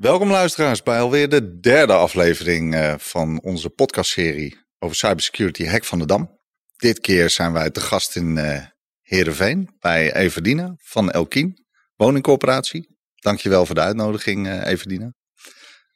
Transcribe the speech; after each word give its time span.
Welkom 0.00 0.30
luisteraars 0.30 0.82
bij 0.82 1.00
alweer 1.00 1.28
de 1.28 1.58
derde 1.58 1.92
aflevering 1.92 2.74
uh, 2.74 2.94
van 2.98 3.40
onze 3.42 3.70
podcastserie 3.70 4.58
over 4.78 4.96
cybersecurity 4.96 5.64
Hack 5.64 5.84
van 5.84 5.98
de 5.98 6.06
Dam. 6.06 6.38
Dit 6.76 7.00
keer 7.00 7.30
zijn 7.30 7.52
wij 7.52 7.70
te 7.70 7.80
gast 7.80 8.16
in 8.16 8.36
uh, 8.36 8.64
Heerenveen 9.00 9.76
bij 9.78 10.14
Everdina 10.14 10.74
van 10.78 11.10
Elkien, 11.10 11.66
woningcorporatie. 11.96 12.96
Dankjewel 13.14 13.66
voor 13.66 13.74
de 13.74 13.80
uitnodiging 13.80 14.46
uh, 14.46 14.66
Everdina. 14.66 15.12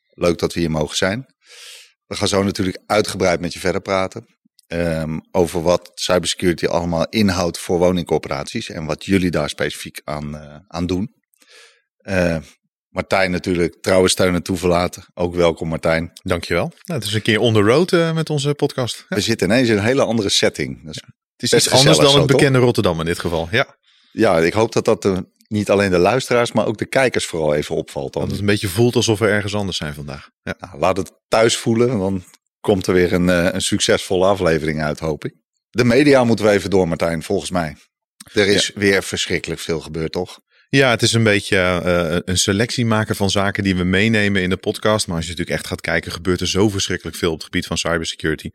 Leuk 0.09 0.39
dat 0.39 0.53
we 0.55 0.61
hier 0.61 0.71
mogen 0.71 0.97
zijn. 0.97 1.27
We 2.07 2.17
gaan 2.17 2.29
zo 2.29 2.43
natuurlijk 2.43 2.83
uitgebreid 2.87 3.41
met 3.41 3.53
je 3.53 3.59
verder 3.59 3.81
praten. 3.81 4.27
Um, 4.67 5.21
over 5.31 5.63
wat 5.63 5.91
cybersecurity 5.95 6.67
allemaal 6.67 7.09
inhoudt 7.09 7.59
voor 7.59 7.79
woningcorporaties 7.79 8.69
en 8.69 8.85
wat 8.85 9.05
jullie 9.05 9.31
daar 9.31 9.49
specifiek 9.49 10.01
aan, 10.05 10.35
uh, 10.35 10.87
doen. 10.87 11.15
Martijn 12.95 13.31
natuurlijk, 13.31 13.77
trouwe 13.81 14.09
steun 14.09 14.35
en 14.35 14.43
toeverlaten. 14.43 15.05
Ook 15.15 15.35
welkom 15.35 15.69
Martijn. 15.69 16.11
Dankjewel. 16.23 16.73
Nou, 16.85 17.01
het 17.01 17.09
is 17.09 17.15
een 17.15 17.23
keer 17.23 17.41
on 17.41 17.55
the 17.55 17.61
road 17.61 17.93
uh, 17.93 18.13
met 18.13 18.31
onze 18.31 18.55
podcast. 18.55 19.05
We 19.09 19.21
zitten 19.21 19.47
ineens 19.51 19.69
in 19.69 19.77
een 19.77 19.85
hele 19.85 20.05
andere 20.05 20.29
setting. 20.29 20.81
Ja. 20.83 20.91
Het 21.37 21.43
is 21.43 21.53
iets 21.53 21.71
anders 21.71 21.99
dan 21.99 22.19
het 22.19 22.27
bekende 22.27 22.53
toch? 22.53 22.65
Rotterdam 22.65 23.01
in 23.01 23.07
dit 23.07 23.19
geval. 23.19 23.49
Ja, 23.51 23.77
ja 24.13 24.39
ik 24.39 24.53
hoop 24.53 24.73
dat 24.73 24.85
dat 24.85 25.03
de, 25.03 25.27
niet 25.49 25.71
alleen 25.71 25.91
de 25.91 25.99
luisteraars, 25.99 26.53
maar 26.53 26.67
ook 26.67 26.79
de 26.79 26.87
kijkers 26.87 27.27
vooral 27.27 27.55
even 27.55 27.75
opvalt. 27.75 28.13
Dan. 28.13 28.23
Dat 28.23 28.31
het 28.31 28.41
een 28.41 28.47
beetje 28.47 28.69
voelt 28.69 28.97
alsof 28.97 29.19
we 29.19 29.27
ergens 29.27 29.55
anders 29.55 29.77
zijn 29.77 29.95
vandaag. 29.95 30.29
Ja. 30.43 30.55
Nou, 30.59 30.79
laat 30.79 30.97
het 30.97 31.13
thuis 31.29 31.57
voelen, 31.57 31.99
dan 31.99 32.25
komt 32.61 32.87
er 32.87 32.95
weer 32.95 33.13
een, 33.13 33.29
een 33.55 33.63
succesvolle 33.63 34.27
aflevering 34.27 34.83
uit, 34.83 34.99
hoop 34.99 35.25
ik. 35.25 35.35
De 35.71 35.85
media 35.85 36.25
moeten 36.25 36.45
we 36.45 36.51
even 36.51 36.71
door, 36.71 36.89
Martijn, 36.89 37.23
volgens 37.23 37.51
mij. 37.51 37.77
Er 38.33 38.47
is 38.49 38.67
ja. 38.67 38.81
weer 38.81 39.03
verschrikkelijk 39.03 39.61
veel 39.61 39.81
gebeurd, 39.81 40.13
toch? 40.13 40.41
Ja, 40.75 40.91
het 40.91 41.03
is 41.03 41.13
een 41.13 41.23
beetje 41.23 41.57
uh, 41.85 42.19
een 42.25 42.39
selectie 42.39 42.87
maken 42.87 43.17
van 43.17 43.31
zaken 43.31 43.65
die 43.65 43.77
we 43.77 43.85
meenemen 43.85 44.43
in 44.43 44.51
de 44.51 44.57
podcast. 44.57 45.07
Maar 45.07 45.17
als 45.17 45.25
je 45.25 45.31
natuurlijk 45.31 45.59
echt 45.59 45.69
gaat 45.69 45.81
kijken, 45.81 46.13
gebeurt 46.13 46.41
er 46.41 46.49
zo 46.49 46.69
verschrikkelijk 46.69 47.17
veel 47.17 47.31
op 47.31 47.37
het 47.37 47.45
gebied 47.45 47.67
van 47.67 47.79
cybersecurity. 47.79 48.51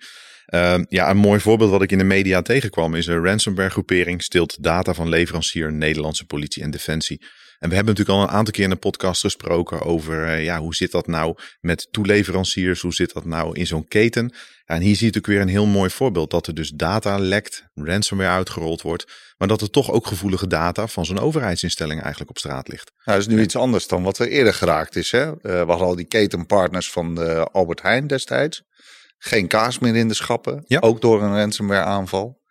Uh, 0.53 0.75
ja, 0.87 1.09
een 1.09 1.17
mooi 1.17 1.39
voorbeeld 1.39 1.71
wat 1.71 1.81
ik 1.81 1.91
in 1.91 1.97
de 1.97 2.03
media 2.03 2.41
tegenkwam 2.41 2.95
is 2.95 3.07
een 3.07 3.23
ransomware 3.23 3.69
groepering 3.69 4.23
stilt 4.23 4.63
data 4.63 4.93
van 4.93 5.09
leverancier 5.09 5.73
Nederlandse 5.73 6.25
politie 6.25 6.63
en 6.63 6.71
defensie. 6.71 7.25
En 7.59 7.69
we 7.69 7.75
hebben 7.75 7.95
natuurlijk 7.95 8.19
al 8.19 8.23
een 8.27 8.37
aantal 8.37 8.53
keer 8.53 8.63
in 8.63 8.69
de 8.69 8.75
podcast 8.75 9.21
gesproken 9.21 9.81
over 9.81 10.27
uh, 10.27 10.43
ja, 10.43 10.59
hoe 10.59 10.75
zit 10.75 10.91
dat 10.91 11.07
nou 11.07 11.37
met 11.59 11.87
toeleveranciers, 11.91 12.81
hoe 12.81 12.93
zit 12.93 13.13
dat 13.13 13.25
nou 13.25 13.57
in 13.57 13.67
zo'n 13.67 13.87
keten. 13.87 14.33
En 14.69 14.81
hier 14.81 14.95
zie 14.95 15.05
je 15.07 15.13
natuurlijk 15.13 15.27
weer 15.27 15.41
een 15.41 15.61
heel 15.61 15.65
mooi 15.65 15.89
voorbeeld 15.89 16.31
dat 16.31 16.47
er 16.47 16.53
dus 16.53 16.69
data 16.69 17.17
lekt, 17.17 17.63
ransomware 17.73 18.29
uitgerold 18.29 18.81
wordt, 18.81 19.05
maar 19.37 19.47
dat 19.47 19.61
er 19.61 19.69
toch 19.69 19.91
ook 19.91 20.07
gevoelige 20.07 20.47
data 20.47 20.87
van 20.87 21.05
zo'n 21.05 21.19
overheidsinstelling 21.19 22.01
eigenlijk 22.01 22.29
op 22.29 22.37
straat 22.37 22.67
ligt. 22.67 22.91
Nou, 23.05 23.19
dat 23.19 23.27
is 23.27 23.35
nu 23.35 23.41
iets 23.41 23.55
anders 23.55 23.87
dan 23.87 24.03
wat 24.03 24.17
er 24.17 24.27
eerder 24.27 24.53
geraakt 24.53 24.95
is. 24.95 25.11
Hè? 25.11 25.25
Uh, 25.27 25.33
we 25.41 25.51
hadden 25.51 25.87
al 25.87 25.95
die 25.95 26.07
ketenpartners 26.07 26.91
van 26.91 27.15
de 27.15 27.47
Albert 27.51 27.81
Heijn 27.81 28.07
destijds. 28.07 28.63
Geen 29.17 29.47
kaas 29.47 29.79
meer 29.79 29.95
in 29.95 30.07
de 30.07 30.13
schappen, 30.13 30.63
ja. 30.67 30.79
ook 30.79 31.01
door 31.01 31.23
een 31.23 31.35
ransomware 31.35 31.85
aanval. 31.85 32.41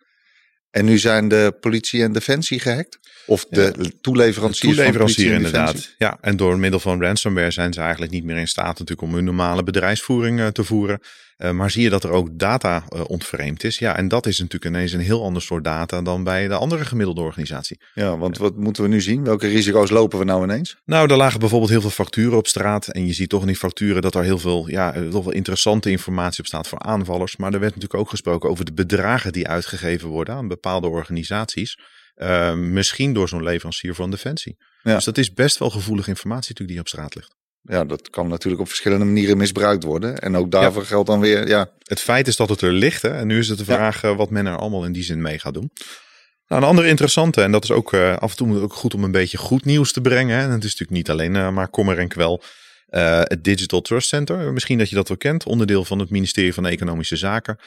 En 0.69 0.85
nu 0.85 0.97
zijn 0.97 1.27
de 1.27 1.57
politie 1.59 2.03
en 2.03 2.11
defensie 2.11 2.59
gehackt? 2.59 2.99
Of 3.25 3.45
de 3.49 3.73
ja. 3.77 3.89
toeleveranciers 4.01 4.75
de 4.75 4.81
toeleverancier 4.81 5.33
inderdaad. 5.33 5.95
Ja, 5.97 6.17
en 6.21 6.37
door 6.37 6.59
middel 6.59 6.79
van 6.79 7.01
ransomware 7.01 7.51
zijn 7.51 7.73
ze 7.73 7.79
eigenlijk 7.79 8.11
niet 8.11 8.23
meer 8.23 8.37
in 8.37 8.47
staat 8.47 8.79
natuurlijk 8.79 9.01
om 9.01 9.13
hun 9.13 9.23
normale 9.23 9.63
bedrijfsvoering 9.63 10.39
uh, 10.39 10.47
te 10.47 10.63
voeren. 10.63 10.99
Uh, 11.39 11.51
maar 11.51 11.71
zie 11.71 11.83
je 11.83 11.89
dat 11.89 12.03
er 12.03 12.09
ook 12.09 12.29
data 12.31 12.83
uh, 12.95 13.01
ontvreemd 13.07 13.63
is. 13.63 13.79
Ja, 13.79 13.97
en 13.97 14.07
dat 14.07 14.25
is 14.25 14.39
natuurlijk 14.39 14.75
ineens 14.75 14.91
een 14.91 14.99
heel 14.99 15.23
ander 15.23 15.41
soort 15.41 15.63
data 15.63 16.01
dan 16.01 16.23
bij 16.23 16.47
de 16.47 16.53
andere 16.53 16.85
gemiddelde 16.85 17.21
organisatie. 17.21 17.79
Ja, 17.93 18.17
want 18.17 18.37
wat 18.37 18.55
moeten 18.55 18.83
we 18.83 18.89
nu 18.89 19.01
zien? 19.01 19.23
Welke 19.23 19.47
risico's 19.47 19.89
lopen 19.89 20.19
we 20.19 20.25
nou 20.25 20.43
ineens? 20.43 20.75
Nou, 20.85 21.11
er 21.11 21.17
lagen 21.17 21.39
bijvoorbeeld 21.39 21.71
heel 21.71 21.81
veel 21.81 21.89
facturen 21.89 22.37
op 22.37 22.47
straat. 22.47 22.87
En 22.87 23.05
je 23.05 23.13
ziet 23.13 23.29
toch 23.29 23.41
in 23.41 23.47
die 23.47 23.55
facturen 23.55 24.01
dat 24.01 24.15
er 24.15 24.23
heel 24.23 24.39
veel, 24.39 24.69
ja, 24.69 24.91
toch 24.91 25.23
wel 25.23 25.33
interessante 25.33 25.89
informatie 25.89 26.39
op 26.39 26.45
staat 26.45 26.67
voor 26.67 26.79
aanvallers. 26.79 27.37
Maar 27.37 27.53
er 27.53 27.59
werd 27.59 27.75
natuurlijk 27.75 28.01
ook 28.01 28.09
gesproken 28.09 28.49
over 28.49 28.65
de 28.65 28.73
bedragen 28.73 29.31
die 29.31 29.47
uitgegeven 29.47 30.09
worden 30.09 30.35
aan 30.35 30.47
bepaalde 30.47 30.87
organisaties. 30.87 31.77
Uh, 32.15 32.53
misschien 32.53 33.13
door 33.13 33.29
zo'n 33.29 33.43
leverancier 33.43 33.95
van 33.95 34.11
Defensie. 34.11 34.55
Ja. 34.81 34.95
Dus 34.95 35.05
dat 35.05 35.17
is 35.17 35.33
best 35.33 35.57
wel 35.57 35.69
gevoelige 35.69 36.09
informatie 36.09 36.49
natuurlijk 36.49 36.69
die 36.69 36.79
op 36.79 36.87
straat 36.87 37.15
ligt. 37.15 37.38
Ja, 37.61 37.85
dat 37.85 38.09
kan 38.09 38.27
natuurlijk 38.27 38.61
op 38.61 38.67
verschillende 38.67 39.05
manieren 39.05 39.37
misbruikt 39.37 39.83
worden. 39.83 40.17
En 40.17 40.35
ook 40.35 40.51
daarvoor 40.51 40.81
ja. 40.81 40.87
geldt 40.87 41.07
dan 41.07 41.19
weer, 41.19 41.47
ja. 41.47 41.69
Het 41.83 41.99
feit 41.99 42.27
is 42.27 42.35
dat 42.35 42.49
het 42.49 42.61
er 42.61 42.71
ligt. 42.71 43.01
Hè? 43.01 43.09
En 43.09 43.27
nu 43.27 43.39
is 43.39 43.47
het 43.47 43.57
de 43.57 43.65
vraag 43.65 44.01
ja. 44.01 44.15
wat 44.15 44.29
men 44.29 44.45
er 44.45 44.57
allemaal 44.57 44.85
in 44.85 44.91
die 44.91 45.03
zin 45.03 45.21
mee 45.21 45.39
gaat 45.39 45.53
doen. 45.53 45.71
Nou, 46.47 46.61
een 46.61 46.67
andere 46.67 46.87
interessante, 46.87 47.41
en 47.41 47.51
dat 47.51 47.63
is 47.63 47.71
ook 47.71 47.93
uh, 47.93 48.17
af 48.17 48.31
en 48.31 48.37
toe 48.37 48.61
ook 48.61 48.73
goed 48.73 48.93
om 48.93 49.03
een 49.03 49.11
beetje 49.11 49.37
goed 49.37 49.65
nieuws 49.65 49.93
te 49.93 50.01
brengen. 50.01 50.37
Hè? 50.37 50.43
En 50.43 50.51
het 50.51 50.63
is 50.63 50.75
natuurlijk 50.75 50.97
niet 50.97 51.09
alleen 51.09 51.35
uh, 51.35 51.49
maar 51.49 51.67
kommer 51.67 51.97
en 51.97 52.07
kwel. 52.07 52.43
Uh, 52.89 53.21
het 53.23 53.43
Digital 53.43 53.81
Trust 53.81 54.07
Center, 54.07 54.53
misschien 54.53 54.77
dat 54.77 54.89
je 54.89 54.95
dat 54.95 55.07
wel 55.07 55.17
kent, 55.17 55.43
onderdeel 55.43 55.85
van 55.85 55.99
het 55.99 56.09
ministerie 56.09 56.53
van 56.53 56.65
Economische 56.65 57.15
Zaken. 57.15 57.57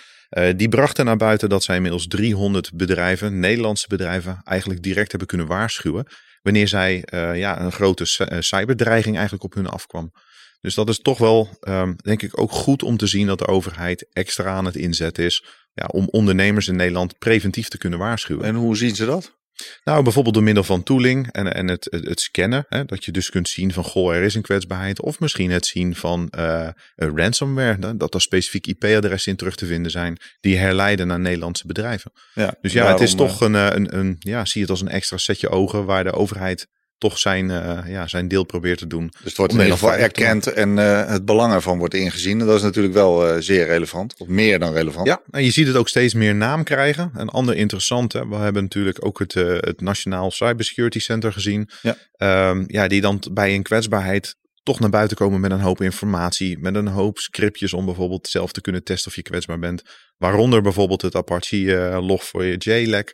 Die 0.56 0.68
brachten 0.68 1.04
naar 1.04 1.16
buiten 1.16 1.48
dat 1.48 1.62
zij 1.62 1.76
inmiddels 1.76 2.06
300 2.06 2.70
bedrijven, 2.74 3.40
Nederlandse 3.40 3.88
bedrijven, 3.88 4.40
eigenlijk 4.44 4.82
direct 4.82 5.10
hebben 5.10 5.28
kunnen 5.28 5.46
waarschuwen. 5.46 6.06
Wanneer 6.42 6.68
zij 6.68 7.04
uh, 7.14 7.38
ja, 7.38 7.60
een 7.60 7.72
grote 7.72 8.04
cyberdreiging 8.38 9.14
eigenlijk 9.14 9.44
op 9.44 9.54
hun 9.54 9.66
afkwam. 9.66 10.12
Dus 10.60 10.74
dat 10.74 10.88
is 10.88 10.98
toch 10.98 11.18
wel, 11.18 11.48
um, 11.68 11.96
denk 11.96 12.22
ik, 12.22 12.40
ook 12.40 12.50
goed 12.50 12.82
om 12.82 12.96
te 12.96 13.06
zien 13.06 13.26
dat 13.26 13.38
de 13.38 13.46
overheid 13.46 14.06
extra 14.12 14.52
aan 14.52 14.64
het 14.64 14.76
inzetten 14.76 15.24
is. 15.24 15.44
Ja, 15.72 15.86
om 15.86 16.08
ondernemers 16.10 16.68
in 16.68 16.76
Nederland 16.76 17.18
preventief 17.18 17.68
te 17.68 17.78
kunnen 17.78 17.98
waarschuwen. 17.98 18.44
En 18.44 18.54
hoe 18.54 18.76
zien 18.76 18.94
ze 18.94 19.04
dat? 19.04 19.40
Nou, 19.84 20.02
bijvoorbeeld 20.02 20.34
door 20.34 20.44
middel 20.44 20.64
van 20.64 20.82
tooling 20.82 21.32
en, 21.32 21.54
en 21.54 21.68
het, 21.68 21.86
het, 21.90 22.08
het 22.08 22.20
scannen. 22.20 22.66
Hè, 22.68 22.84
dat 22.84 23.04
je 23.04 23.12
dus 23.12 23.30
kunt 23.30 23.48
zien 23.48 23.72
van, 23.72 23.84
goh, 23.84 24.14
er 24.14 24.22
is 24.22 24.34
een 24.34 24.42
kwetsbaarheid. 24.42 25.00
Of 25.00 25.20
misschien 25.20 25.50
het 25.50 25.66
zien 25.66 25.96
van 25.96 26.32
uh, 26.38 26.68
een 26.96 27.18
ransomware. 27.18 27.96
Dat 27.96 28.14
er 28.14 28.20
specifiek 28.20 28.66
IP-adressen 28.66 29.30
in 29.30 29.38
terug 29.38 29.54
te 29.54 29.66
vinden 29.66 29.90
zijn. 29.90 30.16
Die 30.40 30.58
herleiden 30.58 31.06
naar 31.06 31.20
Nederlandse 31.20 31.66
bedrijven. 31.66 32.12
Ja, 32.34 32.54
dus 32.60 32.72
ja, 32.72 32.78
daarom, 32.82 33.00
het 33.00 33.08
is 33.08 33.16
toch 33.16 33.40
een, 33.40 33.54
een, 33.54 33.98
een, 33.98 34.16
ja, 34.18 34.44
zie 34.44 34.60
het 34.60 34.70
als 34.70 34.80
een 34.80 34.88
extra 34.88 35.16
setje 35.16 35.48
ogen 35.48 35.84
waar 35.84 36.04
de 36.04 36.12
overheid 36.12 36.66
toch 37.02 37.18
zijn, 37.18 37.50
uh, 37.50 37.78
ja, 37.86 38.06
zijn 38.06 38.28
deel 38.28 38.44
probeert 38.44 38.78
te 38.78 38.86
doen. 38.86 39.06
Dus 39.06 39.20
het 39.24 39.36
wordt 39.36 39.52
in 39.52 39.58
ieder 39.58 39.74
geval 39.74 39.94
erkend 39.94 40.46
en 40.46 40.76
uh, 40.76 41.06
het 41.06 41.24
belang 41.24 41.52
ervan 41.52 41.78
wordt 41.78 41.94
ingezien. 41.94 42.40
En 42.40 42.46
dat 42.46 42.56
is 42.56 42.62
natuurlijk 42.62 42.94
wel 42.94 43.28
uh, 43.28 43.40
zeer 43.40 43.66
relevant, 43.66 44.14
of 44.18 44.28
meer 44.28 44.58
dan 44.58 44.72
relevant. 44.72 45.06
Ja, 45.06 45.20
en 45.30 45.44
je 45.44 45.50
ziet 45.50 45.66
het 45.66 45.76
ook 45.76 45.88
steeds 45.88 46.14
meer 46.14 46.34
naam 46.34 46.64
krijgen. 46.64 47.10
Een 47.14 47.28
ander 47.28 47.56
interessante, 47.56 48.28
we 48.28 48.36
hebben 48.36 48.62
natuurlijk 48.62 49.06
ook 49.06 49.18
het, 49.18 49.34
het 49.34 49.80
Nationaal 49.80 50.30
Cybersecurity 50.30 50.98
Center 50.98 51.32
gezien. 51.32 51.68
Ja. 51.82 52.48
Um, 52.48 52.64
ja, 52.66 52.88
die 52.88 53.00
dan 53.00 53.22
bij 53.32 53.54
een 53.54 53.62
kwetsbaarheid 53.62 54.36
toch 54.62 54.80
naar 54.80 54.90
buiten 54.90 55.16
komen 55.16 55.40
met 55.40 55.50
een 55.50 55.60
hoop 55.60 55.80
informatie, 55.80 56.58
met 56.58 56.74
een 56.74 56.88
hoop 56.88 57.18
scriptjes 57.18 57.72
om 57.72 57.84
bijvoorbeeld 57.84 58.28
zelf 58.28 58.52
te 58.52 58.60
kunnen 58.60 58.84
testen 58.84 59.10
of 59.10 59.16
je 59.16 59.22
kwetsbaar 59.22 59.58
bent. 59.58 59.82
Waaronder 60.16 60.62
bijvoorbeeld 60.62 61.02
het 61.02 61.14
Apache 61.14 61.98
log 62.00 62.24
voor 62.24 62.44
je 62.44 62.56
JLAC 62.56 63.12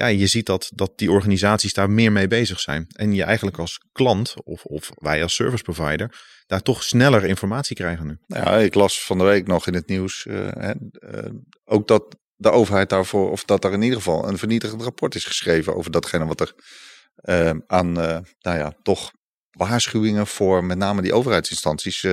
ja, 0.00 0.06
je 0.06 0.26
ziet 0.26 0.46
dat, 0.46 0.70
dat 0.74 0.92
die 0.98 1.10
organisaties 1.10 1.74
daar 1.74 1.90
meer 1.90 2.12
mee 2.12 2.26
bezig 2.26 2.60
zijn. 2.60 2.86
En 2.88 3.14
je 3.14 3.22
eigenlijk 3.22 3.58
als 3.58 3.80
klant 3.92 4.34
of, 4.44 4.64
of 4.64 4.90
wij 4.94 5.22
als 5.22 5.34
service 5.34 5.62
provider 5.62 6.18
daar 6.46 6.62
toch 6.62 6.82
sneller 6.82 7.24
informatie 7.24 7.76
krijgen 7.76 8.06
nu. 8.06 8.18
Ja, 8.26 8.56
ik 8.56 8.74
las 8.74 9.04
van 9.04 9.18
de 9.18 9.24
week 9.24 9.46
nog 9.46 9.66
in 9.66 9.74
het 9.74 9.88
nieuws 9.88 10.24
uh, 10.24 10.48
uh, 10.56 10.70
ook 11.64 11.88
dat 11.88 12.16
de 12.36 12.50
overheid 12.50 12.88
daarvoor, 12.88 13.30
of 13.30 13.44
dat 13.44 13.64
er 13.64 13.72
in 13.72 13.82
ieder 13.82 13.98
geval 13.98 14.28
een 14.28 14.38
vernietigend 14.38 14.82
rapport 14.82 15.14
is 15.14 15.24
geschreven 15.24 15.76
over 15.76 15.90
datgene 15.90 16.26
wat 16.26 16.40
er 16.40 16.54
uh, 17.24 17.50
aan, 17.66 17.92
nou 17.92 18.24
ja, 18.58 18.72
toch 18.82 19.12
waarschuwingen 19.50 20.26
voor 20.26 20.64
met 20.64 20.78
name 20.78 21.02
die 21.02 21.14
overheidsinstanties 21.14 22.06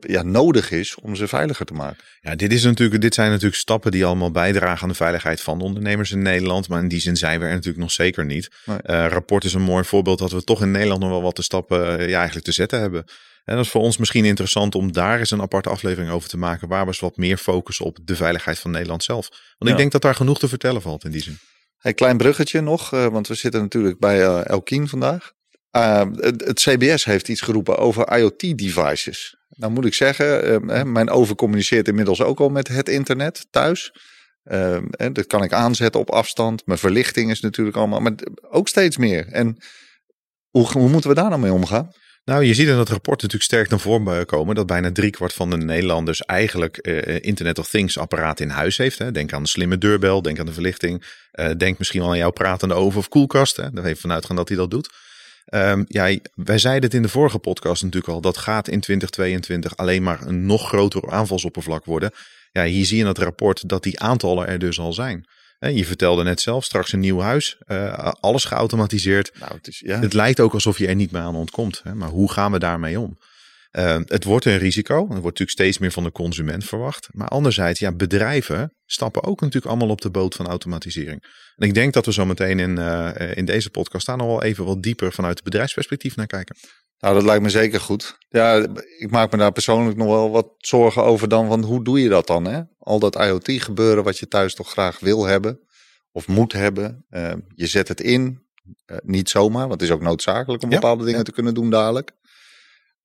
ja, 0.00 0.22
nodig 0.22 0.70
is 0.70 0.94
om 0.94 1.16
ze 1.16 1.28
veiliger 1.28 1.66
te 1.66 1.72
maken. 1.72 2.04
Ja, 2.20 2.34
dit, 2.34 2.52
is 2.52 2.64
natuurlijk, 2.64 3.00
dit 3.00 3.14
zijn 3.14 3.30
natuurlijk 3.30 3.56
stappen 3.56 3.90
die 3.90 4.04
allemaal 4.04 4.30
bijdragen 4.30 4.82
aan 4.82 4.88
de 4.88 4.94
veiligheid 4.94 5.40
van 5.40 5.60
ondernemers 5.60 6.10
in 6.10 6.22
Nederland. 6.22 6.68
Maar 6.68 6.82
in 6.82 6.88
die 6.88 7.00
zin 7.00 7.16
zijn 7.16 7.40
we 7.40 7.44
er 7.44 7.52
natuurlijk 7.52 7.78
nog 7.78 7.92
zeker 7.92 8.24
niet. 8.24 8.50
Nee. 8.64 8.78
Uh, 8.84 9.06
rapport 9.06 9.44
is 9.44 9.54
een 9.54 9.62
mooi 9.62 9.84
voorbeeld 9.84 10.18
dat 10.18 10.32
we 10.32 10.44
toch 10.44 10.62
in 10.62 10.70
Nederland 10.70 11.00
nog 11.00 11.10
wel 11.10 11.22
wat 11.22 11.34
te 11.34 11.42
stappen 11.42 12.00
uh, 12.00 12.08
ja, 12.08 12.16
eigenlijk 12.16 12.46
te 12.46 12.52
zetten 12.52 12.80
hebben. 12.80 13.04
En 13.44 13.56
dat 13.56 13.64
is 13.64 13.70
voor 13.70 13.80
ons 13.80 13.96
misschien 13.96 14.24
interessant 14.24 14.74
om 14.74 14.92
daar 14.92 15.18
eens 15.18 15.30
een 15.30 15.40
aparte 15.40 15.68
aflevering 15.68 16.10
over 16.10 16.28
te 16.28 16.36
maken. 16.36 16.68
Waar 16.68 16.82
we 16.82 16.86
eens 16.86 17.00
wat 17.00 17.16
meer 17.16 17.36
focussen 17.36 17.84
op 17.84 17.98
de 18.02 18.16
veiligheid 18.16 18.58
van 18.58 18.70
Nederland 18.70 19.04
zelf. 19.04 19.28
Want 19.28 19.40
ja. 19.58 19.70
ik 19.70 19.76
denk 19.76 19.92
dat 19.92 20.02
daar 20.02 20.14
genoeg 20.14 20.38
te 20.38 20.48
vertellen 20.48 20.82
valt 20.82 21.04
in 21.04 21.10
die 21.10 21.22
zin. 21.22 21.38
Hey, 21.78 21.94
klein 21.94 22.16
bruggetje 22.16 22.60
nog, 22.60 22.90
want 22.90 23.28
we 23.28 23.34
zitten 23.34 23.60
natuurlijk 23.60 23.98
bij 23.98 24.22
Elkien 24.42 24.88
vandaag. 24.88 25.32
Uh, 25.72 26.02
het, 26.14 26.44
het, 26.44 26.60
CBS 26.60 27.04
heeft 27.04 27.28
iets 27.28 27.40
geroepen 27.40 27.78
over 27.78 28.18
IoT-devices. 28.18 29.37
Nou 29.58 29.72
moet 29.72 29.84
ik 29.84 29.94
zeggen, 29.94 30.50
uh, 30.68 30.82
mijn 30.82 31.10
oven 31.10 31.36
communiceert 31.36 31.88
inmiddels 31.88 32.22
ook 32.22 32.40
al 32.40 32.48
met 32.48 32.68
het 32.68 32.88
internet 32.88 33.46
thuis. 33.50 33.92
Uh, 34.44 34.78
dat 35.12 35.26
kan 35.26 35.42
ik 35.42 35.52
aanzetten 35.52 36.00
op 36.00 36.10
afstand. 36.10 36.66
Mijn 36.66 36.78
verlichting 36.78 37.30
is 37.30 37.40
natuurlijk 37.40 37.76
allemaal, 37.76 38.00
maar 38.00 38.12
ook 38.50 38.68
steeds 38.68 38.96
meer. 38.96 39.26
En 39.26 39.56
hoe, 40.50 40.88
moeten 40.88 41.10
we 41.10 41.16
daar 41.16 41.28
nou 41.28 41.40
mee 41.40 41.52
omgaan? 41.52 41.92
Nou, 42.24 42.44
je 42.44 42.54
ziet 42.54 42.68
in 42.68 42.76
dat 42.76 42.88
rapport 42.88 43.22
natuurlijk 43.22 43.50
sterk 43.50 43.68
naar 43.68 43.80
voren 43.80 44.26
komen 44.26 44.54
dat 44.54 44.66
bijna 44.66 44.92
driekwart 44.92 45.32
van 45.32 45.50
de 45.50 45.56
Nederlanders 45.56 46.20
eigenlijk 46.20 46.78
uh, 46.82 47.18
Internet 47.20 47.58
of 47.58 47.68
Things 47.68 47.98
apparaat 47.98 48.40
in 48.40 48.48
huis 48.48 48.76
heeft. 48.76 48.98
Hè. 48.98 49.12
Denk 49.12 49.32
aan 49.32 49.42
de 49.42 49.48
slimme 49.48 49.78
deurbel, 49.78 50.22
denk 50.22 50.38
aan 50.38 50.46
de 50.46 50.52
verlichting. 50.52 51.04
Uh, 51.32 51.50
denk 51.56 51.78
misschien 51.78 52.00
wel 52.00 52.10
aan 52.10 52.18
jouw 52.18 52.30
pratende 52.30 52.74
oven 52.74 52.98
of 52.98 53.08
koelkast. 53.08 53.56
Hè. 53.56 53.70
Daar 53.70 53.84
even 53.84 54.00
vanuit 54.00 54.26
gaan 54.26 54.36
dat 54.36 54.48
hij 54.48 54.56
dat 54.56 54.70
doet. 54.70 54.88
Um, 55.50 55.84
ja, 55.88 56.18
wij 56.34 56.58
zeiden 56.58 56.84
het 56.84 56.94
in 56.94 57.02
de 57.02 57.08
vorige 57.08 57.38
podcast 57.38 57.82
natuurlijk 57.82 58.12
al. 58.12 58.20
Dat 58.20 58.36
gaat 58.36 58.68
in 58.68 58.80
2022 58.80 59.76
alleen 59.76 60.02
maar 60.02 60.26
een 60.26 60.46
nog 60.46 60.68
groter 60.68 61.10
aanvalsoppervlak 61.10 61.84
worden. 61.84 62.10
Ja, 62.52 62.64
hier 62.64 62.84
zie 62.84 62.96
je 62.96 63.02
in 63.02 63.08
het 63.08 63.18
rapport 63.18 63.68
dat 63.68 63.82
die 63.82 64.00
aantallen 64.00 64.46
er 64.46 64.58
dus 64.58 64.78
al 64.78 64.92
zijn. 64.92 65.28
Je 65.58 65.84
vertelde 65.84 66.22
net 66.22 66.40
zelf, 66.40 66.64
straks 66.64 66.92
een 66.92 67.00
nieuw 67.00 67.20
huis, 67.20 67.56
uh, 67.66 68.12
alles 68.20 68.44
geautomatiseerd. 68.44 69.32
Nou, 69.40 69.54
het, 69.54 69.66
is, 69.66 69.82
ja. 69.86 70.00
het 70.00 70.12
lijkt 70.12 70.40
ook 70.40 70.52
alsof 70.52 70.78
je 70.78 70.86
er 70.86 70.94
niet 70.94 71.10
meer 71.10 71.22
aan 71.22 71.34
ontkomt. 71.34 71.80
Hè? 71.84 71.94
Maar 71.94 72.08
hoe 72.08 72.32
gaan 72.32 72.52
we 72.52 72.58
daarmee 72.58 73.00
om? 73.00 73.18
Uh, 73.72 73.98
het 74.04 74.24
wordt 74.24 74.44
een 74.44 74.58
risico. 74.58 74.94
Er 74.94 75.06
wordt 75.06 75.22
natuurlijk 75.22 75.50
steeds 75.50 75.78
meer 75.78 75.92
van 75.92 76.02
de 76.02 76.12
consument 76.12 76.64
verwacht. 76.64 77.08
Maar 77.12 77.28
anderzijds, 77.28 77.80
ja, 77.80 77.92
bedrijven 77.92 78.72
stappen 78.90 79.22
ook 79.22 79.40
natuurlijk 79.40 79.66
allemaal 79.66 79.88
op 79.88 80.00
de 80.00 80.10
boot 80.10 80.34
van 80.34 80.46
automatisering. 80.46 81.22
En 81.56 81.66
ik 81.66 81.74
denk 81.74 81.92
dat 81.92 82.06
we 82.06 82.12
zo 82.12 82.24
meteen 82.24 82.58
in, 82.58 82.78
uh, 82.78 83.10
in 83.34 83.44
deze 83.44 83.70
podcast 83.70 84.06
daar 84.06 84.16
nog 84.16 84.26
wel 84.26 84.42
even 84.42 84.64
wat 84.64 84.82
dieper 84.82 85.12
vanuit 85.12 85.34
het 85.34 85.44
bedrijfsperspectief 85.44 86.16
naar 86.16 86.26
kijken. 86.26 86.56
Nou, 86.98 87.14
dat 87.14 87.22
lijkt 87.22 87.42
me 87.42 87.50
zeker 87.50 87.80
goed. 87.80 88.18
Ja, 88.28 88.66
ik 88.98 89.10
maak 89.10 89.30
me 89.32 89.38
daar 89.38 89.52
persoonlijk 89.52 89.96
nog 89.96 90.06
wel 90.06 90.30
wat 90.30 90.54
zorgen 90.58 91.04
over 91.04 91.28
dan. 91.28 91.48
Want 91.48 91.64
hoe 91.64 91.84
doe 91.84 92.00
je 92.00 92.08
dat 92.08 92.26
dan? 92.26 92.44
Hè? 92.44 92.62
Al 92.78 92.98
dat 92.98 93.16
IoT 93.16 93.50
gebeuren 93.50 94.04
wat 94.04 94.18
je 94.18 94.28
thuis 94.28 94.54
toch 94.54 94.70
graag 94.70 95.00
wil 95.00 95.24
hebben 95.24 95.60
of 96.12 96.28
moet 96.28 96.52
hebben. 96.52 97.06
Uh, 97.10 97.32
je 97.54 97.66
zet 97.66 97.88
het 97.88 98.00
in, 98.00 98.42
uh, 98.86 98.96
niet 99.02 99.28
zomaar, 99.28 99.68
want 99.68 99.80
het 99.80 99.90
is 99.90 99.94
ook 99.94 100.02
noodzakelijk 100.02 100.62
om 100.62 100.68
bepaalde 100.68 101.04
dingen 101.04 101.24
te 101.24 101.32
kunnen 101.32 101.54
doen 101.54 101.70
dadelijk. 101.70 102.12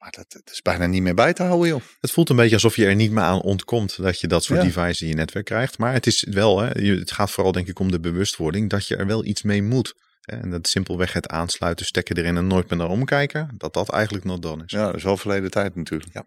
Maar 0.04 0.12
dat, 0.12 0.32
dat, 0.32 0.54
is 0.54 0.62
bijna 0.62 0.86
niet 0.86 1.02
meer 1.02 1.14
bij 1.14 1.34
te 1.34 1.44
houden, 1.44 1.68
joh. 1.68 1.82
Het 2.00 2.12
voelt 2.12 2.30
een 2.30 2.36
beetje 2.36 2.54
alsof 2.54 2.76
je 2.76 2.86
er 2.86 2.96
niet 2.96 3.12
meer 3.12 3.24
aan 3.24 3.42
ontkomt 3.42 4.02
dat 4.02 4.20
je 4.20 4.28
dat 4.28 4.44
soort 4.44 4.60
ja. 4.60 4.66
devices 4.66 5.02
in 5.02 5.08
je 5.08 5.14
netwerk 5.14 5.46
krijgt. 5.46 5.78
Maar 5.78 5.94
het 5.94 6.08
is 6.08 6.26
wel, 6.30 6.60
hè, 6.60 6.68
het 7.00 7.12
gaat 7.12 7.32
vooral 7.32 7.52
denk 7.52 7.68
ik 7.68 7.80
om 7.80 7.92
de 7.92 8.00
bewustwording 8.00 8.70
dat 8.70 8.88
je 8.88 8.96
er 8.96 9.06
wel 9.06 9.26
iets 9.26 9.42
mee 9.42 9.64
moet. 9.64 9.94
En 10.22 10.50
dat 10.50 10.68
simpelweg 10.68 11.14
het 11.14 11.28
aansluiten, 11.28 11.86
stekken 11.86 12.18
erin 12.18 12.38
en 12.38 12.48
nooit 12.48 12.70
meer 12.70 12.80
naar 12.80 12.90
omkijken, 12.90 13.50
dat 13.58 13.74
dat 13.74 13.90
eigenlijk 13.90 14.26
nog 14.26 14.40
dan 14.40 14.64
is. 14.66 14.72
Ja, 14.72 14.86
dat 14.86 14.96
is 14.96 15.04
wel 15.04 15.18
verleden 15.18 15.52
tijd 15.52 15.76
natuurlijk. 15.76 16.14
Ja, 16.14 16.26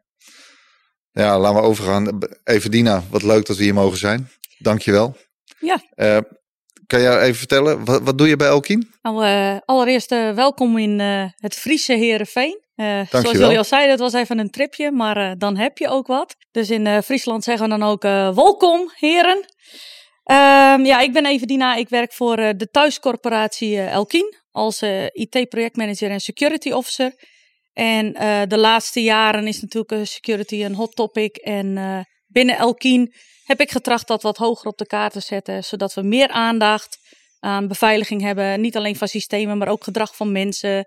ja 1.13 1.39
laten 1.39 1.61
we 1.61 1.67
overgaan. 1.67 2.19
Even 2.45 2.71
Dina, 2.71 3.03
wat 3.11 3.23
leuk 3.23 3.47
dat 3.47 3.57
we 3.57 3.63
hier 3.63 3.75
mogen 3.75 3.99
zijn. 3.99 4.29
Dankjewel. 4.59 5.17
Ja. 5.59 5.83
Uh, 5.97 6.19
kan 6.87 7.01
jij 7.01 7.21
even 7.21 7.39
vertellen, 7.39 7.85
wat, 7.85 8.03
wat 8.03 8.19
doe 8.19 8.29
je 8.29 8.37
bij 8.37 8.49
Elkien? 8.49 8.91
Nou, 9.03 9.27
uh, 9.27 9.59
allereerst 9.65 10.13
uh, 10.13 10.35
welkom 10.35 10.79
in 10.79 10.99
het 11.37 11.55
Friese 11.55 11.93
Herenveen. 11.93 12.65
Zoals 13.11 13.31
jullie 13.31 13.59
al 13.59 13.65
zeiden, 13.65 13.91
het 13.91 14.01
was 14.01 14.13
even 14.13 14.39
een 14.39 14.51
tripje, 14.51 14.91
maar 14.91 15.39
dan 15.39 15.57
heb 15.57 15.79
je 15.79 15.89
ook 15.89 16.07
wat. 16.07 16.37
Dus 16.51 16.71
in 16.71 17.03
Friesland 17.03 17.45
zeggen 17.45 17.65
we 17.65 17.79
dan 17.79 17.89
ook 17.89 18.03
welkom, 18.35 18.93
heren. 18.95 19.45
Um, 20.31 20.85
ja, 20.85 21.01
ik 21.01 21.13
ben 21.13 21.27
Everdina. 21.27 21.75
Ik 21.75 21.89
werk 21.89 22.13
voor 22.13 22.39
uh, 22.39 22.51
de 22.57 22.71
thuiscorporatie 22.71 23.73
uh, 23.73 23.93
Elkien 23.93 24.35
als 24.51 24.83
uh, 24.83 25.05
IT-projectmanager 25.05 26.11
en 26.11 26.21
security 26.21 26.71
officer. 26.71 27.15
En 27.73 28.13
de 28.49 28.59
laatste 28.59 29.03
jaren 29.03 29.47
is 29.47 29.61
natuurlijk 29.61 30.07
security 30.07 30.65
een 30.65 30.75
hot 30.75 30.97
topic. 30.97 31.37
En 31.37 32.07
binnen 32.27 32.57
Elkien 32.57 33.15
heb 33.45 33.61
ik 33.61 33.71
getracht 33.71 34.07
dat 34.09 34.23
wat 34.23 34.37
hoger 34.37 34.67
op 34.67 34.79
de 34.79 34.87
kaart 34.87 35.13
te 35.13 35.21
zetten, 35.21 35.65
zodat 35.65 35.95
we 35.95 36.03
meer 36.03 36.29
aandacht 36.29 36.99
aan 37.41 37.69
beveiliging 37.69 38.23
hebben. 38.23 38.61
Niet 38.61 38.77
alleen 38.77 38.97
van 38.97 39.09
systemen, 39.09 39.59
maar 39.59 39.69
ook 39.69 39.85
gedrag 39.85 40.17
van 40.17 40.33
mensen, 40.33 40.85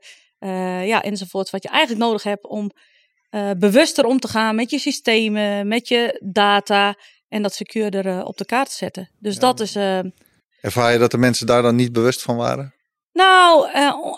ja, 0.85 1.01
enzovoort. 1.01 1.49
Wat 1.49 1.63
je 1.63 1.69
eigenlijk 1.69 2.01
nodig 2.01 2.23
hebt 2.23 2.47
om 2.47 2.71
bewuster 3.57 4.05
om 4.05 4.19
te 4.19 4.27
gaan 4.27 4.55
met 4.55 4.69
je 4.69 4.79
systemen, 4.79 5.67
met 5.67 5.87
je 5.87 6.21
data 6.31 6.95
en 7.29 7.41
dat 7.41 7.53
secuurder 7.53 8.05
uh, 8.05 8.21
op 8.25 8.37
de 8.37 8.45
kaart 8.45 8.71
zetten. 8.71 9.09
Dus 9.19 9.33
ja. 9.33 9.39
dat 9.39 9.59
is. 9.59 9.75
Ervaar 10.61 10.91
je 10.91 10.97
dat 10.97 11.11
de 11.11 11.17
mensen 11.17 11.45
daar 11.45 11.61
dan 11.61 11.75
niet 11.75 11.91
bewust 11.91 12.21
van 12.21 12.35
waren? 12.35 12.73
Nou, 13.13 13.69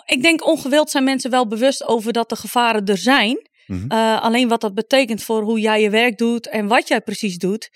ik 0.04 0.22
denk 0.22 0.46
ongewild 0.46 0.90
zijn 0.90 1.04
mensen 1.04 1.30
wel 1.30 1.46
bewust 1.46 1.84
over 1.86 2.12
dat 2.12 2.28
de 2.28 2.36
gevaren 2.36 2.86
er 2.86 2.98
zijn. 2.98 3.50
Mm 3.66 3.78
-hmm. 3.88 4.18
alleen 4.18 4.48
wat 4.48 4.60
dat 4.60 4.74
betekent 4.74 5.22
voor 5.22 5.42
hoe 5.42 5.60
jij 5.60 5.82
je 5.82 5.90
werk 5.90 6.18
doet 6.18 6.48
en 6.48 6.66
wat 6.66 6.88
jij 6.88 7.00
precies 7.00 7.38
doet. 7.38 7.70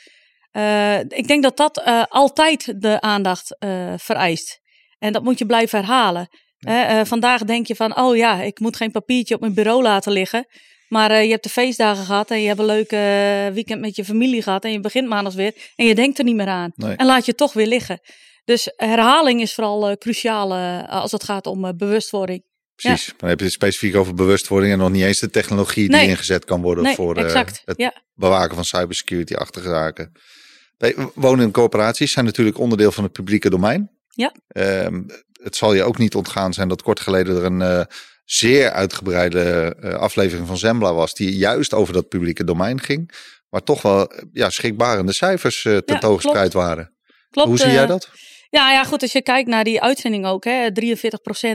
ik 1.09 1.27
denk 1.27 1.43
dat 1.43 1.57
dat 1.57 1.83
altijd 2.09 2.83
de 2.83 3.01
aandacht 3.01 3.57
vereist. 3.97 4.61
En 4.99 5.13
dat 5.13 5.23
moet 5.23 5.39
je 5.39 5.47
blijven 5.47 5.79
herhalen. 5.79 6.29
Ja. 6.59 7.05
vandaag 7.05 7.45
denk 7.45 7.67
je 7.67 7.77
van, 7.77 7.99
oh 7.99 8.17
ja, 8.17 8.43
ik 8.43 8.61
moet 8.61 8.77
geen 8.77 8.91
papiertje 8.91 9.35
op 9.35 9.41
mijn 9.41 9.55
bureau 9.55 9.83
laten 9.83 10.13
liggen. 10.13 10.47
Maar 10.89 11.11
uh, 11.11 11.23
je 11.23 11.31
hebt 11.31 11.43
de 11.43 11.49
feestdagen 11.49 12.05
gehad 12.05 12.31
en 12.31 12.41
je 12.41 12.47
hebt 12.47 12.59
een 12.59 12.67
leuke 12.67 12.97
uh, 12.97 13.55
weekend 13.55 13.81
met 13.81 13.97
je 13.97 14.05
familie 14.05 14.43
gehad. 14.43 14.65
En 14.65 14.73
je 14.73 14.81
begint 14.81 15.09
maandags 15.09 15.37
weer 15.37 15.55
en 15.77 15.87
je 15.87 15.95
denkt 15.95 16.19
er 16.19 16.25
niet 16.25 16.37
meer 16.37 16.47
aan. 16.47 16.73
Nee. 16.75 16.97
En 16.97 17.07
laat 17.07 17.27
je 17.27 17.35
toch 17.35 17.53
weer 17.53 17.67
liggen. 17.67 18.01
Dus 18.45 18.73
herhaling 18.77 19.41
is 19.41 19.55
vooral 19.55 19.97
cruciaal 19.97 20.55
als 20.89 21.13
het 21.13 21.25
gaat 21.25 21.47
om 21.47 21.77
bewustwording. 21.77 22.43
Precies, 22.75 23.07
ja. 23.07 23.13
dan 23.17 23.29
heb 23.29 23.39
je 23.39 23.45
het 23.45 23.55
specifiek 23.55 23.97
over 23.97 24.15
bewustwording 24.15 24.73
en 24.73 24.79
nog 24.79 24.91
niet 24.91 25.03
eens 25.03 25.19
de 25.19 25.31
technologie 25.31 25.89
die 25.89 25.97
nee. 25.97 26.09
ingezet 26.09 26.45
kan 26.45 26.63
worden 26.63 26.85
nee, 26.85 26.95
voor 26.95 27.17
het 27.17 27.53
ja. 27.77 28.03
bewaken 28.15 28.55
van 28.55 28.65
cybersecurity-achtige 28.65 29.69
zaken. 29.69 30.13
Woningcorporaties 31.15 32.13
zijn 32.13 32.25
natuurlijk 32.25 32.59
onderdeel 32.59 32.93
van 32.93 33.05
het 33.05 33.13
publieke 33.13 33.51
domein. 33.51 33.91
Ja. 34.09 34.35
Ehm, 34.49 35.03
het 35.47 35.57
zal 35.57 35.75
je 35.75 35.83
ook 35.83 35.99
niet 35.99 36.15
ontgaan 36.15 36.53
zijn 36.53 36.69
dat 36.69 36.83
kort 36.83 37.01
geleden 37.01 37.37
er 37.37 37.45
een 37.45 37.87
zeer 38.27 38.71
uitgebreide 38.71 39.77
uh, 39.81 39.95
aflevering 39.95 40.47
van 40.47 40.57
Zembla 40.57 40.95
was, 40.95 41.15
die 41.15 41.37
juist 41.37 41.75
over 41.75 41.93
dat 41.93 42.09
publieke 42.09 42.45
domein 42.45 42.81
ging, 42.81 43.13
maar 43.49 43.63
toch 43.63 43.83
wel 43.83 44.13
ja, 44.33 44.51
schrikbarende 44.51 45.13
cijfers 45.13 45.65
uh, 45.65 45.77
tentoongespreid 45.77 46.53
ja, 46.53 46.59
waren. 46.59 46.93
Klopt, 47.31 47.49
Hoe 47.49 47.59
zie 47.59 47.71
jij 47.71 47.87
dat? 47.87 48.11
Ja, 48.51 48.73
ja, 48.73 48.85
goed, 48.85 49.03
als 49.03 49.13
je 49.13 49.23
kijkt 49.23 49.49
naar 49.49 49.65
die 49.65 49.83
uitzending 49.83 50.27
ook, 50.27 50.45
hè, 50.45 50.69
43% 50.71 50.73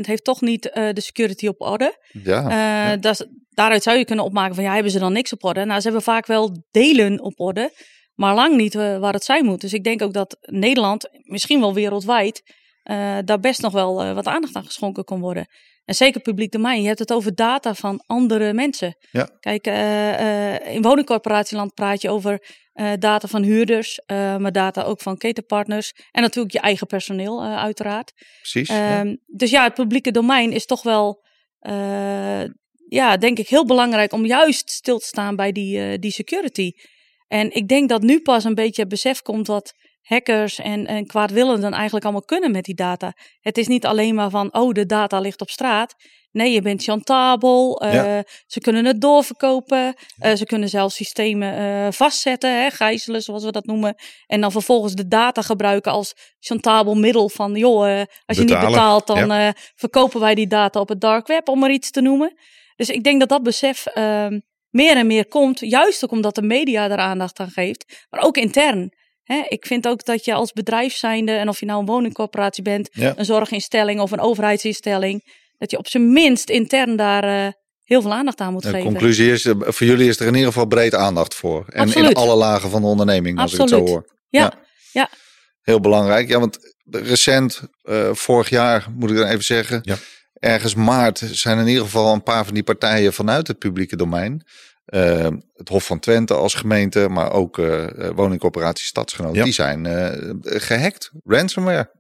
heeft 0.02 0.24
toch 0.24 0.42
niet 0.42 0.66
uh, 0.66 0.90
de 0.94 1.02
security 1.02 1.48
op 1.48 1.62
orde. 1.62 1.98
Ja, 2.24 2.50
ja. 2.50 2.98
Dat, 2.98 3.28
daaruit 3.50 3.84
zou 3.84 3.98
je 3.98 4.06
kunnen 4.06 4.26
opmaken 4.26 4.56
van 4.56 4.64
ja, 4.64 4.74
hebben 4.74 4.92
ze 4.92 5.00
dan 5.00 5.14
niks 5.14 5.34
op 5.34 5.44
orde? 5.44 5.66
Nou, 5.66 5.78
ze 5.78 5.84
hebben 5.84 6.04
vaak 6.04 6.26
wel 6.26 6.64
delen 6.72 7.22
op 7.22 7.40
orde, 7.40 7.74
maar 8.14 8.36
lang 8.36 8.56
niet 8.56 8.74
waar 8.74 9.14
het 9.14 9.24
zijn 9.24 9.46
moet. 9.46 9.62
Dus 9.62 9.74
ik 9.74 9.84
denk 9.84 10.02
ook 10.02 10.14
dat 10.14 10.38
Nederland, 10.42 11.10
misschien 11.24 11.60
wel 11.60 11.74
wereldwijd, 11.74 12.44
daar 13.26 13.40
best 13.40 13.62
nog 13.62 13.74
wel 13.74 14.14
wat 14.14 14.28
aandacht 14.28 14.56
aan 14.56 14.66
geschonken 14.66 15.04
kan 15.04 15.20
worden. 15.20 15.48
En 15.86 15.96
zeker 15.96 16.22
publiek 16.22 16.52
domein. 16.52 16.82
Je 16.82 16.88
hebt 16.88 17.00
het 17.00 17.14
over 17.14 17.36
data 17.36 17.74
van 17.74 18.04
andere 18.06 18.54
mensen. 18.54 18.98
Ja. 19.12 19.30
Kijk, 19.40 19.68
uh, 19.68 20.20
uh, 20.20 20.74
in 20.74 20.82
woningcorporatieland 20.82 21.74
praat 21.74 22.02
je 22.02 22.10
over 22.10 22.60
data 23.00 23.28
van 23.28 23.44
huurders, 23.44 24.00
maar 24.08 24.52
data 24.52 24.84
ook 24.84 25.02
van 25.02 25.18
ketenpartners. 25.18 25.94
En 26.12 26.22
natuurlijk 26.22 26.54
je 26.54 26.60
eigen 26.60 26.88
personeel, 26.88 27.44
uiteraard. 27.44 28.14
Precies. 28.38 28.68
Ja. 28.68 29.00
Ehm, 29.00 29.16
dus 29.26 29.50
ja, 29.50 29.64
het 29.64 29.74
publieke 29.74 30.12
domein 30.12 30.52
is 30.52 30.66
toch 30.66 30.84
wel, 30.84 31.24
ja, 32.88 33.18
denk 33.18 33.40
ik, 33.40 33.48
heel 33.48 33.66
belangrijk 33.66 34.14
om 34.14 34.26
juist 34.26 34.70
stil 34.70 35.00
te 35.00 35.06
staan 35.06 35.36
bij 35.36 35.52
die, 35.52 36.00
die 36.00 36.12
security. 36.12 36.72
En 37.28 37.52
ik 37.52 37.68
denk 37.68 37.90
dat 37.90 38.02
nu 38.02 38.22
pas 38.22 38.44
een 38.44 38.56
beetje 38.56 38.82
het 38.82 38.92
besef 38.92 39.22
komt 39.22 39.48
wat 39.48 39.74
hackers 40.02 40.60
en, 40.60 40.88
en 40.88 41.06
kwaadwillenden 41.06 41.74
eigenlijk 41.74 42.04
allemaal 42.04 42.26
kunnen 42.26 42.52
met 42.52 42.64
die 42.66 42.76
data. 42.76 43.14
Het 43.40 43.58
is 43.58 43.68
niet 43.68 43.86
alleen 43.86 44.16
maar 44.16 44.30
van, 44.30 44.54
oh, 44.54 44.72
de 44.72 44.86
data 44.86 45.20
ligt 45.20 45.42
op 45.42 45.50
straat. 45.50 45.96
Nee, 46.32 46.52
je 46.52 46.62
bent 46.62 46.84
chantabel. 46.84 47.84
Uh, 47.86 47.94
ja. 47.94 48.24
Ze 48.48 48.60
kunnen 48.60 48.86
het 48.86 49.02
doorverkopen. 49.02 49.96
Uh, 50.20 50.34
ze 50.34 50.46
kunnen 50.46 50.70
zelfs 50.70 50.96
systemen 50.96 51.60
uh, 51.62 51.92
vastzetten, 51.92 52.62
hè, 52.62 52.70
gijzelen 52.70 53.22
zoals 53.22 53.44
we 53.44 53.52
dat 53.52 53.66
noemen. 53.66 53.96
En 54.28 54.42
dan 54.42 54.52
vervolgens 54.52 54.94
de 54.94 55.08
data 55.08 55.42
gebruiken 55.42 55.92
als 55.92 56.14
chantabel 56.40 56.96
middel 56.96 57.30
van, 57.30 57.56
joh, 57.56 57.82
als 58.26 58.38
je 58.38 58.44
Betalen. 58.44 58.66
niet 58.66 58.74
betaalt, 58.76 59.08
dan 59.08 59.28
Ja. 59.28 59.54
verkopen 59.76 60.20
wij 60.20 60.36
die 60.36 60.48
data 60.48 60.80
op 60.80 60.90
het 60.90 61.02
dark 61.02 61.28
web, 61.28 61.50
om 61.50 61.60
maar 61.60 61.72
iets 61.72 61.92
te 61.92 62.02
noemen. 62.02 62.34
Dus 62.76 62.90
ik 62.90 63.04
denk 63.04 63.20
dat 63.20 63.30
dat 63.30 63.44
besef 63.44 63.86
ehm, 63.86 64.40
meer 64.70 64.96
en 64.98 65.08
meer 65.08 65.28
komt, 65.28 65.60
juist 65.60 66.04
ook 66.04 66.12
omdat 66.12 66.36
de 66.36 66.42
media 66.42 66.88
daar 66.88 66.98
aandacht 66.98 67.40
aan 67.40 67.50
geeft, 67.50 68.06
maar 68.10 68.22
ook 68.22 68.38
intern. 68.38 68.94
Hè, 69.24 69.46
ik 69.48 69.66
vind 69.66 69.88
ook 69.88 70.06
dat 70.06 70.26
je 70.26 70.34
als 70.34 70.52
bedrijf 70.52 70.94
zijnde, 70.96 71.32
en 71.32 71.50
of 71.50 71.60
je 71.60 71.66
nou 71.66 71.80
een 71.80 71.86
woningcorporatie 71.86 72.64
bent, 72.64 72.90
Ja. 72.92 73.14
een 73.18 73.26
zorginstelling 73.26 74.00
of 74.00 74.12
een 74.12 74.20
overheidsinstelling, 74.20 75.40
dat 75.58 75.72
je 75.72 75.78
op 75.78 75.88
zijn 75.88 76.12
minst 76.14 76.50
intern 76.50 76.96
daar 76.96 77.24
eh, 77.24 77.52
heel 77.84 78.02
veel 78.02 78.14
aandacht 78.14 78.42
aan 78.42 78.54
moet 78.54 78.64
De 78.64 78.70
geven. 78.70 78.86
conclusie 78.86 79.32
is, 79.32 79.46
eh, 79.46 79.54
voor 79.60 79.88
jullie 79.88 80.10
is 80.10 80.20
er 80.20 80.28
in 80.28 80.34
ieder 80.34 80.48
geval 80.48 80.66
breed 80.66 80.96
aandacht 80.96 81.36
voor. 81.36 81.66
En 81.68 81.82
in 81.82 81.88
Absoluut. 81.88 82.16
alle 82.16 82.36
lagen 82.36 82.70
van 82.70 82.82
de 82.82 82.88
onderneming, 82.88 83.40
als 83.40 83.54
ik 83.54 83.60
het 83.60 83.62
Absoluut. 83.72 83.88
zo 83.88 83.94
hoor. 83.94 84.06
Ja, 84.30 84.40
Ja. 84.42 84.54
ja. 84.92 85.10
Heel 85.62 85.80
belangrijk. 85.80 86.28
Ja, 86.30 86.40
want 86.40 86.74
recent, 86.92 87.62
eh, 87.84 88.10
vorig 88.14 88.50
jaar 88.50 88.88
moet 88.96 89.10
ik 89.10 89.16
dan 89.16 89.28
even 89.28 89.44
zeggen, 89.44 89.80
Ja. 89.84 89.96
ergens 90.34 90.76
maart 90.76 91.22
zijn 91.32 91.58
in 91.60 91.68
ieder 91.68 91.84
geval 91.84 92.14
een 92.14 92.24
paar 92.24 92.46
van 92.46 92.54
die 92.54 92.64
partijen 92.64 93.14
vanuit 93.14 93.48
het 93.48 93.58
publieke 93.60 93.96
domein. 93.96 94.46
Eh, 94.86 95.28
het 95.56 95.70
Hof 95.70 95.86
van 95.86 96.00
Twente 96.00 96.34
als 96.34 96.54
gemeente, 96.54 97.08
maar 97.10 97.32
ook 97.32 97.60
eh 97.60 98.08
eh, 98.08 98.16
woningcorporatie 98.16 98.86
Stadsgenoot, 98.86 99.36
Ja. 99.36 99.44
die 99.44 99.54
zijn 99.54 99.86
eh, 99.86 100.34
gehackt. 100.42 101.12
Ransomware. 101.26 101.92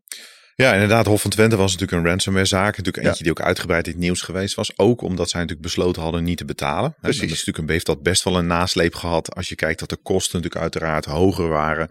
Ja, 0.56 0.74
inderdaad. 0.74 1.06
Hof 1.06 1.22
van 1.22 1.32
Twente 1.32 1.56
was 1.56 1.72
natuurlijk 1.72 2.02
een 2.04 2.08
ransomware 2.10 2.46
zaak. 2.46 2.78
Natuurlijk 2.78 3.04
Ja. 3.04 3.08
eentje 3.10 3.24
die 3.24 3.32
ook 3.32 3.42
uitgebreid 3.42 3.86
in 3.88 3.92
het 3.94 4.02
nieuws 4.02 4.22
geweest 4.22 4.56
was. 4.56 4.78
Ook 4.78 5.02
omdat 5.02 5.30
zij 5.30 5.40
natuurlijk 5.40 5.68
besloten 5.68 6.02
hadden 6.02 6.24
niet 6.24 6.38
te 6.38 6.46
betalen. 6.46 6.96
Precies. 7.02 7.20
Dat 7.20 7.30
is 7.30 7.38
natuurlijk 7.38 7.58
een, 7.58 7.70
heeft 7.74 7.86
dat 7.86 8.02
best 8.04 8.24
wel 8.24 8.38
een 8.38 8.48
nasleep 8.48 8.96
gehad. 8.96 9.36
Als 9.36 9.50
je 9.50 9.56
kijkt 9.56 9.80
dat 9.80 9.90
de 9.90 9.96
kosten 9.96 10.36
natuurlijk 10.36 10.62
uiteraard 10.62 11.06
hoger 11.06 11.48
waren. 11.48 11.90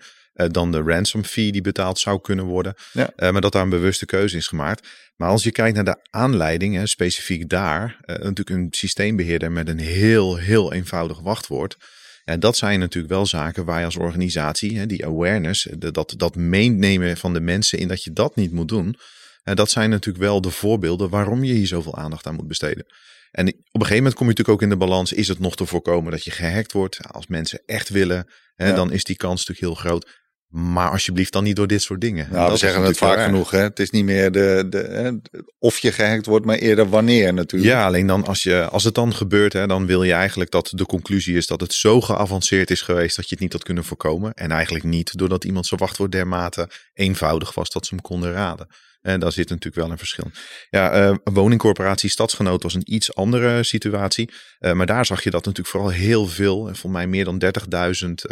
Dan 0.49 0.73
de 0.73 0.83
ransom 0.83 1.25
fee 1.25 1.53
die 1.53 1.61
betaald 1.61 1.99
zou 1.99 2.21
kunnen 2.21 2.45
worden. 2.45 2.75
maar 3.17 3.41
dat 3.41 3.53
daar 3.53 3.63
een 3.63 3.69
bewuste 3.69 4.07
keuze 4.07 4.37
is 4.37 4.47
gemaakt. 4.47 4.89
Maar 5.17 5.29
als 5.29 5.43
je 5.43 5.53
kijkt 5.53 5.75
naar 5.75 5.85
de 5.85 5.99
aanleiding, 6.11 6.75
hè, 6.75 6.87
specifiek 6.87 7.49
daar, 7.49 7.97
natuurlijk 8.07 8.51
een 8.51 8.69
systeembeheerder 8.71 9.53
met 9.53 9.69
een 9.69 9.79
heel, 9.79 10.37
heel 10.37 10.73
eenvoudig 10.73 11.21
wachtwoord. 11.21 11.77
En 12.25 12.41
dat 12.41 12.57
zijn 12.57 12.79
natuurlijk 12.79 13.13
wel 13.13 13.27
zaken 13.27 13.65
waar 13.65 13.79
je 13.79 13.85
als 13.85 13.97
organisatie, 13.97 14.79
hè, 14.79 14.87
die 14.87 15.07
awareness, 15.07 15.69
dat, 15.79 16.15
dat 16.17 16.35
meenemen 16.35 17.17
van 17.17 17.33
de 17.33 17.41
mensen 17.41 17.79
in 17.79 17.89
dat 17.89 18.05
je 18.05 18.13
dat 18.13 18.37
niet 18.37 18.53
moet 18.53 18.69
doen. 18.69 18.97
En 19.43 19.57
dat 19.57 19.71
zijn 19.71 19.91
natuurlijk 19.91 20.25
wel 20.25 20.41
de 20.41 20.51
voorbeelden 20.51 21.09
waarom 21.09 21.45
je 21.45 21.53
hier 21.53 21.67
zoveel 21.67 21.97
aandacht 21.97 22.27
aan 22.27 22.35
moet 22.35 22.49
besteden. 22.49 22.87
En 23.31 23.49
op 23.49 23.55
een 23.55 23.81
gegeven 23.81 23.97
moment 23.97 24.15
kom 24.15 24.27
je 24.27 24.33
natuurlijk 24.33 24.49
ook 24.49 24.63
in 24.63 24.79
de 24.79 24.85
balans. 24.87 25.13
Is 25.13 25.29
het 25.29 25.39
nog 25.39 25.57
te 25.57 25.67
voorkomen 25.67 26.11
dat 26.11 26.25
je 26.25 26.31
gehackt 26.31 26.73
wordt? 26.73 26.99
Als 27.13 27.27
mensen 27.27 27.63
echt 27.67 27.89
willen, 27.89 28.27
hè, 28.55 28.75
dan 28.75 28.93
is 28.93 29.05
die 29.05 29.17
kans 29.17 29.47
natuurlijk 29.47 29.67
heel 29.67 29.91
groot. 29.91 30.20
Maar 30.51 30.91
alsjeblieft 30.91 31.33
dan 31.33 31.45
niet 31.45 31.57
door 31.57 31.67
dit 31.67 31.83
soort 31.83 32.01
dingen. 32.01 32.29
Nou, 32.31 32.51
we 32.51 32.57
zeggen 32.57 32.83
het 32.83 32.99
vaak 32.99 33.21
genoeg. 33.21 33.51
Hè? 33.51 33.59
Het 33.59 33.79
is 33.79 33.91
niet 33.91 34.05
meer 34.05 34.33
de, 34.33 34.67
de, 34.71 35.21
of 35.59 35.79
je 35.79 35.93
gehackt 35.93 36.27
wordt, 36.27 36.47
maar 36.47 36.57
eerder 36.57 36.89
wanneer 36.89 37.35
natuurlijk. 37.35 37.73
Ja, 37.73 37.87
alleen 37.87 38.07
dan 38.07 38.27
als, 38.27 38.43
je, 38.43 38.65
als 38.65 38.85
het 38.85 38.95
dan 38.95 39.15
gebeurt, 39.15 39.53
hè, 39.53 39.67
dan 39.67 39.87
wil 39.87 40.03
je 40.03 40.13
eigenlijk 40.13 40.51
dat 40.51 40.73
de 40.75 40.87
conclusie 40.87 41.37
is 41.37 41.47
dat 41.47 41.61
het 41.61 41.73
zo 41.73 42.01
geavanceerd 42.01 42.71
is 42.71 42.83
geweest 42.83 43.17
dat 43.17 43.25
je 43.25 43.35
het 43.35 43.41
niet 43.43 43.53
had 43.53 43.63
kunnen 43.63 43.85
voorkomen. 43.85 44.35
En 44.35 44.51
eigenlijk 44.51 44.85
niet 44.85 45.19
doordat 45.19 45.45
iemand 45.45 45.67
zijn 45.67 45.81
wachtwoord 45.81 46.13
dermate 46.13 46.71
eenvoudig 46.95 47.55
was 47.55 47.71
dat 47.71 47.87
ze 47.87 47.95
hem 47.95 48.05
konden 48.05 48.33
raden. 48.33 48.67
En 49.01 49.21
daar 49.21 49.33
zit 49.33 49.49
natuurlijk 49.49 49.83
wel 49.83 49.91
een 49.91 49.99
verschil. 49.99 50.31
Ja, 50.71 51.11
uh, 51.11 51.17
woningcorporatie 51.25 52.11
Stadsgenoot 52.11 52.63
was 52.63 52.75
een 52.75 52.95
iets 52.95 53.15
andere 53.15 53.63
situatie. 53.63 54.33
Uh, 54.59 54.73
maar 54.73 54.87
daar 54.87 55.07
zag 55.07 55.23
je 55.23 55.31
dat 55.31 55.45
natuurlijk 55.45 55.77
vooral 55.77 55.91
heel 55.91 56.27
veel, 56.27 56.59
volgens 56.65 56.93
mij 56.93 57.07
meer 57.07 57.25
dan 57.25 57.43
30.000 57.45 57.51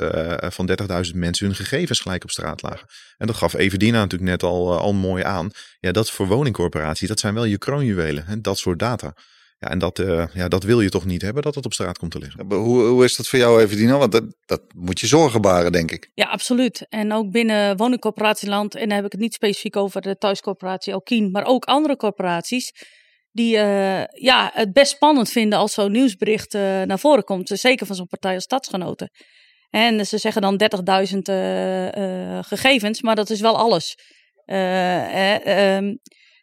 uh, 0.02 0.34
van 0.50 0.70
30.000 1.06 1.14
mensen 1.14 1.46
hun 1.46 1.54
gegevens 1.54 2.00
gelijk 2.00 2.22
op 2.22 2.30
straat 2.30 2.62
lagen. 2.62 2.86
En 3.16 3.26
dat 3.26 3.36
gaf 3.36 3.54
Evedina 3.54 3.98
natuurlijk 3.98 4.30
net 4.30 4.42
al, 4.42 4.78
al 4.78 4.92
mooi 4.92 5.22
aan. 5.22 5.50
Ja, 5.80 5.92
dat 5.92 6.10
voor 6.10 6.26
woningcorporatie, 6.26 7.08
dat 7.08 7.20
zijn 7.20 7.34
wel 7.34 7.44
je 7.44 7.58
kroonjuwelen, 7.58 8.24
hè, 8.26 8.40
dat 8.40 8.58
soort 8.58 8.78
data. 8.78 9.14
Ja, 9.60 9.68
en 9.68 9.78
dat, 9.78 9.98
uh, 9.98 10.24
ja, 10.32 10.48
dat 10.48 10.62
wil 10.62 10.80
je 10.80 10.88
toch 10.88 11.04
niet 11.04 11.22
hebben, 11.22 11.42
dat 11.42 11.54
het 11.54 11.64
op 11.64 11.72
straat 11.72 11.98
komt 11.98 12.10
te 12.10 12.18
liggen. 12.18 12.52
Hoe, 12.52 12.82
hoe 12.82 13.04
is 13.04 13.16
dat 13.16 13.28
voor 13.28 13.38
jou, 13.38 13.62
Evedina? 13.62 13.98
Want 13.98 14.12
dat, 14.12 14.24
dat 14.46 14.62
moet 14.74 15.00
je 15.00 15.06
zorgen 15.06 15.40
baren, 15.40 15.72
denk 15.72 15.90
ik. 15.90 16.10
Ja, 16.14 16.24
absoluut. 16.24 16.86
En 16.88 17.12
ook 17.12 17.30
binnen 17.30 17.76
woningcorporatieland, 17.76 18.74
en 18.74 18.88
dan 18.88 18.96
heb 18.96 19.04
ik 19.04 19.12
het 19.12 19.20
niet 19.20 19.34
specifiek 19.34 19.76
over 19.76 20.00
de 20.00 20.16
thuiscorporatie 20.16 20.94
Alkien, 20.94 21.30
maar 21.30 21.44
ook 21.44 21.64
andere 21.64 21.96
corporaties, 21.96 22.72
die 23.30 23.56
uh, 23.56 24.04
ja, 24.04 24.50
het 24.54 24.72
best 24.72 24.92
spannend 24.92 25.30
vinden 25.30 25.58
als 25.58 25.72
zo'n 25.72 25.92
nieuwsbericht 25.92 26.54
uh, 26.54 26.62
naar 26.82 26.98
voren 26.98 27.24
komt. 27.24 27.48
Zeker 27.48 27.86
van 27.86 27.96
zo'n 27.96 28.06
partij 28.06 28.34
als 28.34 28.44
Stadsgenoten. 28.44 29.10
En 29.70 30.06
ze 30.06 30.18
zeggen 30.18 30.42
dan 30.42 30.62
30.000 30.62 31.18
gegevens, 32.46 33.02
maar 33.02 33.16
dat 33.16 33.30
is 33.30 33.40
wel 33.40 33.56
alles. 33.56 33.98
Um, 34.46 35.98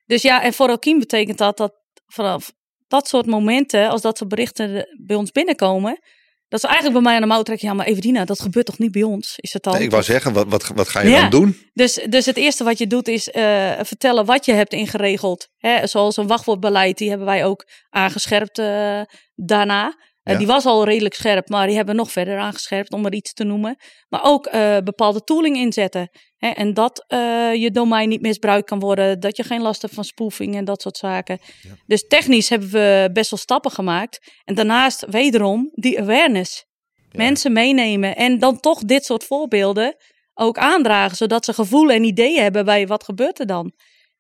dus 0.06 0.22
ja, 0.22 0.44
en 0.44 0.54
voor 0.54 0.70
Alkien 0.70 1.00
betekent 1.00 1.38
dat 1.38 1.58
dat 1.58 1.74
vanaf 2.06 2.52
dat 2.96 3.08
soort 3.08 3.26
momenten, 3.26 3.90
als 3.90 4.02
dat 4.02 4.18
soort 4.18 4.30
berichten 4.30 4.88
bij 5.06 5.16
ons 5.16 5.32
binnenkomen, 5.32 6.00
dat 6.48 6.64
is 6.64 6.70
eigenlijk 6.70 6.94
bij 6.94 7.04
mij 7.04 7.16
aan 7.16 7.22
de 7.22 7.28
mouw 7.28 7.42
trekken. 7.42 7.68
Ja, 7.68 7.74
maar 7.74 7.86
Evedina, 7.86 8.26
dat 8.26 8.42
gebeurt 8.42 8.66
toch 8.66 8.78
niet 8.78 8.92
bij 8.92 9.04
ons? 9.04 9.34
Is 9.38 9.54
het 9.54 9.68
al? 9.68 9.74
Nee, 9.74 9.84
ik 9.84 9.92
wou 9.92 10.04
zeggen, 10.04 10.34
wat, 10.34 10.46
wat, 10.48 10.68
wat 10.76 10.90
ga 10.90 11.02
je 11.02 11.12
dan 11.12 11.30
doen? 11.30 11.58
Dus, 11.74 11.94
dus 12.10 12.26
het 12.26 12.38
eerste 12.38 12.64
wat 12.64 12.78
je 12.78 12.88
doet 12.88 13.08
is 13.08 13.28
uh, 13.28 13.72
vertellen 13.82 14.26
wat 14.26 14.46
je 14.46 14.54
hebt 14.54 14.74
ingeregeld. 14.74 15.48
Hè, 15.58 15.88
zoals 15.88 16.18
een 16.18 16.28
wachtwoordbeleid, 16.28 16.98
die 16.98 17.10
hebben 17.10 17.28
wij 17.28 17.46
ook 17.46 17.66
aangescherpt 17.90 18.60
uh, 18.60 19.02
daarna. 19.36 19.98
Uh, 20.30 20.38
Die 20.38 20.48
was 20.48 20.66
al 20.66 20.86
redelijk 20.86 21.14
scherp, 21.14 21.50
maar 21.50 21.68
die 21.68 21.76
hebben 21.76 21.96
we 21.96 22.02
nog 22.02 22.12
verder 22.12 22.38
aangescherpt 22.38 22.92
om 22.92 23.06
er 23.06 23.14
iets 23.14 23.34
te 23.34 23.44
noemen. 23.44 23.76
Maar 24.10 24.24
ook 24.24 24.52
bepaalde 24.84 25.24
tooling 25.24 25.58
inzetten. 25.58 26.10
Hè, 26.38 26.50
en 26.50 26.74
dat 26.74 27.06
uh, 27.08 27.54
je 27.54 27.72
domein 27.72 28.10
niet 28.10 28.22
misbruikt 28.22 28.68
kan 28.68 28.80
worden, 28.80 29.20
dat 29.20 29.38
je 29.38 29.44
geen 29.44 29.62
last 29.62 29.82
hebt 29.82 29.94
van 29.94 30.04
spoofing 30.04 30.56
en 30.56 30.66
dat 30.66 30.82
soort 30.82 30.98
zaken. 30.98 31.40
Dus 31.86 32.08
technisch 32.08 32.50
hebben 32.50 32.70
we 32.70 33.10
best 33.14 33.30
wel 33.30 33.40
stappen 33.40 33.72
gemaakt. 33.72 34.32
En 34.44 34.56
daarnaast 34.56 35.06
wederom 35.10 35.70
die 35.74 36.00
awareness. 36.00 36.66
Mensen 37.12 37.54
meenemen 37.54 38.16
en 38.16 38.40
dan 38.40 38.60
toch 38.60 38.80
dit 38.80 39.06
soort 39.06 39.24
voorbeelden 39.24 39.96
ook 40.34 40.58
aandragen, 40.58 41.18
zodat 41.18 41.46
ze 41.46 41.54
gevoel 41.54 41.92
en 41.92 42.04
ideeën 42.04 42.42
hebben 42.42 42.66
bij 42.66 42.88
wat 42.88 43.04
gebeurt 43.04 43.40
er 43.40 43.46
dan. 43.46 43.74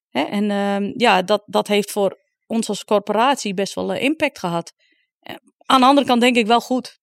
Hè, 0.10 0.22
en 0.22 0.44
uh, 0.44 0.94
ja, 0.94 1.22
dat, 1.22 1.44
dat 1.46 1.68
heeft 1.68 1.92
voor 1.92 2.20
ons 2.48 2.70
als 2.70 2.84
corporatie 2.84 3.54
best 3.54 3.74
wel 3.74 3.94
impact 3.94 4.40
gehad. 4.40 4.74
Aan 5.66 5.80
de 5.80 5.86
andere 5.86 6.08
kant 6.08 6.22
denk 6.22 6.36
ik 6.36 6.48
wel 6.48 6.62
goed. 6.62 7.00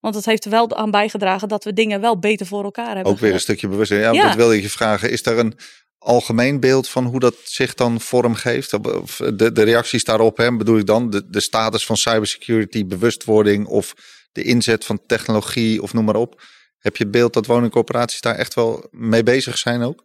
Want 0.00 0.14
het 0.14 0.24
heeft 0.24 0.44
er 0.44 0.50
wel 0.50 0.76
aan 0.76 0.90
bijgedragen 0.90 1.48
dat 1.48 1.64
we 1.64 1.72
dingen 1.72 2.00
wel 2.00 2.18
beter 2.18 2.46
voor 2.46 2.64
elkaar 2.64 2.94
hebben. 2.94 3.12
Ook 3.12 3.18
weer 3.18 3.32
een 3.32 3.40
stukje 3.40 3.68
bewustzijn. 3.68 4.00
Ja, 4.00 4.12
ja. 4.12 4.26
dat 4.26 4.34
wil 4.34 4.52
ik 4.52 4.62
je 4.62 4.70
vragen. 4.70 5.10
Is 5.10 5.26
er 5.26 5.38
een 5.38 5.58
algemeen 5.98 6.60
beeld 6.60 6.88
van 6.88 7.04
hoe 7.04 7.20
dat 7.20 7.34
zich 7.44 7.74
dan 7.74 8.00
vormgeeft? 8.00 8.70
De, 8.70 9.50
de 9.52 9.62
reacties 9.62 10.04
daarop, 10.04 10.36
hè, 10.36 10.56
bedoel 10.56 10.78
ik 10.78 10.86
dan? 10.86 11.10
De, 11.10 11.30
de 11.30 11.40
status 11.40 11.86
van 11.86 11.96
cybersecurity, 11.96 12.86
bewustwording 12.86 13.66
of 13.66 13.94
de 14.32 14.42
inzet 14.42 14.84
van 14.84 15.06
technologie 15.06 15.82
of 15.82 15.92
noem 15.92 16.04
maar 16.04 16.16
op. 16.16 16.42
Heb 16.78 16.96
je 16.96 17.06
beeld 17.06 17.32
dat 17.32 17.46
woningcorporaties 17.46 18.20
daar 18.20 18.34
echt 18.34 18.54
wel 18.54 18.86
mee 18.90 19.22
bezig 19.22 19.58
zijn 19.58 19.82
ook? 19.82 20.04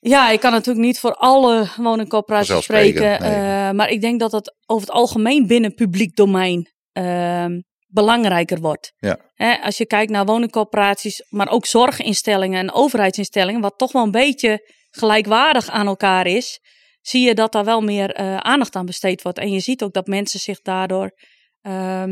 Ja, 0.00 0.30
ik 0.30 0.40
kan 0.40 0.52
natuurlijk 0.52 0.86
niet 0.86 0.98
voor 0.98 1.14
alle 1.14 1.68
woningcorporaties 1.76 2.62
spreken. 2.62 3.22
Uh, 3.22 3.70
maar 3.70 3.88
ik 3.88 4.00
denk 4.00 4.20
dat 4.20 4.32
het 4.32 4.56
over 4.66 4.86
het 4.86 4.96
algemeen 4.96 5.46
binnen 5.46 5.74
publiek 5.74 6.16
domein 6.16 6.72
uh, 6.92 7.46
belangrijker 7.86 8.60
wordt. 8.60 8.92
Ja. 8.98 9.18
als 9.62 9.76
je 9.76 9.86
kijkt 9.86 10.10
naar 10.10 10.24
woningcorporaties, 10.24 11.24
maar 11.28 11.48
ook 11.48 11.66
zorginstellingen 11.66 12.58
en 12.58 12.72
overheidsinstellingen, 12.72 13.60
wat 13.60 13.78
toch 13.78 13.92
wel 13.92 14.02
een 14.02 14.10
beetje 14.10 14.72
gelijkwaardig 14.90 15.68
aan 15.68 15.86
elkaar 15.86 16.26
is, 16.26 16.60
zie 17.00 17.26
je 17.26 17.34
dat 17.34 17.52
daar 17.52 17.64
wel 17.64 17.80
meer 17.80 18.20
uh, 18.20 18.36
aandacht 18.36 18.76
aan 18.76 18.86
besteed 18.86 19.22
wordt. 19.22 19.38
En 19.38 19.52
je 19.52 19.60
ziet 19.60 19.82
ook 19.82 19.92
dat 19.92 20.06
mensen 20.06 20.40
zich 20.40 20.60
daardoor 20.60 21.10
uh, 21.62 22.04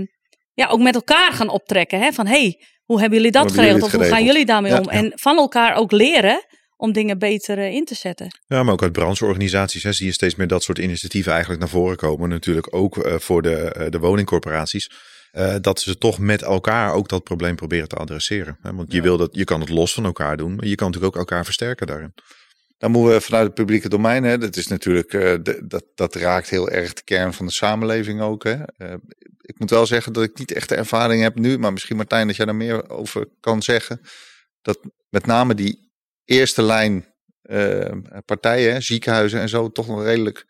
ja, 0.52 0.66
ook 0.68 0.80
met 0.80 0.94
elkaar 0.94 1.32
gaan 1.32 1.48
optrekken. 1.48 2.00
Hè? 2.00 2.12
Van 2.12 2.26
hey, 2.26 2.64
hoe 2.84 3.00
hebben 3.00 3.18
jullie 3.18 3.32
dat 3.32 3.52
geregeld? 3.52 3.82
Of 3.82 3.92
hoe 3.92 4.04
gaan 4.04 4.24
jullie 4.24 4.44
daarmee 4.44 4.78
om? 4.78 4.88
En 4.88 5.12
van 5.14 5.36
elkaar 5.36 5.74
ook 5.74 5.92
leren 5.92 6.44
om 6.76 6.92
dingen 6.92 7.18
beter 7.18 7.58
uh, 7.58 7.72
in 7.72 7.84
te 7.84 7.94
zetten. 7.94 8.40
Ja, 8.46 8.62
maar 8.62 8.72
ook 8.72 8.82
uit 8.82 8.92
brancheorganisaties 8.92 9.82
hè, 9.82 9.92
zie 9.92 10.06
je 10.06 10.12
steeds 10.12 10.34
meer 10.34 10.46
dat 10.46 10.62
soort 10.62 10.78
initiatieven 10.78 11.32
eigenlijk 11.32 11.60
naar 11.60 11.70
voren 11.70 11.96
komen. 11.96 12.28
Natuurlijk 12.28 12.74
ook 12.74 12.96
uh, 12.96 13.14
voor 13.18 13.42
de, 13.42 13.86
de 13.90 13.98
woningcorporaties. 13.98 14.90
Uh, 15.32 15.54
dat 15.60 15.80
ze 15.80 15.98
toch 15.98 16.18
met 16.18 16.42
elkaar 16.42 16.92
ook 16.92 17.08
dat 17.08 17.24
probleem 17.24 17.56
proberen 17.56 17.88
te 17.88 17.96
adresseren. 17.96 18.58
Want 18.62 18.92
je, 18.92 19.02
wil 19.02 19.16
dat, 19.16 19.28
je 19.32 19.44
kan 19.44 19.60
het 19.60 19.68
los 19.68 19.92
van 19.92 20.04
elkaar 20.04 20.36
doen, 20.36 20.54
maar 20.54 20.66
je 20.66 20.74
kan 20.74 20.86
natuurlijk 20.86 21.14
ook 21.14 21.20
elkaar 21.20 21.44
versterken 21.44 21.86
daarin. 21.86 22.14
Dan 22.78 22.90
moeten 22.90 23.12
we 23.12 23.20
vanuit 23.20 23.44
het 23.44 23.54
publieke 23.54 23.88
domein, 23.88 24.24
hè, 24.24 24.38
dat 24.38 24.56
is 24.56 24.66
natuurlijk, 24.66 25.12
uh, 25.12 25.34
de, 25.42 25.64
dat, 25.66 25.84
dat 25.94 26.14
raakt 26.14 26.50
heel 26.50 26.70
erg 26.70 26.92
de 26.92 27.02
kern 27.04 27.32
van 27.32 27.46
de 27.46 27.52
samenleving 27.52 28.20
ook. 28.20 28.44
Hè. 28.44 28.54
Uh, 28.78 28.94
ik 29.40 29.58
moet 29.58 29.70
wel 29.70 29.86
zeggen 29.86 30.12
dat 30.12 30.22
ik 30.22 30.38
niet 30.38 30.52
echt 30.52 30.68
de 30.68 30.74
ervaring 30.74 31.22
heb 31.22 31.38
nu, 31.38 31.58
maar 31.58 31.72
misschien 31.72 31.96
Martijn 31.96 32.26
dat 32.26 32.36
jij 32.36 32.46
daar 32.46 32.54
meer 32.54 32.90
over 32.90 33.28
kan 33.40 33.62
zeggen. 33.62 34.00
Dat 34.62 34.78
met 35.08 35.26
name 35.26 35.54
die 35.54 35.85
eerste 36.26 36.62
lijn 36.62 37.04
partijen, 38.24 38.82
ziekenhuizen 38.82 39.40
en 39.40 39.48
zo, 39.48 39.72
toch 39.72 39.86
nog 39.86 40.02
redelijk 40.02 40.46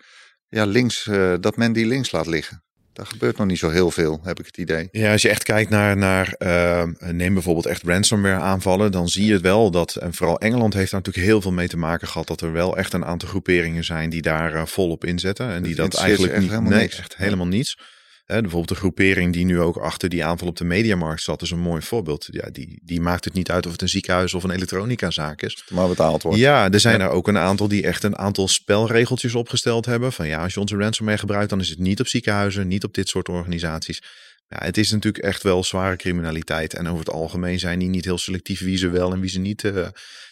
ja, 0.48 0.64
links, 0.64 1.10
dat 1.40 1.56
men 1.56 1.72
die 1.72 1.86
links 1.86 2.12
laat 2.12 2.26
liggen. 2.26 2.64
Daar 2.92 3.06
gebeurt 3.06 3.36
nog 3.36 3.46
niet 3.46 3.58
zo 3.58 3.70
heel 3.70 3.90
veel, 3.90 4.20
heb 4.22 4.38
ik 4.38 4.46
het 4.46 4.56
idee. 4.56 4.88
Ja, 4.90 5.12
als 5.12 5.22
je 5.22 5.28
echt 5.28 5.42
kijkt 5.42 5.70
naar, 5.70 5.96
naar 5.96 6.34
uh, 6.38 6.82
neem 6.98 7.34
bijvoorbeeld 7.34 7.66
echt 7.66 7.82
ransomware 7.82 8.40
aanvallen, 8.40 8.92
dan 8.92 9.08
zie 9.08 9.26
je 9.26 9.38
wel 9.38 9.70
dat, 9.70 9.96
en 9.96 10.14
vooral 10.14 10.40
Engeland 10.40 10.74
heeft 10.74 10.90
daar 10.90 11.00
natuurlijk 11.00 11.26
heel 11.26 11.40
veel 11.40 11.52
mee 11.52 11.68
te 11.68 11.76
maken 11.76 12.08
gehad, 12.08 12.26
dat 12.26 12.40
er 12.40 12.52
wel 12.52 12.76
echt 12.76 12.92
een 12.92 13.04
aantal 13.04 13.28
groeperingen 13.28 13.84
zijn 13.84 14.10
die 14.10 14.22
daar 14.22 14.68
volop 14.68 15.04
inzetten. 15.04 15.48
En 15.48 15.62
die 15.62 15.74
dat, 15.74 15.94
eigenlijk 15.94 16.38
niet, 16.38 16.50
nee, 16.50 16.60
niks. 16.60 16.98
echt 16.98 17.16
helemaal 17.16 17.46
niets 17.46 17.78
bijvoorbeeld 18.26 18.68
de 18.68 18.74
groepering 18.74 19.32
die 19.32 19.44
nu 19.44 19.60
ook 19.60 19.76
achter 19.76 20.08
die 20.08 20.24
aanval 20.24 20.48
op 20.48 20.56
de 20.56 20.64
mediamarkt 20.64 21.22
zat, 21.22 21.42
is 21.42 21.50
een 21.50 21.58
mooi 21.58 21.82
voorbeeld. 21.82 22.26
Ja, 22.30 22.50
die, 22.50 22.80
die 22.84 23.00
maakt 23.00 23.24
het 23.24 23.34
niet 23.34 23.50
uit 23.50 23.66
of 23.66 23.72
het 23.72 23.82
een 23.82 23.88
ziekenhuis 23.88 24.34
of 24.34 24.44
een 24.44 24.50
elektronicazaak 24.50 25.42
is. 25.42 25.64
Maar 25.70 25.88
betaald 25.88 26.22
wordt. 26.22 26.38
Ja, 26.38 26.70
er 26.70 26.80
zijn 26.80 27.00
er 27.00 27.08
ook 27.08 27.28
een 27.28 27.38
aantal 27.38 27.68
die 27.68 27.82
echt 27.82 28.02
een 28.02 28.18
aantal 28.18 28.48
spelregeltjes 28.48 29.34
opgesteld 29.34 29.86
hebben. 29.86 30.12
Van 30.12 30.26
ja, 30.26 30.42
als 30.42 30.54
je 30.54 30.60
onze 30.60 30.76
ransomware 30.76 31.18
gebruikt, 31.18 31.50
dan 31.50 31.60
is 31.60 31.68
het 31.68 31.78
niet 31.78 32.00
op 32.00 32.08
ziekenhuizen, 32.08 32.68
niet 32.68 32.84
op 32.84 32.94
dit 32.94 33.08
soort 33.08 33.28
organisaties. 33.28 34.02
Ja, 34.48 34.58
het 34.64 34.76
is 34.76 34.90
natuurlijk 34.90 35.24
echt 35.24 35.42
wel 35.42 35.64
zware 35.64 35.96
criminaliteit. 35.96 36.74
En 36.74 36.86
over 36.86 36.98
het 36.98 37.10
algemeen 37.10 37.58
zijn 37.58 37.78
die 37.78 37.88
niet 37.88 38.04
heel 38.04 38.18
selectief 38.18 38.60
wie 38.60 38.76
ze 38.76 38.88
wel 38.88 39.12
en 39.12 39.20
wie 39.20 39.30
ze 39.30 39.38
niet. 39.38 39.62
Uh, 39.62 39.86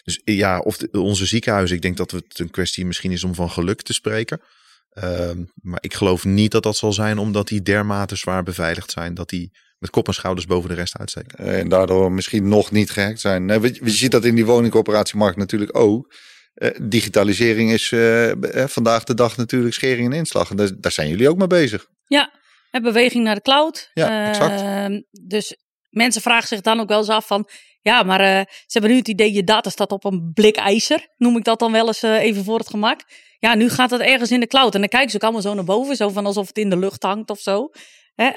dus 0.05 0.21
ja, 0.25 0.59
of 0.59 0.79
onze 0.93 1.27
ziekenhuizen, 1.27 1.77
ik 1.77 1.83
denk 1.83 1.97
dat 1.97 2.11
het 2.11 2.39
een 2.39 2.51
kwestie 2.51 2.87
misschien 2.87 3.13
is 3.13 3.25
om 3.25 3.35
van 3.35 3.51
geluk 3.51 3.83
te 3.83 3.93
spreken. 3.93 4.41
Ehm, 4.95 5.45
maar 5.55 5.79
ik 5.83 5.95
geloof 5.95 6.25
niet 6.25 6.51
dat 6.51 6.63
dat 6.63 6.77
zal 6.77 6.93
zijn 6.93 7.19
omdat 7.19 7.49
die 7.49 7.63
dermate 7.63 8.17
zwaar 8.17 8.43
beveiligd 8.43 8.91
zijn 8.91 9.15
dat 9.15 9.29
die 9.29 9.51
met 9.79 9.91
kop 9.91 10.07
en 10.07 10.15
schouders 10.15 10.47
boven 10.47 10.69
de 10.69 10.75
rest 10.75 10.99
uitsteken. 10.99 11.39
En 11.39 11.69
daardoor 11.69 12.13
misschien 12.13 12.49
nog 12.49 12.71
niet 12.71 12.91
gehackt 12.91 13.21
zijn. 13.21 13.49
Je 13.49 13.81
ziet 13.85 14.11
dat 14.11 14.25
in 14.25 14.35
die 14.35 14.47
woningcorporatiemarkt 14.47 15.37
natuurlijk 15.37 15.77
ook. 15.77 16.15
Uh, 16.55 16.71
digitalisering 16.83 17.71
is 17.71 17.91
uh, 17.91 18.33
vandaag 18.67 19.05
de 19.05 19.15
dag 19.15 19.37
natuurlijk 19.37 19.75
schering 19.75 20.13
en 20.13 20.19
inslag. 20.19 20.51
En 20.51 20.57
daar, 20.57 20.71
daar, 20.79 20.93
zijn 20.93 21.09
jullie 21.09 21.29
ook 21.29 21.37
mee 21.37 21.47
bezig. 21.47 21.87
Ja, 22.07 22.31
beweging 22.71 23.25
naar 23.25 23.35
de 23.35 23.41
cloud. 23.41 23.91
Ja, 23.95 24.29
exact. 24.29 24.63
Uh, 24.63 25.01
dus 25.11 25.57
mensen 25.91 26.23
vragen 26.23 26.49
zich 26.49 26.61
dan 26.61 26.81
ook 26.81 26.89
wel 26.89 26.99
eens 26.99 27.09
af 27.09 27.27
van... 27.27 27.49
Ja, 27.81 28.03
maar 28.03 28.19
ze 28.47 28.79
hebben 28.79 28.91
nu 28.91 28.97
het 28.97 29.09
idee, 29.09 29.33
je 29.33 29.45
data 29.45 29.71
staat 29.71 29.93
op 29.93 30.05
een 30.05 30.31
blik 30.35 30.57
ijzer. 30.57 31.09
Noem 31.17 31.37
ik 31.37 31.45
dat 31.45 31.59
dan 31.59 31.73
wel 31.73 31.87
eens 31.87 32.03
even 32.03 32.45
voor 32.45 32.59
het 32.59 32.69
gemak. 32.69 33.01
Ja, 33.45 33.55
nu 33.55 33.71
gaat 33.71 33.91
het 33.91 34.01
ergens 34.01 34.31
in 34.31 34.41
de 34.41 34.47
cloud. 34.47 34.75
En 34.75 34.81
dan 34.81 34.89
kijken 34.89 35.11
ze 35.11 35.17
ook 35.17 35.23
allemaal 35.23 35.43
zo 35.43 35.55
naar 35.55 35.65
boven. 35.65 35.97
Zo 35.97 36.09
van 36.09 36.27
alsof 36.27 36.47
het 36.47 36.59
in 36.59 36.71
de 36.71 36.77
lucht 36.77 37.03
hangt 37.03 37.31
of 37.31 37.39
zo. 37.39 37.71
Hè? 38.15 38.29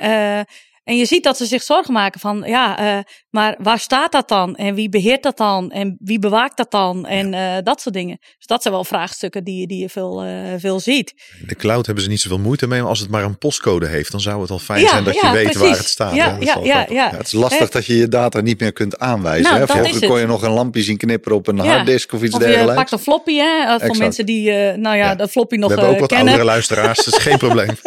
En 0.87 0.97
je 0.97 1.05
ziet 1.05 1.23
dat 1.23 1.37
ze 1.37 1.45
zich 1.45 1.63
zorgen 1.63 1.93
maken 1.93 2.19
van, 2.19 2.43
ja, 2.45 2.97
uh, 2.97 3.03
maar 3.29 3.55
waar 3.59 3.79
staat 3.79 4.11
dat 4.11 4.27
dan? 4.27 4.55
En 4.55 4.75
wie 4.75 4.89
beheert 4.89 5.23
dat 5.23 5.37
dan? 5.37 5.71
En 5.71 5.97
wie 5.99 6.19
bewaakt 6.19 6.57
dat 6.57 6.71
dan? 6.71 7.05
En 7.05 7.33
uh, 7.33 7.55
dat 7.63 7.81
soort 7.81 7.95
dingen. 7.95 8.17
Dus 8.19 8.45
dat 8.45 8.61
zijn 8.61 8.73
wel 8.73 8.83
vraagstukken 8.83 9.43
die, 9.43 9.67
die 9.67 9.79
je 9.79 9.89
veel, 9.89 10.25
uh, 10.25 10.31
veel 10.57 10.79
ziet. 10.79 11.13
De 11.45 11.55
cloud 11.55 11.85
hebben 11.85 12.03
ze 12.03 12.09
niet 12.09 12.21
zoveel 12.21 12.39
moeite 12.39 12.67
mee, 12.67 12.79
maar 12.79 12.89
als 12.89 12.99
het 12.99 13.09
maar 13.09 13.23
een 13.23 13.37
postcode 13.37 13.87
heeft, 13.87 14.11
dan 14.11 14.19
zou 14.19 14.41
het 14.41 14.49
al 14.49 14.59
fijn 14.59 14.87
zijn 14.87 15.03
dat 15.03 15.13
je 15.13 15.31
weet 15.31 15.55
waar 15.55 15.69
het 15.69 15.87
staat. 15.87 16.15
Ja, 16.15 16.37
ja, 16.39 16.59
ja, 16.63 16.85
ja, 16.89 17.09
Het 17.09 17.25
is 17.25 17.31
lastig 17.31 17.69
dat 17.69 17.85
je 17.85 17.95
je 17.95 18.07
data 18.07 18.41
niet 18.41 18.59
meer 18.59 18.73
kunt 18.73 18.99
aanwijzen. 18.99 19.51
Nou, 19.51 19.59
hè? 19.59 19.67
Vroeger 19.67 20.07
kon 20.07 20.19
je 20.19 20.25
nog 20.25 20.41
een 20.41 20.51
lampje 20.51 20.81
zien 20.81 20.97
knipperen 20.97 21.37
op 21.37 21.47
een 21.47 21.59
harddisk 21.59 22.13
of 22.13 22.23
iets 22.23 22.33
of 22.33 22.39
dergelijks. 22.39 22.69
je 22.69 22.75
pakt 22.75 22.91
een 22.91 22.99
floppy, 22.99 23.35
hè, 23.35 23.79
voor 23.79 23.97
mensen 23.97 24.25
die, 24.25 24.51
nou 24.77 24.97
ja, 24.97 25.15
de 25.15 25.27
floppy 25.27 25.55
nog 25.55 25.67
kennen. 25.67 25.85
We 25.85 25.91
hebben 25.91 26.03
ook 26.03 26.19
wat 26.19 26.27
oudere 26.27 26.43
luisteraars, 26.43 27.05
dat 27.05 27.13
is 27.13 27.23
geen 27.23 27.37
probleem. 27.47 27.77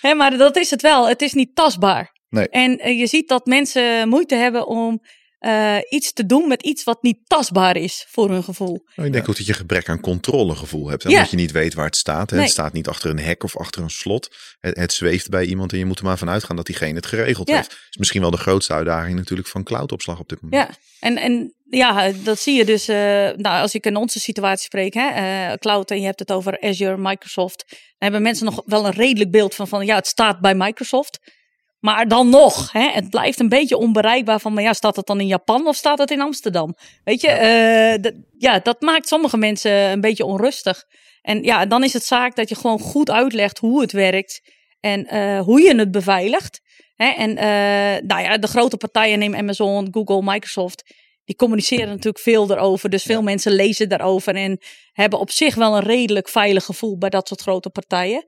Hè, 0.00 0.14
maar 0.14 0.36
dat 0.36 0.56
is 0.56 0.70
het 0.70 0.82
wel. 0.82 1.08
Het 1.08 1.22
is 1.22 1.32
niet 1.32 1.54
tastbaar. 1.54 2.18
Nee. 2.30 2.48
En 2.48 2.78
eh, 2.78 2.98
je 2.98 3.06
ziet 3.06 3.28
dat 3.28 3.46
mensen 3.46 4.08
moeite 4.08 4.34
hebben 4.34 4.66
om 4.66 5.00
uh, 5.40 5.76
iets 5.88 6.12
te 6.12 6.26
doen 6.26 6.48
met 6.48 6.62
iets 6.62 6.84
wat 6.84 7.02
niet 7.02 7.18
tastbaar 7.26 7.76
is 7.76 8.06
voor 8.08 8.30
hun 8.30 8.42
gevoel. 8.42 8.82
Nou, 8.94 9.08
ik 9.08 9.14
denk 9.14 9.28
ook 9.28 9.36
dat 9.36 9.46
je 9.46 9.52
gebrek 9.52 9.88
aan 9.88 10.00
controlegevoel 10.00 10.88
hebt. 10.88 11.04
En 11.04 11.10
Dat 11.10 11.30
je 11.30 11.36
niet 11.36 11.52
weet 11.52 11.74
waar 11.74 11.84
het 11.84 11.96
staat. 11.96 12.30
Het 12.30 12.50
staat 12.50 12.72
niet 12.72 12.88
achter 12.88 13.10
een 13.10 13.18
hek 13.18 13.42
of 13.42 13.56
achter 13.56 13.82
een 13.82 13.90
slot. 13.90 14.36
Het, 14.60 14.76
het, 14.76 14.92
zweeft 14.92 15.28
bij 15.28 15.44
iemand 15.44 15.72
en 15.72 15.78
je 15.78 15.84
moet 15.84 15.98
er 15.98 16.04
maar 16.04 16.18
vanuit 16.18 16.44
gaan 16.44 16.56
dat 16.56 16.66
diegene 16.66 16.94
het 16.94 17.06
geregeld 17.06 17.48
heeft. 17.48 17.68
Dat 17.68 17.78
is 17.90 17.96
misschien 17.96 18.20
wel 18.20 18.30
de 18.30 18.36
grootste 18.36 18.72
uitdaging 18.72 19.16
natuurlijk 19.16 19.48
van 19.48 19.62
cloudopslag 19.62 20.18
op 20.18 20.28
dit 20.28 20.40
moment. 20.40 20.68
Ja, 20.68 20.76
en, 21.00 21.16
en 21.16 21.54
ja, 21.70 22.12
dat 22.12 22.40
zie 22.40 22.56
je 22.56 22.64
dus. 22.64 22.88
Uh, 22.88 22.96
nou, 22.96 23.60
als 23.60 23.74
ik 23.74 23.86
in 23.86 23.96
onze 23.96 24.20
situatie 24.20 24.64
spreek, 24.64 24.94
hè, 24.94 25.08
uh, 25.50 25.54
cloud 25.54 25.90
en 25.90 26.00
je 26.00 26.06
hebt 26.06 26.18
het 26.18 26.32
over 26.32 26.60
Azure, 26.60 26.96
Microsoft. 26.98 27.64
Dan 27.68 27.78
hebben 27.98 28.22
mensen 28.22 28.44
nog 28.44 28.62
wel 28.66 28.86
een 28.86 28.92
redelijk 28.92 29.30
beeld 29.30 29.54
van, 29.54 29.68
van 29.68 29.86
ja, 29.86 29.96
het 29.96 30.06
staat 30.06 30.40
bij 30.40 30.54
Microsoft. 30.54 31.18
Maar 31.80 32.08
dan 32.08 32.28
nog, 32.28 32.72
hè, 32.72 32.90
het 32.90 33.10
blijft 33.10 33.40
een 33.40 33.48
beetje 33.48 33.76
onbereikbaar 33.76 34.40
van, 34.40 34.52
maar 34.52 34.62
ja, 34.62 34.72
staat 34.72 34.96
het 34.96 35.06
dan 35.06 35.20
in 35.20 35.26
Japan 35.26 35.66
of 35.66 35.76
staat 35.76 35.98
het 35.98 36.10
in 36.10 36.20
Amsterdam? 36.20 36.74
Weet 37.04 37.20
je, 37.20 37.28
ja, 37.28 37.98
uh, 37.98 38.12
ja 38.38 38.58
dat 38.58 38.80
maakt 38.80 39.08
sommige 39.08 39.36
mensen 39.36 39.72
een 39.72 40.00
beetje 40.00 40.24
onrustig. 40.24 40.84
En 41.22 41.42
ja, 41.42 41.66
dan 41.66 41.84
is 41.84 41.92
het 41.92 42.04
zaak 42.04 42.36
dat 42.36 42.48
je 42.48 42.54
gewoon 42.54 42.78
goed 42.78 43.10
uitlegt 43.10 43.58
hoe 43.58 43.80
het 43.80 43.92
werkt 43.92 44.40
en 44.80 45.14
uh, 45.14 45.40
hoe 45.40 45.60
je 45.60 45.76
het 45.76 45.90
beveiligt. 45.90 46.60
Hè? 46.94 47.08
En 47.08 47.30
uh, 47.30 48.08
nou 48.08 48.22
ja, 48.22 48.38
de 48.38 48.46
grote 48.46 48.76
partijen, 48.76 49.18
neem 49.18 49.34
Amazon, 49.34 49.88
Google, 49.90 50.32
Microsoft, 50.32 50.94
die 51.24 51.36
communiceren 51.36 51.88
natuurlijk 51.88 52.18
veel 52.18 52.50
erover. 52.50 52.90
Dus 52.90 53.02
veel 53.02 53.22
mensen 53.22 53.52
lezen 53.52 53.88
daarover 53.88 54.34
en 54.34 54.58
hebben 54.92 55.18
op 55.18 55.30
zich 55.30 55.54
wel 55.54 55.76
een 55.76 55.82
redelijk 55.82 56.28
veilig 56.28 56.64
gevoel 56.64 56.98
bij 56.98 57.10
dat 57.10 57.28
soort 57.28 57.40
grote 57.40 57.70
partijen. 57.70 58.24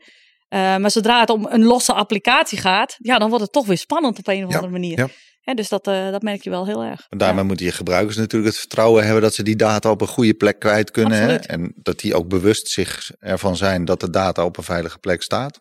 Uh, 0.53 0.77
maar 0.77 0.91
zodra 0.91 1.21
het 1.21 1.31
om 1.31 1.47
een 1.51 1.65
losse 1.65 1.93
applicatie 1.93 2.59
gaat, 2.59 2.97
ja, 2.99 3.19
dan 3.19 3.29
wordt 3.29 3.45
het 3.45 3.53
toch 3.53 3.67
weer 3.67 3.79
spannend 3.79 4.19
op 4.19 4.29
een 4.29 4.47
of 4.47 4.55
andere 4.55 4.73
manier. 4.73 5.11
Ja. 5.43 5.55
dus 5.55 5.69
dat, 5.69 5.89
uh, 5.89 6.11
dat 6.11 6.23
merk 6.23 6.43
je 6.43 6.51
wel 6.51 6.67
heel 6.67 6.83
erg. 6.83 7.07
En 7.09 7.19
daarmee 7.19 7.45
moeten 7.45 7.67
je 7.67 7.73
gebruikers 7.73 8.17
natuurlijk 8.17 8.51
het 8.53 8.61
vertrouwen 8.61 9.05
hebben 9.05 9.23
dat 9.23 9.35
ze 9.35 9.43
die 9.43 9.57
data 9.57 9.91
op 9.91 10.01
een 10.01 10.07
goede 10.07 10.35
plek 10.35 10.59
kwijt 10.59 10.91
kunnen. 10.91 11.19
Hè? 11.19 11.35
En 11.37 11.73
dat 11.77 12.01
die 12.01 12.15
ook 12.15 12.29
bewust 12.29 12.69
zich 12.69 13.11
ervan 13.19 13.57
zijn 13.57 13.85
dat 13.85 14.01
de 14.01 14.11
data 14.11 14.45
op 14.45 14.57
een 14.57 14.65
veilige 14.65 14.99
plek 14.99 15.23
staat. 15.23 15.61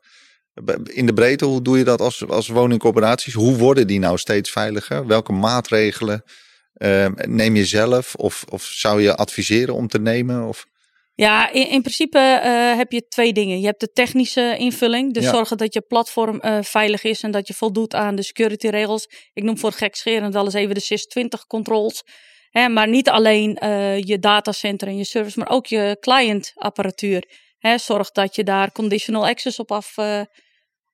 In 0.84 1.06
de 1.06 1.14
breedte, 1.14 1.46
hoe 1.46 1.62
doe 1.62 1.78
je 1.78 1.84
dat 1.84 2.02
als, 2.02 2.28
als 2.28 2.48
woningcorporaties? 2.48 3.34
Hoe 3.34 3.58
worden 3.58 3.88
die 3.88 4.00
nou 4.00 4.18
steeds 4.18 4.52
veiliger? 4.52 5.08
Welke 5.08 5.32
maatregelen 5.32 6.24
uh, 6.78 7.08
neem 7.16 7.56
je 7.56 7.66
zelf? 7.66 8.16
Of, 8.16 8.44
of 8.50 8.64
zou 8.64 9.02
je 9.02 9.16
adviseren 9.16 9.76
om 9.76 9.88
te 9.88 10.00
nemen? 10.00 10.48
Of? 10.48 10.66
Ja, 11.22 11.52
in, 11.52 11.68
in 11.68 11.82
principe 11.82 12.42
uh, 12.44 12.78
heb 12.78 12.92
je 12.92 13.08
twee 13.08 13.34
dingen. 13.34 13.60
Je 13.60 13.66
hebt 13.66 13.80
de 13.80 13.92
technische 13.92 14.56
invulling, 14.58 15.14
dus 15.14 15.26
zorgen 15.26 15.58
dat 15.58 15.74
je 15.74 15.82
platform 15.82 16.40
uh, 16.42 16.58
veilig 16.62 17.04
is 17.04 17.24
en 17.24 17.32
dat 17.32 17.48
je 17.48 17.54
voldoet 17.54 17.94
aan 17.94 18.16
de 18.16 18.24
security 18.24 18.68
regels. 18.68 19.08
Ik 19.34 19.44
noem 19.44 19.58
voor 19.58 19.72
gekscherend 19.72 20.34
wel 20.34 20.46
eens 20.46 20.54
even 20.54 20.76
de 20.76 20.82
SIS-20 20.82 21.48
controls. 21.48 22.04
Hè, 22.50 22.70
maar 22.70 22.88
niet 22.88 23.10
alleen 23.10 23.58
uh, 23.64 24.00
je 24.00 24.20
datacenter 24.20 24.88
en 24.88 24.98
je 24.98 25.04
service, 25.04 25.40
maar 25.40 25.50
ook 25.50 25.66
je 25.66 25.98
client 26.00 26.52
apparatuur. 26.56 27.24
Hè, 27.58 27.78
zorg 27.78 28.12
dat 28.12 28.36
je 28.36 28.44
daar 28.44 28.72
conditional 28.72 29.28
access 29.28 29.60
op 29.60 29.72
af, 29.72 29.96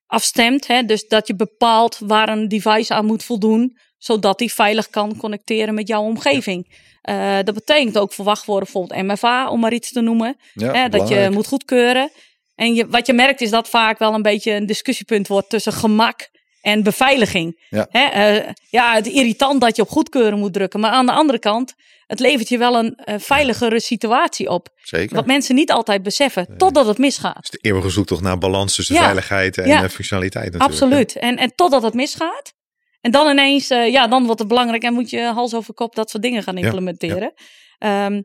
afstemt. 0.06 0.66
Hè, 0.66 0.82
dus 0.82 1.06
dat 1.06 1.26
je 1.26 1.36
bepaalt 1.36 1.98
waar 1.98 2.28
een 2.28 2.48
device 2.48 2.94
aan 2.94 3.06
moet 3.06 3.24
voldoen, 3.24 3.78
zodat 3.98 4.38
die 4.38 4.52
veilig 4.52 4.88
kan 4.90 5.16
connecteren 5.16 5.74
met 5.74 5.88
jouw 5.88 6.02
omgeving. 6.02 6.86
Uh, 7.02 7.36
dat 7.44 7.54
betekent 7.54 7.98
ook 7.98 8.12
voor 8.12 8.24
wachtwoorden 8.24 8.68
bijvoorbeeld 8.72 9.12
MFA, 9.12 9.50
om 9.50 9.60
maar 9.60 9.72
iets 9.72 9.92
te 9.92 10.00
noemen. 10.00 10.36
Ja, 10.52 10.72
hè, 10.72 10.88
dat 10.88 11.08
je 11.08 11.28
moet 11.32 11.46
goedkeuren. 11.46 12.10
En 12.54 12.74
je, 12.74 12.86
wat 12.88 13.06
je 13.06 13.12
merkt 13.12 13.40
is 13.40 13.50
dat 13.50 13.68
vaak 13.68 13.98
wel 13.98 14.14
een 14.14 14.22
beetje 14.22 14.52
een 14.52 14.66
discussiepunt 14.66 15.28
wordt 15.28 15.50
tussen 15.50 15.72
gemak 15.72 16.28
en 16.60 16.82
beveiliging. 16.82 17.66
Ja. 17.68 17.86
Hè, 17.90 18.36
uh, 18.36 18.48
ja, 18.70 18.94
het 18.94 19.06
is 19.06 19.12
irritant 19.12 19.60
dat 19.60 19.76
je 19.76 19.82
op 19.82 19.88
goedkeuren 19.88 20.38
moet 20.38 20.52
drukken. 20.52 20.80
Maar 20.80 20.90
aan 20.90 21.06
de 21.06 21.12
andere 21.12 21.38
kant, 21.38 21.74
het 22.06 22.20
levert 22.20 22.48
je 22.48 22.58
wel 22.58 22.74
een 22.74 22.98
uh, 23.04 23.14
veiligere 23.18 23.80
situatie 23.80 24.48
op. 24.48 24.68
Zeker. 24.82 25.16
Wat 25.16 25.26
mensen 25.26 25.54
niet 25.54 25.72
altijd 25.72 26.02
beseffen, 26.02 26.54
totdat 26.56 26.86
het 26.86 26.98
misgaat. 26.98 27.36
Het 27.36 27.44
is 27.44 27.50
de 27.50 27.68
eeuwige 27.68 27.90
zoektocht 27.90 28.22
naar 28.22 28.38
balans 28.38 28.74
tussen 28.74 28.96
veiligheid 28.96 29.58
en 29.58 29.90
functionaliteit 29.90 30.52
natuurlijk. 30.52 30.80
Absoluut. 30.80 31.16
En, 31.16 31.36
en 31.36 31.52
totdat 31.54 31.82
het 31.82 31.94
misgaat. 31.94 32.52
En 33.00 33.10
dan 33.10 33.28
ineens, 33.28 33.70
uh, 33.70 33.90
ja, 33.90 34.06
dan 34.06 34.24
wordt 34.24 34.38
het 34.38 34.48
belangrijk 34.48 34.82
en 34.82 34.92
moet 34.92 35.10
je 35.10 35.20
hals 35.20 35.54
over 35.54 35.74
kop 35.74 35.94
dat 35.94 36.10
soort 36.10 36.22
dingen 36.22 36.42
gaan 36.42 36.56
implementeren. 36.56 37.32
Ja, 37.78 38.06
um, 38.06 38.24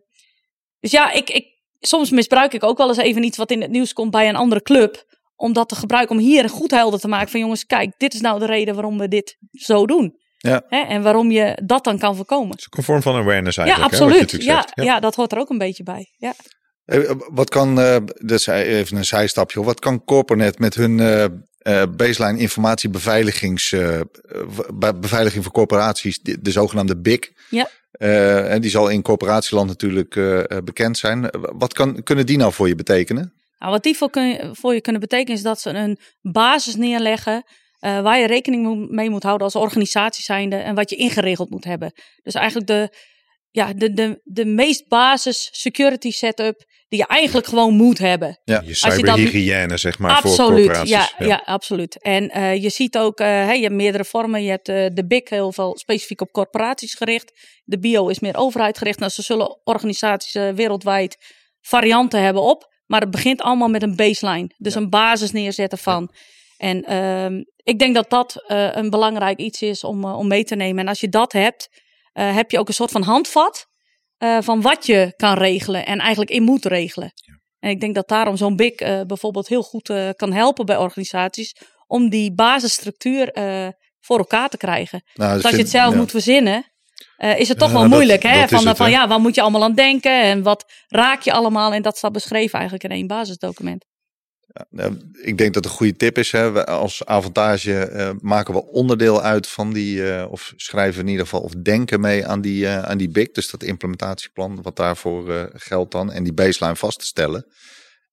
dus 0.80 0.92
ja, 0.92 1.12
ik, 1.12 1.30
ik, 1.30 1.46
soms 1.80 2.10
misbruik 2.10 2.54
ik 2.54 2.64
ook 2.64 2.78
wel 2.78 2.88
eens 2.88 2.98
even 2.98 3.24
iets 3.24 3.38
wat 3.38 3.52
in 3.52 3.62
het 3.62 3.72
nieuws 3.72 3.94
komt 3.94 4.12
bij 4.12 4.30
een 4.30 4.36
andere 4.36 4.62
club. 4.62 5.12
Om 5.36 5.54
dat 5.54 5.70
te 5.70 5.76
gebruiken, 5.76 6.16
om 6.16 6.22
hier 6.22 6.50
goed 6.50 6.72
helder 6.72 7.00
te 7.00 7.08
maken 7.08 7.30
van 7.30 7.40
jongens, 7.40 7.66
kijk, 7.66 7.94
dit 7.98 8.14
is 8.14 8.22
nou 8.22 8.40
de 8.40 8.46
reden 8.46 8.74
waarom 8.74 8.98
we 8.98 9.08
dit 9.08 9.38
zo 9.52 9.86
doen. 9.86 10.22
Ja. 10.38 10.64
Hè, 10.68 10.80
en 10.80 11.04
waarom 11.04 11.32
je 11.32 11.62
dat 11.66 11.84
dan 11.84 11.98
kan 11.98 12.16
voorkomen. 12.16 12.50
Het 12.50 12.60
is 12.60 12.66
ook 12.66 12.78
een 12.78 12.84
vorm 12.84 13.02
van 13.02 13.16
awareness 13.16 13.58
eigenlijk. 13.58 13.92
Ja, 13.92 13.98
absoluut. 13.98 14.32
Hè, 14.32 14.38
ja, 14.38 14.68
ja. 14.74 14.84
ja, 14.84 15.00
dat 15.00 15.16
hoort 15.16 15.32
er 15.32 15.38
ook 15.38 15.50
een 15.50 15.58
beetje 15.58 15.84
bij. 15.84 16.14
Ja. 16.18 16.34
Wat 17.32 17.50
kan, 17.50 17.80
uh, 17.80 17.98
dus 18.26 18.48
even 18.48 18.98
een 18.98 19.06
zijstapje, 19.06 19.64
wat 19.64 19.80
kan 19.80 20.04
Corporate 20.04 20.62
met 20.62 20.76
hun 20.76 20.98
uh, 20.98 21.26
uh, 21.64 21.84
baseline 21.96 22.40
informatiebeveiligings, 22.40 23.72
uh, 23.72 24.02
beveiliging 24.96 25.44
voor 25.44 25.54
corporaties, 25.54 26.20
de, 26.20 26.42
de 26.42 26.52
zogenaamde 26.52 26.98
BIC. 26.98 27.34
Ja. 27.50 27.70
Uh, 28.00 28.52
en 28.52 28.62
die 28.62 28.70
zal 28.70 28.90
in 28.90 29.02
corporatieland 29.02 29.68
natuurlijk 29.68 30.14
bekend 30.64 30.98
zijn. 30.98 31.30
Wat 31.40 31.74
kan, 31.74 32.04
kunnen 32.04 32.26
die 32.26 32.38
nou 32.38 32.54
voor 32.54 32.68
je 32.68 32.76
betekenen? 32.76 33.34
Nou, 33.60 33.72
wat 33.72 33.84
die 33.84 33.98
voor, 33.98 34.10
kun, 34.10 34.56
voor 34.56 34.74
je 34.74 34.82
kunnen 34.82 35.02
betekenen 35.02 35.38
is 35.38 35.44
dat 35.44 35.62
ze 35.62 35.70
een 35.70 35.98
basis 36.22 36.76
neerleggen 36.76 37.44
waar 37.80 38.20
je 38.20 38.28
rekening 38.28 38.90
mee 38.90 39.10
moet 39.10 39.24
houden 39.24 39.46
als 39.46 39.56
organisatie 39.56 40.24
zijnde 40.24 40.56
en 40.56 40.76
wat 40.76 40.90
je 40.90 40.96
ingeregeld 40.96 41.50
moet 41.50 41.64
hebben. 41.64 41.94
Dus 42.24 42.34
eigenlijk 42.34 42.68
de, 42.68 42.90
ja, 43.52 43.74
de, 43.74 43.94
de, 43.94 44.22
de 44.24 44.46
meest 44.46 44.88
basis 44.88 45.50
security 45.52 46.12
setup 46.12 46.66
die 46.94 47.02
je 47.02 47.08
eigenlijk 47.08 47.48
gewoon 47.48 47.74
moet 47.74 47.98
hebben. 47.98 48.40
Ja, 48.44 48.62
je 48.66 48.74
cyberhygiëne 48.74 49.78
zeg 49.78 50.00
maar 50.00 50.12
absoluut, 50.12 50.36
voor 50.36 50.56
corporaties. 50.56 50.90
Ja, 50.90 51.10
ja. 51.18 51.26
ja 51.26 51.42
absoluut. 51.46 52.02
En 52.02 52.38
uh, 52.38 52.56
je 52.62 52.70
ziet 52.70 52.98
ook, 52.98 53.20
uh, 53.20 53.28
hey, 53.28 53.56
je 53.56 53.64
hebt 53.64 53.76
meerdere 53.76 54.06
vormen. 54.06 54.44
Je 54.44 54.50
hebt 54.50 54.70
uh, 54.70 54.86
de 54.94 55.06
BIC 55.06 55.30
heel 55.30 55.52
veel 55.52 55.78
specifiek 55.78 56.22
op 56.22 56.32
corporaties 56.32 56.94
gericht. 56.94 57.32
De 57.64 57.80
bio 57.80 58.08
is 58.08 58.20
meer 58.20 58.38
overheid 58.38 58.78
gericht. 58.78 59.00
Nou, 59.00 59.12
ze 59.12 59.22
zullen 59.22 59.60
organisaties 59.64 60.34
wereldwijd 60.34 61.18
varianten 61.62 62.22
hebben 62.22 62.42
op. 62.42 62.72
Maar 62.86 63.02
het 63.02 63.12
begint 63.12 63.42
allemaal 63.42 63.70
met 63.70 63.84
een 63.84 63.96
baseline. 63.96 64.50
Dus 64.58 64.76
een 64.76 64.90
basis 64.90 65.32
neerzetten 65.32 65.78
van. 65.78 66.14
En 66.58 66.84
ehm, 66.84 67.44
ik 67.56 67.80
denk 67.80 67.96
dat 67.96 68.10
dat 68.10 68.44
een 68.74 68.90
belangrijk 68.90 69.40
iets 69.40 69.62
is 69.62 69.84
om, 69.84 70.06
om 70.06 70.28
mee 70.28 70.44
te 70.44 70.56
nemen. 70.56 70.82
En 70.82 70.88
als 70.88 71.00
je 71.00 71.10
dat 71.10 71.32
hebt, 71.32 71.70
uh, 72.14 72.36
heb 72.36 72.52
je 72.52 72.60
ook 72.60 72.68
een 72.68 72.74
soort 72.74 72.92
van 72.92 73.02
handvat 73.02 73.68
uh, 74.24 74.38
van 74.42 74.62
wat 74.62 74.86
je 74.86 75.14
kan 75.16 75.38
regelen 75.38 75.86
en 75.86 76.00
eigenlijk 76.00 76.32
in 76.32 76.44
moet 76.44 76.66
regelen. 76.66 77.12
Ja. 77.16 77.42
En 77.60 77.70
ik 77.70 77.80
denk 77.80 77.96
dat 77.96 78.08
daarom 78.08 78.38
zo'n 78.38 78.56
BIC 78.56 78.82
uh, 78.82 79.02
bijvoorbeeld 79.02 79.48
heel 79.48 79.64
goed 79.64 79.92
kan 80.16 80.34
helpen 80.34 80.66
bij 80.66 80.78
organisaties 80.78 81.56
om 81.88 82.10
die 82.10 82.34
basisstructuur 82.34 83.32
voor 84.00 84.18
elkaar 84.18 84.50
te 84.50 84.58
krijgen. 84.58 85.04
Nou, 85.14 85.34
dus 85.34 85.44
als 85.44 85.52
je 85.52 85.62
het 85.62 85.70
zelf 85.70 85.96
moet 85.96 86.12
verzinnen, 86.12 86.74
is 87.18 87.48
het 87.48 87.58
toch 87.58 87.72
wel 87.72 87.88
moeilijk. 87.88 88.24
hè? 88.24 88.48
van, 88.48 88.76
van 88.76 88.90
ja, 88.90 89.08
waar 89.08 89.20
moet 89.20 89.36
je 89.36 89.42
allemaal 89.42 89.64
aan 89.64 89.74
denken 89.74 90.22
en 90.22 90.44
wat 90.44 90.66
raak 90.88 91.22
je 91.22 91.34
allemaal? 91.34 91.74
En 91.74 91.82
dat 91.82 91.98
staat 91.98 92.12
beschreven 92.12 92.54
eigenlijk 92.54 92.84
in 92.84 92.92
één 92.92 93.08
basisdocument. 93.08 93.86
Nou, 94.70 94.98
ik 95.22 95.38
denk 95.38 95.54
dat 95.54 95.66
een 95.66 95.72
goede 95.72 95.96
tip 95.96 96.18
is. 96.18 96.32
Hè. 96.32 96.66
Als 96.66 97.06
avantage 97.06 97.90
uh, 97.92 98.10
maken 98.22 98.54
we 98.54 98.66
onderdeel 98.66 99.22
uit 99.22 99.48
van 99.48 99.74
die, 99.74 99.98
uh, 99.98 100.26
of 100.30 100.54
schrijven 100.56 101.02
in 101.02 101.08
ieder 101.08 101.24
geval, 101.24 101.42
of 101.42 101.52
denken 101.52 102.02
mee 102.02 102.26
aan 102.26 102.42
die, 102.42 102.64
uh, 102.64 102.82
aan 102.82 102.98
die 102.98 103.10
BIC. 103.10 103.34
Dus 103.34 103.50
dat 103.50 103.64
implementatieplan, 103.64 104.62
wat 104.62 104.76
daarvoor 104.76 105.50
geldt 105.54 105.92
dan. 105.92 106.12
En 106.12 106.24
die 106.24 106.34
baseline 106.34 106.76
vast 106.76 107.00
te 107.00 107.06
stellen. 107.06 107.46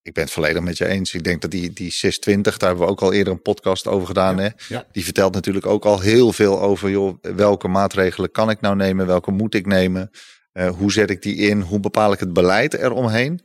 ik 0.03 0.15
ben 0.15 0.25
het 0.25 0.33
volledig 0.33 0.63
met 0.63 0.79
je 0.79 0.87
eens. 0.87 1.15
Ik 1.15 1.25
denk 1.25 1.41
dat 1.41 1.51
die, 1.51 1.73
die 1.73 1.91
620, 1.91 2.57
daar 2.57 2.69
hebben 2.69 2.87
we 2.87 2.93
ook 2.93 3.03
al 3.03 3.13
eerder 3.13 3.33
een 3.33 3.43
podcast 3.43 3.87
over 3.87 4.07
gedaan. 4.07 4.39
hè? 4.39 4.49
Die 4.93 5.05
vertelt 5.05 5.35
natuurlijk 5.35 5.67
ook 5.67 5.85
al 5.85 6.01
heel 6.01 6.33
veel 6.33 6.61
over 6.61 6.91
joh, 6.91 7.19
welke 7.21 7.69
maatregelen 7.69 8.31
kan 8.31 8.51
ik 8.51 8.61
nou 8.61 8.77
nemen, 8.77 9.07
welke 9.07 9.31
moet 9.31 9.55
ik 9.55 9.67
nemen. 9.67 10.11
Hoe 10.53 10.93
zet 10.93 11.11
ik 11.11 11.23
die 11.23 11.37
in? 11.37 11.61
Hoe 11.61 11.81
bepaal 11.81 12.13
ik 12.13 12.21
het 12.21 12.33
beleid 12.33 12.75
eromheen? 12.75 13.41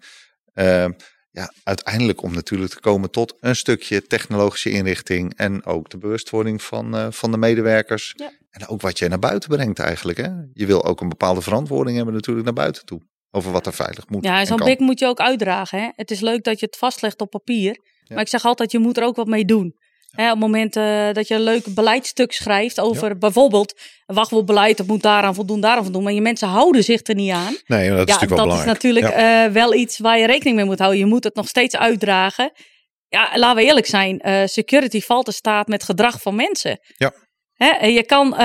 Uh, 0.54 0.86
ja, 1.36 1.54
uiteindelijk 1.64 2.22
om 2.22 2.34
natuurlijk 2.34 2.72
te 2.72 2.80
komen 2.80 3.12
tot 3.12 3.36
een 3.40 3.56
stukje 3.56 4.08
technologische 4.08 4.70
inrichting 4.70 5.34
en 5.36 5.66
ook 5.66 5.90
de 5.90 5.98
bewustwording 5.98 6.62
van, 6.62 6.96
uh, 6.96 7.08
van 7.10 7.32
de 7.32 7.38
medewerkers. 7.38 8.14
Ja. 8.16 8.32
En 8.50 8.68
ook 8.68 8.82
wat 8.82 9.00
je 9.00 9.08
naar 9.08 9.20
buiten 9.20 9.50
brengt 9.50 9.80
eigenlijk. 9.80 10.18
Hè? 10.18 10.30
Je 10.54 10.66
wil 10.66 10.86
ook 10.86 11.02
een 11.02 11.10
bepaalde 11.10 11.42
verantwoording 11.42 11.96
hebben 11.96 12.14
natuurlijk 12.14 12.46
naar 12.46 12.56
buiten 12.56 12.86
toe. 12.86 13.02
Over 13.32 13.52
wat 13.52 13.66
er 13.66 13.74
veilig 13.74 14.10
moet. 14.10 14.24
Ja, 14.24 14.46
zo'n 14.46 14.58
blik 14.58 14.80
moet 14.80 15.00
je 15.00 15.06
ook 15.06 15.20
uitdragen. 15.20 15.80
Hè? 15.80 15.90
Het 15.96 16.12
is 16.12 16.20
leuk 16.20 16.44
dat 16.44 16.60
je 16.60 16.66
het 16.66 16.78
vastlegt 16.78 17.22
op 17.22 17.30
papier. 17.30 17.80
Maar 18.08 18.22
ik 18.22 18.28
zeg 18.28 18.46
altijd, 18.46 18.72
je 18.72 18.80
moet 18.80 18.98
er 18.98 19.04
ook 19.04 19.16
wat 19.16 19.28
mee 19.28 19.46
doen. 19.46 19.76
Hè, 20.16 20.26
op 20.26 20.32
het 20.32 20.40
moment 20.40 20.76
uh, 20.76 21.12
dat 21.12 21.28
je 21.28 21.36
een 21.36 21.42
leuk 21.42 21.74
beleidstuk 21.74 22.32
schrijft 22.32 22.80
over 22.80 23.08
ja. 23.08 23.16
bijvoorbeeld 23.16 23.80
wachtwoordbeleid, 24.06 24.78
dat 24.78 24.88
moet 24.88 25.02
daaraan 25.02 25.36
voldoen, 25.36 25.60
daaraan 25.60 25.84
voldoen. 25.84 26.04
Maar 26.04 26.14
je 26.14 26.22
mensen 26.22 26.48
houden 26.48 26.84
zich 26.84 27.08
er 27.08 27.16
niet 27.16 27.32
aan. 27.32 27.58
Nee, 27.66 27.90
dat 27.90 28.08
is 28.08 28.14
ja, 28.14 28.20
natuurlijk 28.20 28.42
wel 28.42 28.50
Dat 28.50 28.60
is 28.60 28.66
natuurlijk 28.66 29.18
uh, 29.18 29.46
wel 29.46 29.74
iets 29.74 30.00
waar 30.00 30.20
je 30.20 30.26
rekening 30.26 30.56
mee 30.56 30.66
moet 30.66 30.80
houden. 30.80 31.00
Je 31.00 31.06
moet 31.06 31.24
het 31.24 31.36
nog 31.36 31.48
steeds 31.48 31.76
uitdragen. 31.76 32.52
Ja, 33.08 33.32
laten 33.34 33.56
we 33.58 33.64
eerlijk 33.64 33.86
zijn. 33.86 34.22
Uh, 34.26 34.42
security 34.46 35.02
valt 35.02 35.28
in 35.28 35.34
staat 35.34 35.68
met 35.68 35.84
gedrag 35.84 36.22
van 36.22 36.36
mensen. 36.36 36.80
Ja. 36.98 37.14
Hè, 37.54 37.86
je 37.86 38.04
kan 38.04 38.36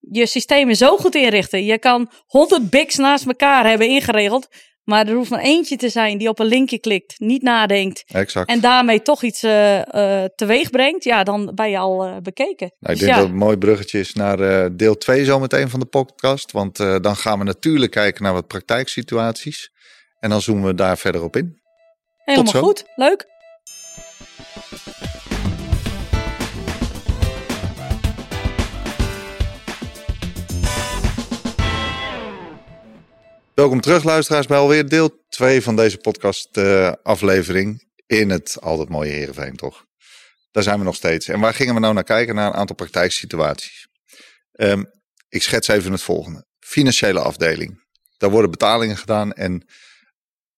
je 0.00 0.26
systemen 0.26 0.76
zo 0.76 0.96
goed 0.96 1.14
inrichten. 1.14 1.64
Je 1.64 1.78
kan 1.78 2.10
honderd 2.26 2.70
bigs 2.70 2.96
naast 2.96 3.26
elkaar 3.26 3.68
hebben 3.68 3.88
ingeregeld. 3.88 4.48
Maar 4.88 5.06
er 5.06 5.14
hoeft 5.14 5.30
maar 5.30 5.40
eentje 5.40 5.76
te 5.76 5.88
zijn 5.88 6.18
die 6.18 6.28
op 6.28 6.38
een 6.38 6.46
linkje 6.46 6.78
klikt, 6.78 7.20
niet 7.20 7.42
nadenkt. 7.42 8.04
Exact. 8.06 8.48
En 8.48 8.60
daarmee 8.60 9.02
toch 9.02 9.22
iets 9.22 9.42
uh, 9.42 9.76
uh, 9.76 10.24
teweeg 10.36 10.70
brengt. 10.70 11.04
Ja, 11.04 11.22
dan 11.22 11.52
ben 11.54 11.70
je 11.70 11.78
al 11.78 12.06
uh, 12.06 12.16
bekeken. 12.22 12.72
Nou, 12.78 12.94
ik 12.94 12.98
dus 12.98 12.98
denk 12.98 13.10
ja. 13.10 13.14
dat 13.14 13.24
het 13.24 13.32
een 13.32 13.44
mooi 13.44 13.56
bruggetje 13.56 13.98
is 13.98 14.12
naar 14.12 14.76
deel 14.76 14.96
2 14.96 15.24
zometeen 15.24 15.68
van 15.68 15.80
de 15.80 15.86
podcast. 15.86 16.52
Want 16.52 16.76
dan 16.76 17.16
gaan 17.16 17.38
we 17.38 17.44
natuurlijk 17.44 17.92
kijken 17.92 18.22
naar 18.22 18.32
wat 18.32 18.46
praktijksituaties. 18.46 19.70
En 20.20 20.30
dan 20.30 20.40
zoomen 20.40 20.64
we 20.64 20.74
daar 20.74 20.98
verder 20.98 21.22
op 21.22 21.36
in. 21.36 21.60
Helemaal 22.24 22.62
goed, 22.62 22.84
leuk. 22.96 23.26
Welkom 33.58 33.80
terug, 33.80 34.04
luisteraars, 34.04 34.46
bij 34.46 34.58
alweer 34.58 34.88
deel 34.88 35.24
2 35.28 35.62
van 35.62 35.76
deze 35.76 35.98
podcast-aflevering 35.98 37.84
uh, 38.06 38.18
in 38.20 38.30
het 38.30 38.56
altijd 38.60 38.88
mooie 38.88 39.10
Heerenveen, 39.10 39.56
toch? 39.56 39.84
Daar 40.50 40.62
zijn 40.62 40.78
we 40.78 40.84
nog 40.84 40.94
steeds. 40.94 41.28
En 41.28 41.40
waar 41.40 41.54
gingen 41.54 41.74
we 41.74 41.80
nou 41.80 41.94
naar 41.94 42.04
kijken? 42.04 42.34
Naar 42.34 42.46
een 42.46 42.58
aantal 42.58 42.76
praktijksituaties. 42.76 43.88
Um, 44.52 44.86
ik 45.28 45.42
schets 45.42 45.68
even 45.68 45.92
het 45.92 46.02
volgende. 46.02 46.46
Financiële 46.58 47.20
afdeling. 47.20 47.84
Daar 48.16 48.30
worden 48.30 48.50
betalingen 48.50 48.96
gedaan 48.96 49.32
en 49.32 49.68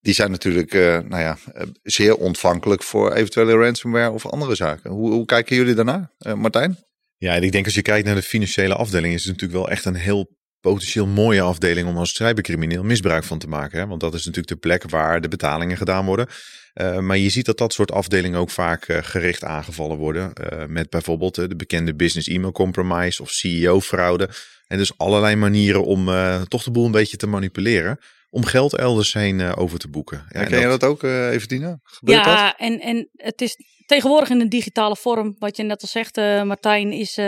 die 0.00 0.14
zijn 0.14 0.30
natuurlijk 0.30 0.74
uh, 0.74 0.98
nou 0.98 1.22
ja, 1.22 1.38
zeer 1.82 2.16
ontvankelijk 2.16 2.82
voor 2.82 3.12
eventuele 3.12 3.56
ransomware 3.56 4.10
of 4.10 4.26
andere 4.26 4.54
zaken. 4.54 4.90
Hoe, 4.90 5.10
hoe 5.10 5.24
kijken 5.24 5.56
jullie 5.56 5.74
daarnaar, 5.74 6.12
uh, 6.18 6.34
Martijn? 6.34 6.78
Ja, 7.16 7.34
ik 7.34 7.52
denk 7.52 7.64
als 7.64 7.74
je 7.74 7.82
kijkt 7.82 8.06
naar 8.06 8.14
de 8.14 8.22
financiële 8.22 8.74
afdeling, 8.74 9.14
is 9.14 9.24
het 9.24 9.32
natuurlijk 9.32 9.60
wel 9.60 9.70
echt 9.70 9.84
een 9.84 9.94
heel 9.94 10.38
potentieel 10.60 11.06
mooie 11.06 11.40
afdeling 11.40 11.88
om 11.88 11.96
als 11.96 12.14
cybercrimineel 12.14 12.82
misbruik 12.82 13.24
van 13.24 13.38
te 13.38 13.48
maken. 13.48 13.78
Hè? 13.78 13.86
Want 13.86 14.00
dat 14.00 14.14
is 14.14 14.24
natuurlijk 14.24 14.48
de 14.48 14.68
plek 14.68 14.90
waar 14.90 15.20
de 15.20 15.28
betalingen 15.28 15.76
gedaan 15.76 16.04
worden. 16.06 16.26
Uh, 16.74 16.98
maar 16.98 17.16
je 17.16 17.30
ziet 17.30 17.46
dat 17.46 17.58
dat 17.58 17.72
soort 17.72 17.92
afdelingen 17.92 18.38
ook 18.38 18.50
vaak 18.50 18.88
uh, 18.88 18.98
gericht 19.00 19.44
aangevallen 19.44 19.96
worden. 19.96 20.32
Uh, 20.52 20.64
met 20.66 20.90
bijvoorbeeld 20.90 21.34
de 21.34 21.56
bekende 21.56 21.94
business 21.94 22.28
e-mail 22.28 22.52
compromise 22.52 23.22
of 23.22 23.30
CEO-fraude. 23.30 24.28
En 24.66 24.78
dus 24.78 24.98
allerlei 24.98 25.36
manieren 25.36 25.84
om 25.84 26.08
toch 26.48 26.62
de 26.62 26.70
boel 26.70 26.84
een 26.84 26.90
beetje 26.90 27.16
te 27.16 27.26
manipuleren. 27.26 27.98
Om 28.30 28.44
geld 28.44 28.76
elders 28.76 29.12
heen 29.12 29.54
over 29.56 29.78
te 29.78 29.88
boeken. 29.88 30.24
Ja, 30.28 30.44
ken 30.44 30.60
je 30.60 30.66
dat 30.66 30.84
ook, 30.84 31.02
even 31.02 31.48
Dina? 31.48 31.78
Gebeurt 31.82 32.24
ja, 32.24 32.44
dat? 32.46 32.54
En, 32.58 32.80
en 32.80 33.08
het 33.12 33.40
is 33.40 33.56
tegenwoordig 33.86 34.30
in 34.30 34.40
een 34.40 34.48
digitale 34.48 34.96
vorm. 34.96 35.34
Wat 35.38 35.56
je 35.56 35.62
net 35.62 35.82
al 35.82 35.88
zegt, 35.88 36.16
Martijn, 36.16 36.92
is 36.92 37.18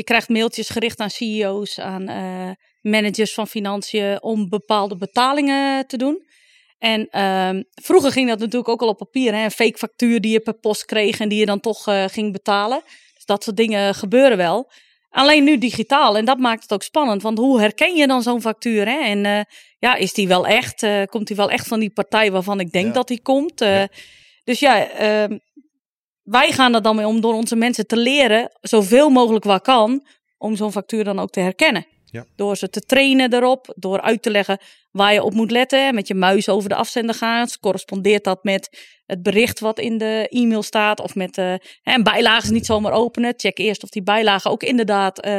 je 0.00 0.06
krijgt 0.06 0.28
mailtjes 0.28 0.68
gericht 0.68 1.00
aan 1.00 1.10
CEO's, 1.10 1.78
aan 1.78 2.10
uh, 2.10 2.50
managers 2.80 3.34
van 3.34 3.46
financiën 3.46 4.22
om 4.22 4.48
bepaalde 4.48 4.96
betalingen 4.96 5.86
te 5.86 5.96
doen. 5.96 6.26
En 6.78 7.08
uh, 7.10 7.62
vroeger 7.82 8.12
ging 8.12 8.28
dat 8.28 8.38
natuurlijk 8.38 8.68
ook 8.68 8.82
al 8.82 8.88
op 8.88 8.96
papier, 8.96 9.34
hè? 9.34 9.44
een 9.44 9.50
fake 9.50 9.78
factuur 9.78 10.20
die 10.20 10.32
je 10.32 10.40
per 10.40 10.54
post 10.54 10.84
kreeg 10.84 11.20
en 11.20 11.28
die 11.28 11.38
je 11.38 11.46
dan 11.46 11.60
toch 11.60 11.88
uh, 11.88 12.04
ging 12.04 12.32
betalen. 12.32 12.82
Dus 13.14 13.24
dat 13.24 13.44
soort 13.44 13.56
dingen 13.56 13.94
gebeuren 13.94 14.36
wel. 14.36 14.70
Alleen 15.10 15.44
nu 15.44 15.58
digitaal 15.58 16.16
en 16.16 16.24
dat 16.24 16.38
maakt 16.38 16.62
het 16.62 16.72
ook 16.72 16.82
spannend, 16.82 17.22
want 17.22 17.38
hoe 17.38 17.60
herken 17.60 17.96
je 17.96 18.06
dan 18.06 18.22
zo'n 18.22 18.40
factuur? 18.40 18.86
Hè? 18.86 19.00
En 19.00 19.24
uh, 19.24 19.40
ja, 19.78 19.94
is 19.94 20.12
die 20.12 20.28
wel 20.28 20.46
echt? 20.46 20.86
komt 21.06 21.26
die 21.26 21.36
wel 21.36 21.50
echt 21.50 21.66
van 21.66 21.80
die 21.80 21.90
partij 21.90 22.32
waarvan 22.32 22.60
ik 22.60 22.72
denk 22.72 22.86
ja. 22.86 22.92
dat 22.92 23.08
die 23.08 23.22
komt? 23.22 23.60
Ja. 23.60 23.88
Dus 24.44 24.60
ja, 24.60 24.88
ehm, 24.88 25.38
wij 26.30 26.52
gaan 26.52 26.74
er 26.74 26.82
dan 26.82 26.96
mee 26.96 27.06
om 27.06 27.20
door 27.20 27.34
onze 27.34 27.56
mensen 27.56 27.86
te 27.86 27.96
leren, 27.96 28.50
zoveel 28.60 29.08
mogelijk 29.08 29.44
wat 29.44 29.62
kan, 29.62 30.06
om 30.38 30.56
zo'n 30.56 30.72
factuur 30.72 31.04
dan 31.04 31.18
ook 31.18 31.30
te 31.30 31.40
herkennen. 31.40 31.86
Ja. 32.04 32.26
Door 32.36 32.56
ze 32.56 32.70
te 32.70 32.80
trainen 32.80 33.34
erop, 33.34 33.72
door 33.76 34.00
uit 34.00 34.22
te 34.22 34.30
leggen 34.30 34.58
waar 34.90 35.12
je 35.12 35.22
op 35.22 35.34
moet 35.34 35.50
letten. 35.50 35.94
Met 35.94 36.08
je 36.08 36.14
muis 36.14 36.48
over 36.48 36.68
de 36.68 36.74
afzender 36.74 37.14
gaan. 37.14 37.48
Correspondeert 37.60 38.24
dat 38.24 38.44
met 38.44 38.86
het 39.06 39.22
bericht 39.22 39.60
wat 39.60 39.78
in 39.78 39.98
de 39.98 40.26
e-mail 40.30 40.62
staat? 40.62 41.00
Of 41.00 41.14
met 41.14 41.38
uh, 41.38 41.54
een 41.82 42.02
bijlage 42.02 42.42
is 42.42 42.50
niet 42.50 42.66
zomaar 42.66 42.92
openen. 42.92 43.34
Check 43.36 43.58
eerst 43.58 43.82
of 43.82 43.88
die 43.88 44.02
bijlage 44.02 44.48
ook 44.48 44.62
inderdaad 44.62 45.26
uh, 45.26 45.32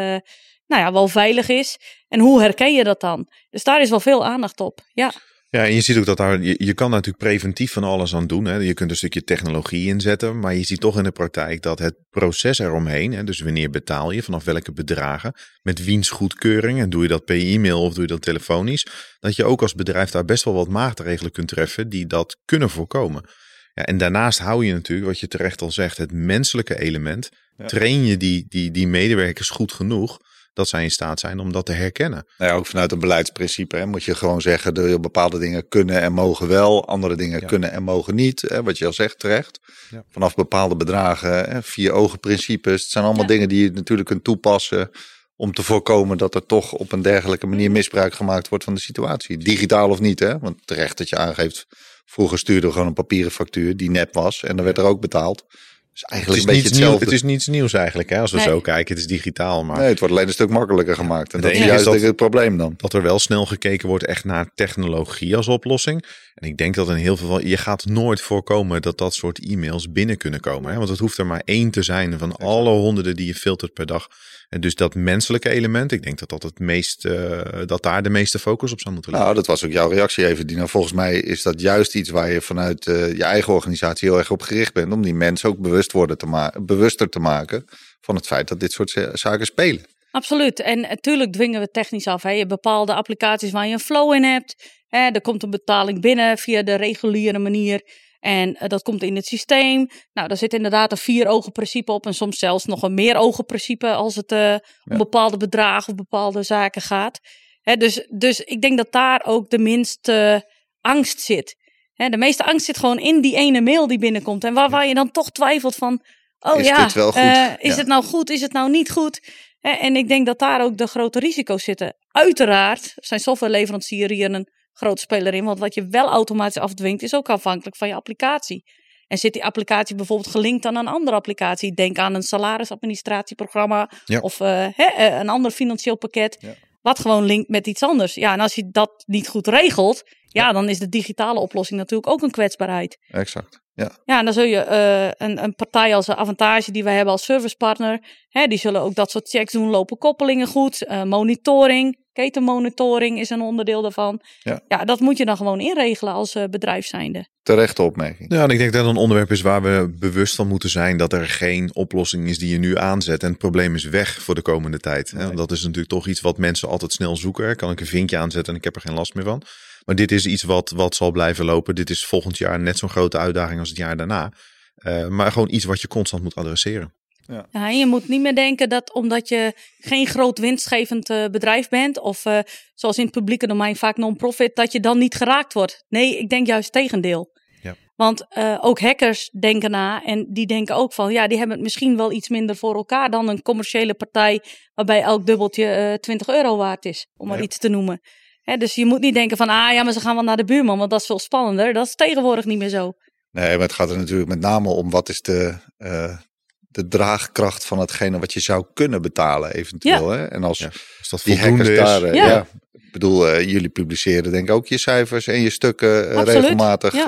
nou 0.68 0.82
ja, 0.82 0.92
wel 0.92 1.08
veilig 1.08 1.50
is. 1.50 1.78
En 2.08 2.20
hoe 2.20 2.42
herken 2.42 2.74
je 2.74 2.84
dat 2.84 3.00
dan? 3.00 3.28
Dus 3.50 3.64
daar 3.64 3.82
is 3.82 3.90
wel 3.90 4.00
veel 4.00 4.26
aandacht 4.26 4.60
op. 4.60 4.80
Ja. 4.94 5.12
Ja, 5.54 5.66
en 5.66 5.74
je 5.74 5.82
ziet 5.82 5.98
ook 5.98 6.06
dat 6.06 6.18
daar, 6.18 6.42
je, 6.42 6.56
je 6.58 6.74
kan 6.74 6.90
natuurlijk 6.90 7.24
preventief 7.24 7.72
van 7.72 7.84
alles 7.84 8.16
aan 8.16 8.28
doen. 8.28 8.46
Hè. 8.46 8.56
Je 8.56 8.74
kunt 8.74 8.90
een 8.90 8.96
stukje 8.96 9.24
technologie 9.24 9.88
inzetten, 9.88 10.40
maar 10.40 10.56
je 10.56 10.64
ziet 10.64 10.80
toch 10.80 10.98
in 10.98 11.04
de 11.04 11.12
praktijk 11.12 11.62
dat 11.62 11.80
het 11.80 11.96
proces 12.10 12.60
eromheen, 12.60 13.14
hè, 13.14 13.24
dus 13.24 13.40
wanneer 13.40 13.70
betaal 13.70 14.12
je, 14.12 14.24
vanaf 14.24 14.44
welke 14.44 14.72
bedragen, 14.72 15.34
met 15.62 15.84
wiens 15.84 16.10
goedkeuring, 16.10 16.80
en 16.80 16.90
doe 16.90 17.02
je 17.02 17.08
dat 17.08 17.26
per 17.26 17.36
e-mail 17.36 17.82
of 17.82 17.94
doe 17.94 18.02
je 18.02 18.08
dat 18.08 18.22
telefonisch, 18.22 18.88
dat 19.20 19.36
je 19.36 19.44
ook 19.44 19.62
als 19.62 19.74
bedrijf 19.74 20.12
daar 20.12 20.26
best 20.26 20.44
wel 20.44 20.54
wat 20.54 20.68
maatregelen 20.68 21.32
kunt 21.32 21.48
treffen 21.48 21.90
die 21.90 22.08
dat 22.08 22.38
kunnen 22.46 22.70
voorkomen. 22.70 23.26
Ja, 23.74 23.86
en 23.86 23.98
daarnaast 23.98 24.40
hou 24.40 24.66
je 24.66 24.74
natuurlijk, 24.74 25.08
wat 25.08 25.20
je 25.20 25.28
terecht 25.28 25.62
al 25.62 25.72
zegt, 25.72 25.98
het 25.98 26.12
menselijke 26.12 26.80
element. 26.80 27.30
Ja. 27.58 27.66
Train 27.66 28.06
je 28.06 28.18
die, 28.18 28.46
die, 28.48 28.72
die 28.72 28.88
medewerkers 28.88 29.50
goed 29.50 29.72
genoeg 29.72 30.20
dat 30.54 30.68
zij 30.68 30.84
in 30.84 30.92
staat 30.92 31.20
zijn 31.20 31.40
om 31.40 31.52
dat 31.52 31.66
te 31.66 31.72
herkennen. 31.72 32.26
Nou 32.38 32.52
ja, 32.52 32.58
ook 32.58 32.66
vanuit 32.66 32.92
een 32.92 33.00
beleidsprincipe 33.00 33.78
hè, 33.78 33.86
moet 33.86 34.04
je 34.04 34.16
gewoon 34.16 34.42
zeggen 34.42 34.74
dat 34.74 35.02
bepaalde 35.02 35.40
dingen 35.40 35.68
kunnen 35.68 36.02
en 36.02 36.14
mogen 36.14 36.48
wel, 36.48 36.88
andere 36.88 37.16
dingen 37.16 37.40
ja. 37.40 37.48
kunnen 37.48 37.72
en 37.72 37.84
mogen 37.84 38.16
niet. 38.16 38.42
Hè, 38.42 38.64
wat 38.64 38.78
je 38.78 38.86
al 38.86 38.94
zegt 38.94 39.20
terecht. 39.20 39.60
Ja. 39.90 40.04
Vanaf 40.10 40.36
bepaalde 40.36 40.76
bedragen, 40.76 41.50
hè, 41.50 41.64
vier 41.64 41.92
ogen 41.92 42.20
principes. 42.20 42.82
Het 42.82 42.92
zijn 42.92 43.06
allemaal 43.06 43.26
dingen 43.26 43.50
die 43.50 43.64
je 43.64 43.72
natuurlijk 43.72 44.08
kunt 44.08 44.24
toepassen 44.24 44.92
om 45.36 45.54
te 45.54 45.64
voorkomen 45.64 46.18
dat 46.18 46.36
er 46.36 46.46
toch 46.46 46.72
op 46.72 46.92
een 46.92 47.02
dergelijke 47.02 47.48
manier 47.48 47.72
misbruik 47.72 48.14
gemaakt 48.14 48.50
wordt 48.50 48.64
van 48.64 48.74
de 48.74 48.80
situatie. 48.80 49.38
Digitaal 49.38 49.90
of 49.90 50.00
niet, 50.00 50.20
hè? 50.20 50.40
Want 50.40 50.68
terecht 50.68 50.98
dat 50.98 51.10
je 51.10 51.18
aangeeft, 51.18 51.68
vroeger 52.06 52.40
stuurde 52.40 52.68
we 52.68 52.74
gewoon 52.74 52.88
een 52.88 52.94
papieren 52.94 53.32
factuur 53.32 53.78
die 53.78 53.90
nep 53.90 54.14
was 54.14 54.44
en 54.44 54.56
dan 54.56 54.66
werd 54.66 54.78
er 54.78 54.84
ook 54.84 55.02
betaald. 55.02 55.46
Dus 55.92 56.04
eigenlijk 56.04 56.42
het 56.42 56.50
is 56.50 56.56
een 56.56 56.62
beetje 56.62 56.76
hetzelfde. 56.76 57.06
Nieuw, 57.06 57.06
het 57.06 57.24
is 57.24 57.24
niets 57.24 57.48
nieuws 57.48 57.74
eigenlijk, 57.74 58.10
hè, 58.10 58.20
als 58.20 58.32
we 58.32 58.38
nee. 58.38 58.46
zo 58.46 58.62
kijken. 58.62 58.96
Het 58.96 59.04
is 59.04 59.10
digitaal. 59.10 59.64
Maar... 59.64 59.78
Nee, 59.78 59.88
het 59.88 60.00
wordt 60.00 60.14
alleen 60.14 60.28
een 60.28 60.34
stuk 60.34 60.50
makkelijker 60.50 60.96
gemaakt. 60.96 61.34
En 61.34 61.42
dat 61.42 61.52
is 61.52 61.58
juist 61.58 61.86
dat, 61.86 62.02
het 62.02 62.16
probleem 62.16 62.58
dan. 62.58 62.74
Dat 62.78 62.94
er 62.94 63.02
wel 63.02 63.20
snel 63.20 63.46
gekeken 63.46 63.88
wordt 63.88 64.06
echt 64.06 64.26
naar 64.26 64.52
technologie 64.56 65.36
als 65.36 65.48
oplossing. 65.48 66.06
En 66.34 66.48
ik 66.48 66.58
denk 66.58 66.76
dat 66.76 66.90
in 66.90 66.96
heel 66.96 67.18
veel 67.18 67.26
gevallen, 67.26 67.48
je 67.48 67.58
gaat 67.58 67.86
nooit 67.86 68.22
voorkomen 68.22 68.82
dat 68.82 68.98
dat 68.98 69.14
soort 69.14 69.46
e-mails 69.46 69.92
binnen 69.92 70.18
kunnen 70.18 70.40
komen. 70.40 70.72
Hè? 70.72 70.78
Want 70.78 70.90
het 70.90 71.00
hoeft 71.00 71.18
er 71.18 71.26
maar 71.26 71.42
één 71.46 71.72
te 71.72 71.84
zijn 71.84 72.20
van 72.20 72.36
alle 72.36 72.70
honderden 72.70 73.16
die 73.16 73.26
je 73.26 73.36
filtert 73.36 73.74
per 73.74 73.86
dag. 73.86 74.08
En 74.52 74.62
dus 74.62 74.76
dat 74.76 74.96
menselijke 74.96 75.50
element, 75.50 75.92
ik 75.92 76.04
denk 76.04 76.20
dat 76.20 76.30
dat 76.30 76.44
het 76.44 76.60
meest, 76.60 77.06
uh, 77.06 77.42
dat 77.66 77.84
daar 77.84 78.04
de 78.04 78.10
meeste 78.10 78.40
focus 78.40 78.72
op 78.72 78.80
zou 78.80 78.94
moeten 78.94 79.12
liggen. 79.12 79.30
Nou, 79.30 79.42
dat 79.44 79.52
was 79.54 79.66
ook 79.66 79.72
jouw 79.72 79.90
reactie 79.90 80.28
even, 80.28 80.48
Dina. 80.48 80.68
Volgens 80.68 80.94
mij 80.94 81.20
is 81.20 81.42
dat 81.42 81.62
juist 81.62 81.96
iets 81.96 82.10
waar 82.10 82.32
je 82.32 82.42
vanuit 82.42 82.86
uh, 82.86 83.18
je 83.18 83.24
eigen 83.24 83.54
organisatie 83.54 84.10
heel 84.10 84.18
erg 84.18 84.32
op 84.32 84.42
gericht 84.42 84.74
bent. 84.74 84.94
Om 84.94 85.02
die 85.02 85.14
mensen 85.14 85.50
ook 85.50 85.58
bewust 85.58 85.92
worden 85.92 86.18
te 86.18 86.52
bewuster 86.62 87.10
te 87.10 87.20
maken 87.20 87.66
van 88.02 88.16
het 88.16 88.26
feit 88.26 88.48
dat 88.48 88.60
dit 88.60 88.72
soort 88.72 89.10
zaken 89.14 89.46
spelen. 89.46 89.82
Absoluut. 90.12 90.60
En 90.60 90.80
natuurlijk 90.80 91.34
dwingen 91.34 91.60
we 91.60 91.68
technisch 91.68 92.08
af. 92.08 92.24
Hè. 92.24 92.30
Je 92.30 92.46
bepaalde 92.46 92.94
applicaties 92.94 93.52
waar 93.52 93.68
je 93.68 93.74
een 93.74 93.80
flow 93.80 94.14
in 94.14 94.24
hebt. 94.24 94.56
Hè. 94.88 95.10
Er 95.10 95.22
komt 95.22 95.44
een 95.44 95.50
betaling 95.50 96.02
binnen 96.02 96.38
via 96.38 96.64
de 96.64 96.76
reguliere 96.76 97.40
manier. 97.40 97.82
En 98.22 98.50
uh, 98.50 98.68
dat 98.68 98.82
komt 98.82 99.04
in 99.04 99.16
het 99.16 99.26
systeem. 99.26 99.88
Nou, 100.14 100.28
daar 100.28 100.38
zit 100.38 100.54
inderdaad 100.54 100.92
een 100.92 100.98
vier 100.98 101.28
ogen 101.28 101.52
principe 101.52 101.92
op. 101.92 102.06
En 102.06 102.14
soms 102.14 102.40
zelfs 102.40 102.66
nog 102.66 102.82
een 102.82 102.94
meer 102.94 103.16
ogen 103.16 103.46
principe 103.46 103.94
als 103.94 104.16
het 104.16 104.32
uh, 104.32 104.56
om 104.90 104.98
bepaalde 104.98 105.38
bedragen 105.38 105.90
of 105.90 105.96
bepaalde 105.96 106.44
zaken 106.44 106.82
gaat. 106.82 107.20
Hè, 107.62 107.78
dus, 107.78 108.08
dus 108.10 108.40
ik 108.40 108.62
denk 108.62 108.78
dat 108.78 108.92
daar 108.92 109.22
ook 109.26 109.50
de 109.50 109.58
minste 109.58 110.50
angst 110.82 111.22
zit. 111.22 111.56
de 111.96 112.18
meeste 112.18 112.44
angst 112.46 112.66
zit 112.66 112.78
gewoon 112.78 113.00
in 113.00 113.22
die 113.22 113.36
ene 113.36 113.62
mail 113.62 113.88
die 113.88 114.00
binnenkomt. 114.00 114.44
En 114.44 114.54
waar, 114.54 114.70
waar 114.70 114.88
je 114.88 114.94
dan 114.94 115.12
toch 115.12 115.30
twijfelt 115.30 115.76
van, 115.76 116.04
oh 116.40 116.60
is 116.60 116.68
ja, 116.68 116.84
dit 116.84 116.94
wel 116.94 117.12
goed? 117.12 117.22
Uh, 117.22 117.54
is 117.58 117.76
het 117.76 117.88
nou 117.88 118.04
goed, 118.04 118.30
is 118.30 118.42
het 118.42 118.54
nou 118.54 118.70
niet 118.70 118.92
goed? 118.92 119.30
En 119.62 119.96
ik 119.96 120.08
denk 120.08 120.26
dat 120.26 120.40
daar 120.40 120.62
ook 120.62 120.78
de 120.78 120.88
grote 120.88 121.20
risico's 121.20 121.64
zitten. 121.64 121.96
Uiteraard 122.12 122.94
zijn 122.96 123.20
softwareleveranciers 123.20 124.12
hier 124.12 124.34
een 124.34 124.48
grote 124.74 125.02
speler 125.02 125.34
in. 125.34 125.46
Want 125.46 125.60
wat 125.60 125.74
je 125.74 125.88
wel 125.88 126.10
automatisch 126.10 126.62
afdwingt 126.62 127.02
is 127.02 127.16
ook 127.16 127.30
afhankelijk 127.30 127.76
van 127.76 127.88
je 127.88 127.96
applicatie. 127.96 128.64
En 129.08 129.18
zit 129.18 129.34
die 129.34 129.46
applicatie 129.46 129.96
bijvoorbeeld 129.96 130.30
gelinkt 130.30 130.66
aan 130.66 130.76
een 130.76 130.88
andere 130.88 131.16
applicatie? 131.16 131.74
Denk 131.74 131.98
aan 131.98 132.14
een 132.14 132.24
salarisadministratieprogramma 132.24 133.90
of 134.22 134.40
uh, 134.40 134.68
een 134.98 135.30
ander 135.30 135.52
financieel 135.52 135.98
pakket. 135.98 136.38
Ja. 136.40 136.54
Wat 136.82 137.00
gewoon 137.00 137.24
linkt 137.24 137.50
met 137.50 137.68
iets 137.68 137.84
anders. 137.84 138.14
Ja, 138.14 138.34
en 138.34 138.40
als 138.40 138.56
je 138.56 138.70
dat 138.72 139.04
niet 139.08 139.28
goed 139.28 139.48
regelt, 139.48 140.04
ja, 140.28 140.52
dan 140.52 140.70
is 140.70 140.80
de 140.80 140.90
digitale 140.90 141.40
oplossing 141.40 141.80
natuurlijk 141.80 142.10
ook 142.12 142.22
een 142.22 142.32
kwetsbaarheid. 142.32 142.98
Exact. 143.08 143.61
Ja, 143.74 143.92
ja 144.06 144.20
en 144.20 144.26
dan 144.26 144.34
zul 144.34 144.44
je 144.44 144.66
uh, 144.70 145.28
een, 145.28 145.44
een 145.44 145.56
partij 145.56 145.96
als 145.96 146.08
een 146.08 146.16
avantage 146.16 146.72
die 146.72 146.84
wij 146.84 146.96
hebben 146.96 147.14
als 147.14 147.24
servicepartner, 147.24 148.00
hè, 148.30 148.48
die 148.48 148.58
zullen 148.58 148.82
ook 148.82 148.96
dat 148.96 149.12
soort 149.12 149.30
checks 149.30 149.54
doen. 149.54 149.70
Lopen 149.70 149.98
koppelingen 149.98 150.48
goed? 150.48 150.86
Uh, 150.88 151.04
monitoring, 151.04 151.98
ketenmonitoring 152.14 153.20
is 153.20 153.30
een 153.30 153.42
onderdeel 153.42 153.82
daarvan. 153.82 154.22
Ja. 154.40 154.62
ja, 154.68 154.86
dat 154.86 155.00
moet 155.00 155.18
je 155.18 155.26
dan 155.26 155.38
gewoon 155.38 155.60
inregelen 155.60 156.14
als 156.14 156.36
uh, 156.36 156.44
bedrijf 156.50 156.86
zijnde. 156.86 157.28
Terechte 157.44 157.82
opmerking. 157.82 158.34
Ja, 158.34 158.44
en 158.44 158.50
ik 158.50 158.58
denk 158.58 158.74
dat 158.74 158.82
het 158.82 158.96
een 158.96 159.02
onderwerp 159.02 159.32
is 159.32 159.42
waar 159.42 159.62
we 159.62 159.96
bewust 160.00 160.36
van 160.36 160.48
moeten 160.48 160.70
zijn 160.70 160.98
dat 160.98 161.14
er 161.14 161.28
geen 161.28 161.76
oplossing 161.76 162.28
is 162.28 162.38
die 162.38 162.50
je 162.50 162.58
nu 162.58 162.78
aanzet 162.78 163.24
en 163.24 163.30
het 163.30 163.38
probleem 163.38 163.76
is 163.76 163.84
weg 163.84 164.22
voor 164.22 164.36
de 164.36 164.42
komende 164.42 164.80
tijd. 164.80 165.14
Nee. 165.14 165.32
Dat 165.32 165.52
is 165.52 165.62
natuurlijk 165.62 165.90
toch 165.90 166.08
iets 166.08 166.22
wat 166.22 166.38
mensen 166.38 166.70
altijd 166.70 166.92
snel 166.92 167.18
zoeken. 167.18 167.56
Kan 167.56 167.72
ik 167.72 167.80
een 167.80 167.86
vinkje 167.86 168.18
aanzetten 168.18 168.54
en 168.54 168.60
ik 168.60 168.64
heb 168.64 168.76
er 168.76 168.82
geen 168.82 168.94
last 168.94 169.14
meer 169.14 169.24
van. 169.24 169.44
Maar 169.86 169.96
dit 169.96 170.12
is 170.12 170.26
iets 170.26 170.44
wat, 170.44 170.70
wat 170.70 170.96
zal 170.96 171.12
blijven 171.12 171.46
lopen. 171.46 171.76
Dit 171.76 171.90
is 171.90 172.06
volgend 172.06 172.38
jaar 172.38 172.60
net 172.60 172.78
zo'n 172.78 172.90
grote 172.90 173.18
uitdaging 173.18 173.60
als 173.60 173.70
het 173.70 173.78
jaar 173.78 173.98
daarna. 173.98 174.34
Uh, 174.78 175.08
maar 175.08 175.32
gewoon 175.32 175.52
iets 175.52 175.66
wat 175.66 175.82
je 175.82 175.88
constant 175.88 176.24
moet 176.24 176.36
adresseren. 176.36 176.94
Ja. 177.28 177.46
ja. 177.52 177.70
je 177.70 177.86
moet 177.86 178.08
niet 178.08 178.22
meer 178.22 178.36
denken 178.36 178.70
dat 178.70 178.94
omdat 178.94 179.28
je 179.30 179.54
geen 179.80 180.08
groot 180.08 180.40
winstgevend 180.40 181.10
uh, 181.10 181.26
bedrijf 181.26 181.70
bent, 181.70 182.00
of 182.00 182.26
uh, 182.26 182.40
zoals 182.76 182.98
in 182.98 183.04
het 183.04 183.14
publieke 183.14 183.48
domein 183.48 183.76
vaak 183.76 183.98
non-profit, 183.98 184.56
dat 184.56 184.72
je 184.72 184.80
dan 184.80 184.98
niet 184.98 185.16
geraakt 185.16 185.54
wordt. 185.54 185.86
Nee, 185.90 186.18
ik 186.18 186.30
denk 186.30 186.48
juist 186.48 186.72
tegendeel. 186.72 187.32
Ja. 187.62 187.76
Want 187.96 188.26
uh, 188.38 188.58
ook 188.62 188.80
hackers 188.80 189.30
denken 189.40 189.72
na 189.72 190.04
en 190.04 190.28
die 190.30 190.46
denken 190.46 190.76
ook 190.76 190.94
van, 190.94 191.12
ja, 191.12 191.28
die 191.28 191.38
hebben 191.38 191.56
het 191.56 191.66
misschien 191.66 191.98
wel 191.98 192.12
iets 192.12 192.30
minder 192.30 192.56
voor 192.56 192.76
elkaar 192.76 193.10
dan 193.10 193.28
een 193.28 193.42
commerciële 193.42 193.94
partij 193.94 194.44
waarbij 194.74 195.02
elk 195.02 195.26
dubbeltje 195.26 195.98
20 196.02 196.28
euro 196.28 196.58
waard 196.58 196.86
is, 196.86 197.08
om 197.18 197.28
maar 197.28 197.42
iets 197.42 197.58
te 197.58 197.70
noemen 197.70 198.02
dus 198.44 198.76
je 198.76 198.86
moet 198.86 199.00
niet 199.00 199.14
denken 199.14 199.38
van, 199.38 199.50
ah 199.50 199.74
ja, 199.74 199.84
maar 199.84 199.94
ze 199.94 200.00
gaan 200.00 200.16
wel 200.16 200.24
naar 200.24 200.38
de 200.38 200.46
buurman, 200.46 200.78
want 200.78 200.90
dat 200.90 201.00
is 201.00 201.06
veel 201.06 201.20
spannender. 201.20 201.74
Dat 201.74 201.88
is 201.88 201.96
tegenwoordig 201.96 202.46
niet 202.46 202.58
meer 202.58 202.70
zo. 202.70 202.94
Nee, 203.32 203.52
maar 203.52 203.68
het 203.68 203.74
gaat 203.74 203.90
er 203.90 203.98
natuurlijk 203.98 204.30
met 204.30 204.40
name 204.40 204.70
om 204.70 204.90
wat 204.90 205.10
is 205.10 205.22
de, 205.22 205.54
uh, 205.78 206.18
de 206.60 206.88
draagkracht 206.88 207.66
van 207.66 207.80
hetgene 207.80 208.20
wat 208.20 208.34
je 208.34 208.40
zou 208.40 208.66
kunnen 208.74 209.02
betalen 209.02 209.54
eventueel. 209.54 210.14
Ja. 210.14 210.20
Hè? 210.20 210.26
En 210.26 210.44
als, 210.44 210.58
ja, 210.58 210.72
als 211.00 211.10
dat 211.10 211.22
die 211.24 211.40
hackers 211.40 211.70
is. 211.70 211.78
daar, 211.78 212.04
uh, 212.04 212.14
ja. 212.14 212.48
Ik 212.72 212.92
bedoel, 212.92 213.28
uh, 213.28 213.42
jullie 213.50 213.70
publiceren 213.70 214.32
denk 214.32 214.50
ik 214.50 214.56
ook 214.56 214.68
je 214.68 214.78
cijfers 214.78 215.28
en 215.28 215.42
je 215.42 215.50
stukken 215.50 216.24
regelmatig 216.24 217.08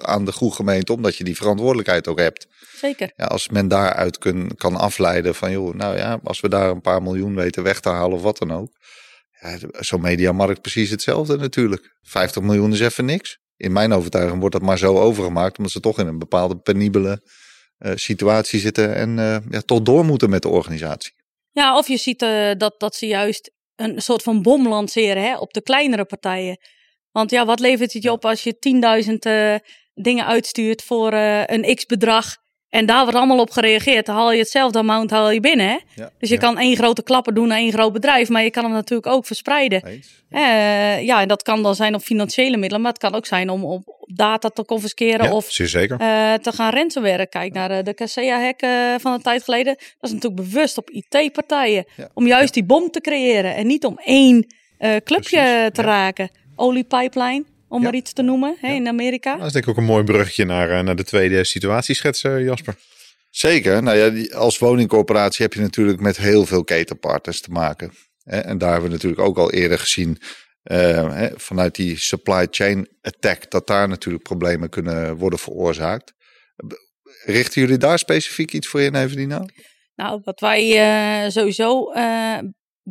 aan 0.00 0.24
de 0.24 0.32
goede 0.32 0.54
gemeente, 0.54 0.92
omdat 0.92 1.16
je 1.16 1.24
die 1.24 1.36
verantwoordelijkheid 1.36 2.08
ook 2.08 2.18
hebt. 2.18 2.46
Zeker. 2.76 3.12
Ja, 3.16 3.24
als 3.24 3.48
men 3.48 3.68
daaruit 3.68 4.18
kun, 4.18 4.56
kan 4.56 4.76
afleiden 4.76 5.34
van, 5.34 5.50
joh, 5.50 5.74
nou 5.74 5.96
ja, 5.96 6.20
als 6.22 6.40
we 6.40 6.48
daar 6.48 6.70
een 6.70 6.80
paar 6.80 7.02
miljoen 7.02 7.34
weten 7.34 7.62
weg 7.62 7.80
te 7.80 7.88
halen 7.88 8.16
of 8.16 8.22
wat 8.22 8.38
dan 8.38 8.52
ook 8.52 8.70
ja, 8.72 8.95
Zo'n 9.70 10.00
mediamarkt 10.00 10.60
precies 10.60 10.90
hetzelfde 10.90 11.36
natuurlijk. 11.36 11.96
50 12.02 12.42
miljoen 12.42 12.72
is 12.72 12.80
even 12.80 13.04
niks. 13.04 13.38
In 13.56 13.72
mijn 13.72 13.92
overtuiging 13.92 14.40
wordt 14.40 14.54
dat 14.54 14.64
maar 14.64 14.78
zo 14.78 14.98
overgemaakt, 14.98 15.56
omdat 15.56 15.72
ze 15.72 15.80
toch 15.80 15.98
in 15.98 16.06
een 16.06 16.18
bepaalde 16.18 16.56
penibele 16.56 17.22
uh, 17.78 17.92
situatie 17.94 18.60
zitten 18.60 18.94
en 18.94 19.18
uh, 19.18 19.36
ja, 19.50 19.60
toch 19.60 19.82
door 19.82 20.04
moeten 20.04 20.30
met 20.30 20.42
de 20.42 20.48
organisatie. 20.48 21.12
Ja, 21.50 21.76
of 21.76 21.88
je 21.88 21.96
ziet 21.96 22.22
uh, 22.22 22.50
dat, 22.56 22.74
dat 22.80 22.94
ze 22.94 23.06
juist 23.06 23.50
een 23.76 24.00
soort 24.00 24.22
van 24.22 24.42
bom 24.42 24.68
lanceren 24.68 25.22
hè, 25.22 25.36
op 25.38 25.52
de 25.52 25.62
kleinere 25.62 26.04
partijen. 26.04 26.58
Want 27.10 27.30
ja, 27.30 27.44
wat 27.44 27.60
levert 27.60 27.92
het 27.92 28.02
je 28.02 28.12
op 28.12 28.24
als 28.24 28.42
je 28.42 29.60
10.000 29.62 29.64
dingen 29.94 30.26
uitstuurt 30.26 30.82
voor 30.82 31.12
een 31.46 31.74
x 31.74 31.86
bedrag 31.86 32.36
en 32.76 32.86
daar 32.86 33.02
wordt 33.02 33.16
allemaal 33.16 33.38
op 33.38 33.50
gereageerd. 33.50 34.06
Dan 34.06 34.14
haal 34.14 34.32
je 34.32 34.38
hetzelfde 34.38 34.78
amount 34.78 35.10
haal 35.10 35.30
je 35.30 35.40
binnen. 35.40 35.66
Hè? 35.68 35.78
Ja, 35.94 36.10
dus 36.18 36.28
je 36.28 36.38
kan 36.38 36.58
één 36.58 36.76
grote 36.76 37.02
klapper 37.02 37.34
doen 37.34 37.48
naar 37.48 37.58
één 37.58 37.72
groot 37.72 37.92
bedrijf. 37.92 38.28
Maar 38.28 38.42
je 38.42 38.50
kan 38.50 38.64
hem 38.64 38.72
natuurlijk 38.72 39.06
ook 39.06 39.26
verspreiden. 39.26 39.82
Uh, 40.30 41.02
ja, 41.02 41.20
en 41.20 41.28
dat 41.28 41.42
kan 41.42 41.62
dan 41.62 41.74
zijn 41.74 41.94
op 41.94 42.00
financiële 42.00 42.56
middelen. 42.56 42.80
Maar 42.80 42.92
het 42.92 43.00
kan 43.00 43.14
ook 43.14 43.26
zijn 43.26 43.50
om 43.50 43.64
op 43.64 43.82
data 44.14 44.48
te 44.48 44.64
confisceren. 44.64 45.32
of 45.32 45.46
zeker. 45.48 46.00
Uh, 46.00 46.34
te 46.34 46.52
gaan 46.52 46.72
ransomware. 46.72 47.26
Kijk 47.26 47.52
naar 47.52 47.68
de, 47.68 47.82
de 47.82 47.94
Casea-hack 47.94 48.60
van 49.00 49.12
een 49.12 49.22
tijd 49.22 49.42
geleden. 49.42 49.74
Dat 49.74 50.10
is 50.10 50.12
natuurlijk 50.12 50.42
bewust 50.42 50.78
op 50.78 50.90
IT-partijen. 50.90 51.84
Om 52.14 52.26
juist 52.26 52.54
die 52.54 52.64
bom 52.64 52.90
te 52.90 53.00
creëren. 53.00 53.54
En 53.54 53.66
niet 53.66 53.84
om 53.84 53.98
één 54.04 54.46
clubje 55.04 55.70
te 55.72 55.82
raken. 55.82 56.30
Oliepipeline 56.56 57.44
om 57.76 57.82
maar 57.82 57.94
iets 57.94 58.12
te 58.12 58.22
noemen 58.22 58.56
hè, 58.60 58.72
in 58.72 58.88
Amerika. 58.88 59.36
Dat 59.36 59.46
is 59.46 59.52
denk 59.52 59.64
ik 59.64 59.70
ook 59.70 59.76
een 59.76 59.84
mooi 59.84 60.04
bruggetje 60.04 60.44
naar, 60.44 60.70
uh, 60.70 60.80
naar 60.80 60.96
de 60.96 61.04
tweede 61.04 61.44
situatieschets, 61.44 62.22
uh, 62.22 62.44
Jasper. 62.44 62.74
Zeker. 63.30 63.82
Nou 63.82 63.96
ja, 63.96 64.36
als 64.36 64.58
woningcorporatie 64.58 65.44
heb 65.44 65.54
je 65.54 65.60
natuurlijk 65.60 66.00
met 66.00 66.16
heel 66.16 66.46
veel 66.46 66.64
ketenpartners 66.64 67.40
te 67.40 67.50
maken. 67.50 67.92
Hè? 68.22 68.38
En 68.38 68.58
daar 68.58 68.72
hebben 68.72 68.88
we 68.88 68.94
natuurlijk 68.94 69.22
ook 69.22 69.38
al 69.38 69.52
eerder 69.52 69.78
gezien 69.78 70.18
uh, 70.64 71.14
hè, 71.14 71.28
vanuit 71.34 71.74
die 71.74 71.98
supply 71.98 72.46
chain 72.50 72.88
attack 73.00 73.50
dat 73.50 73.66
daar 73.66 73.88
natuurlijk 73.88 74.24
problemen 74.24 74.68
kunnen 74.68 75.16
worden 75.16 75.38
veroorzaakt. 75.38 76.12
Richten 77.24 77.60
jullie 77.60 77.78
daar 77.78 77.98
specifiek 77.98 78.52
iets 78.52 78.66
voor 78.66 78.80
in, 78.80 78.94
Evelina? 78.94 79.44
Nou, 79.94 80.20
wat 80.24 80.40
wij 80.40 81.30
sowieso 81.30 81.92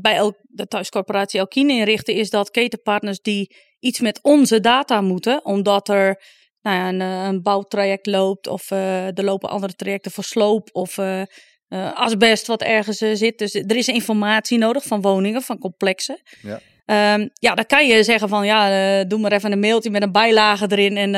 bij 0.02 0.16
El 0.16 0.36
de 0.42 0.68
thuiscorporatie 0.68 1.40
Elkine 1.40 1.74
inrichten 1.74 2.14
is 2.14 2.30
dat 2.30 2.52
ketenpartners 2.52 3.22
die 3.22 3.56
iets 3.86 4.00
met 4.00 4.20
onze 4.22 4.60
data 4.60 5.02
moeten, 5.02 5.46
omdat 5.46 5.90
er 5.90 6.22
nou 6.62 6.78
ja, 6.78 6.88
een, 6.88 7.02
eh, 7.02 7.28
een, 7.28 7.42
bouwtraject 7.42 8.06
loopt 8.06 8.48
of 8.48 8.72
uh, 8.72 9.18
er 9.18 9.24
lopen 9.24 9.50
andere 9.50 9.74
trajecten 9.76 10.12
voor 10.12 10.24
sloop 10.24 10.70
of 10.72 10.98
uh, 10.98 11.22
uh, 11.70 11.94
asbest 11.94 12.48
wat 12.48 12.62
ergens 12.62 12.98
zit. 12.98 13.38
Dus 13.38 13.54
er 13.54 13.76
is 13.76 13.88
informatie 13.88 14.58
nodig 14.58 14.84
van 14.84 15.02
woningen, 15.02 15.42
van 15.42 15.58
complexen. 15.58 16.22
Ja, 16.42 17.14
um, 17.16 17.30
ja 17.34 17.56
dan 17.56 17.66
kan 17.66 17.88
je 17.88 18.04
zeggen 18.04 18.30
van 18.30 18.46
ja, 18.46 19.04
doe 19.04 19.20
maar 19.20 19.32
even 19.32 19.52
een 19.52 19.60
mailtje 19.60 19.90
met 19.90 20.02
een 20.02 20.12
bijlage 20.12 20.66
erin 20.70 20.98
en 20.98 21.12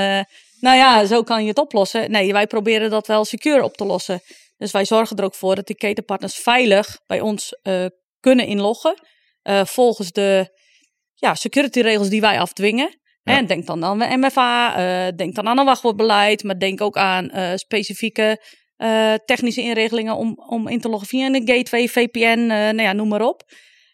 nou 0.59 0.77
ja, 0.77 1.05
zo 1.05 1.23
kan 1.23 1.41
je 1.41 1.49
het 1.49 1.59
oplossen. 1.59 2.11
Nee, 2.11 2.33
wij 2.33 2.47
proberen 2.47 2.89
dat 2.89 3.07
wel 3.07 3.25
secure 3.25 3.63
op 3.63 3.77
te 3.77 3.85
lossen. 3.85 4.21
Dus 4.57 4.71
wij 4.71 4.85
zorgen 4.85 5.17
er 5.17 5.23
ook 5.23 5.35
voor 5.35 5.55
dat 5.55 5.67
die 5.67 5.75
ketenpartners 5.75 6.35
veilig 6.35 6.99
bij 7.05 7.21
ons 7.21 7.59
kunnen 8.19 8.45
inloggen. 8.45 8.95
volgens 9.65 10.11
de 10.11 10.55
ja, 11.19 11.35
security 11.35 11.79
regels 11.79 12.09
die 12.09 12.21
wij 12.21 12.39
afdwingen. 12.39 12.99
En 13.23 13.45
denk 13.45 13.65
dan 13.65 13.83
aan 13.83 13.99
de 13.99 14.17
MFA, 14.17 14.79
uh, 15.07 15.15
denk 15.15 15.35
dan 15.35 15.47
aan 15.47 15.57
een 15.57 15.65
wachtwoordbeleid, 15.65 16.43
maar 16.43 16.59
denk 16.59 16.81
ook 16.81 16.97
aan 16.97 17.29
uh, 17.33 17.51
specifieke 17.55 18.43
uh, 18.77 19.13
technische 19.25 19.61
inregelingen 19.61 20.15
om, 20.15 20.43
om 20.47 20.67
in 20.67 20.81
te 20.81 20.89
loggen 20.89 21.07
via 21.07 21.25
een 21.25 21.47
gateway, 21.47 21.87
VPN, 21.87 22.45
nou 22.47 22.81
ja, 22.81 22.93
noem 22.93 23.07
maar 23.07 23.21
op. 23.21 23.43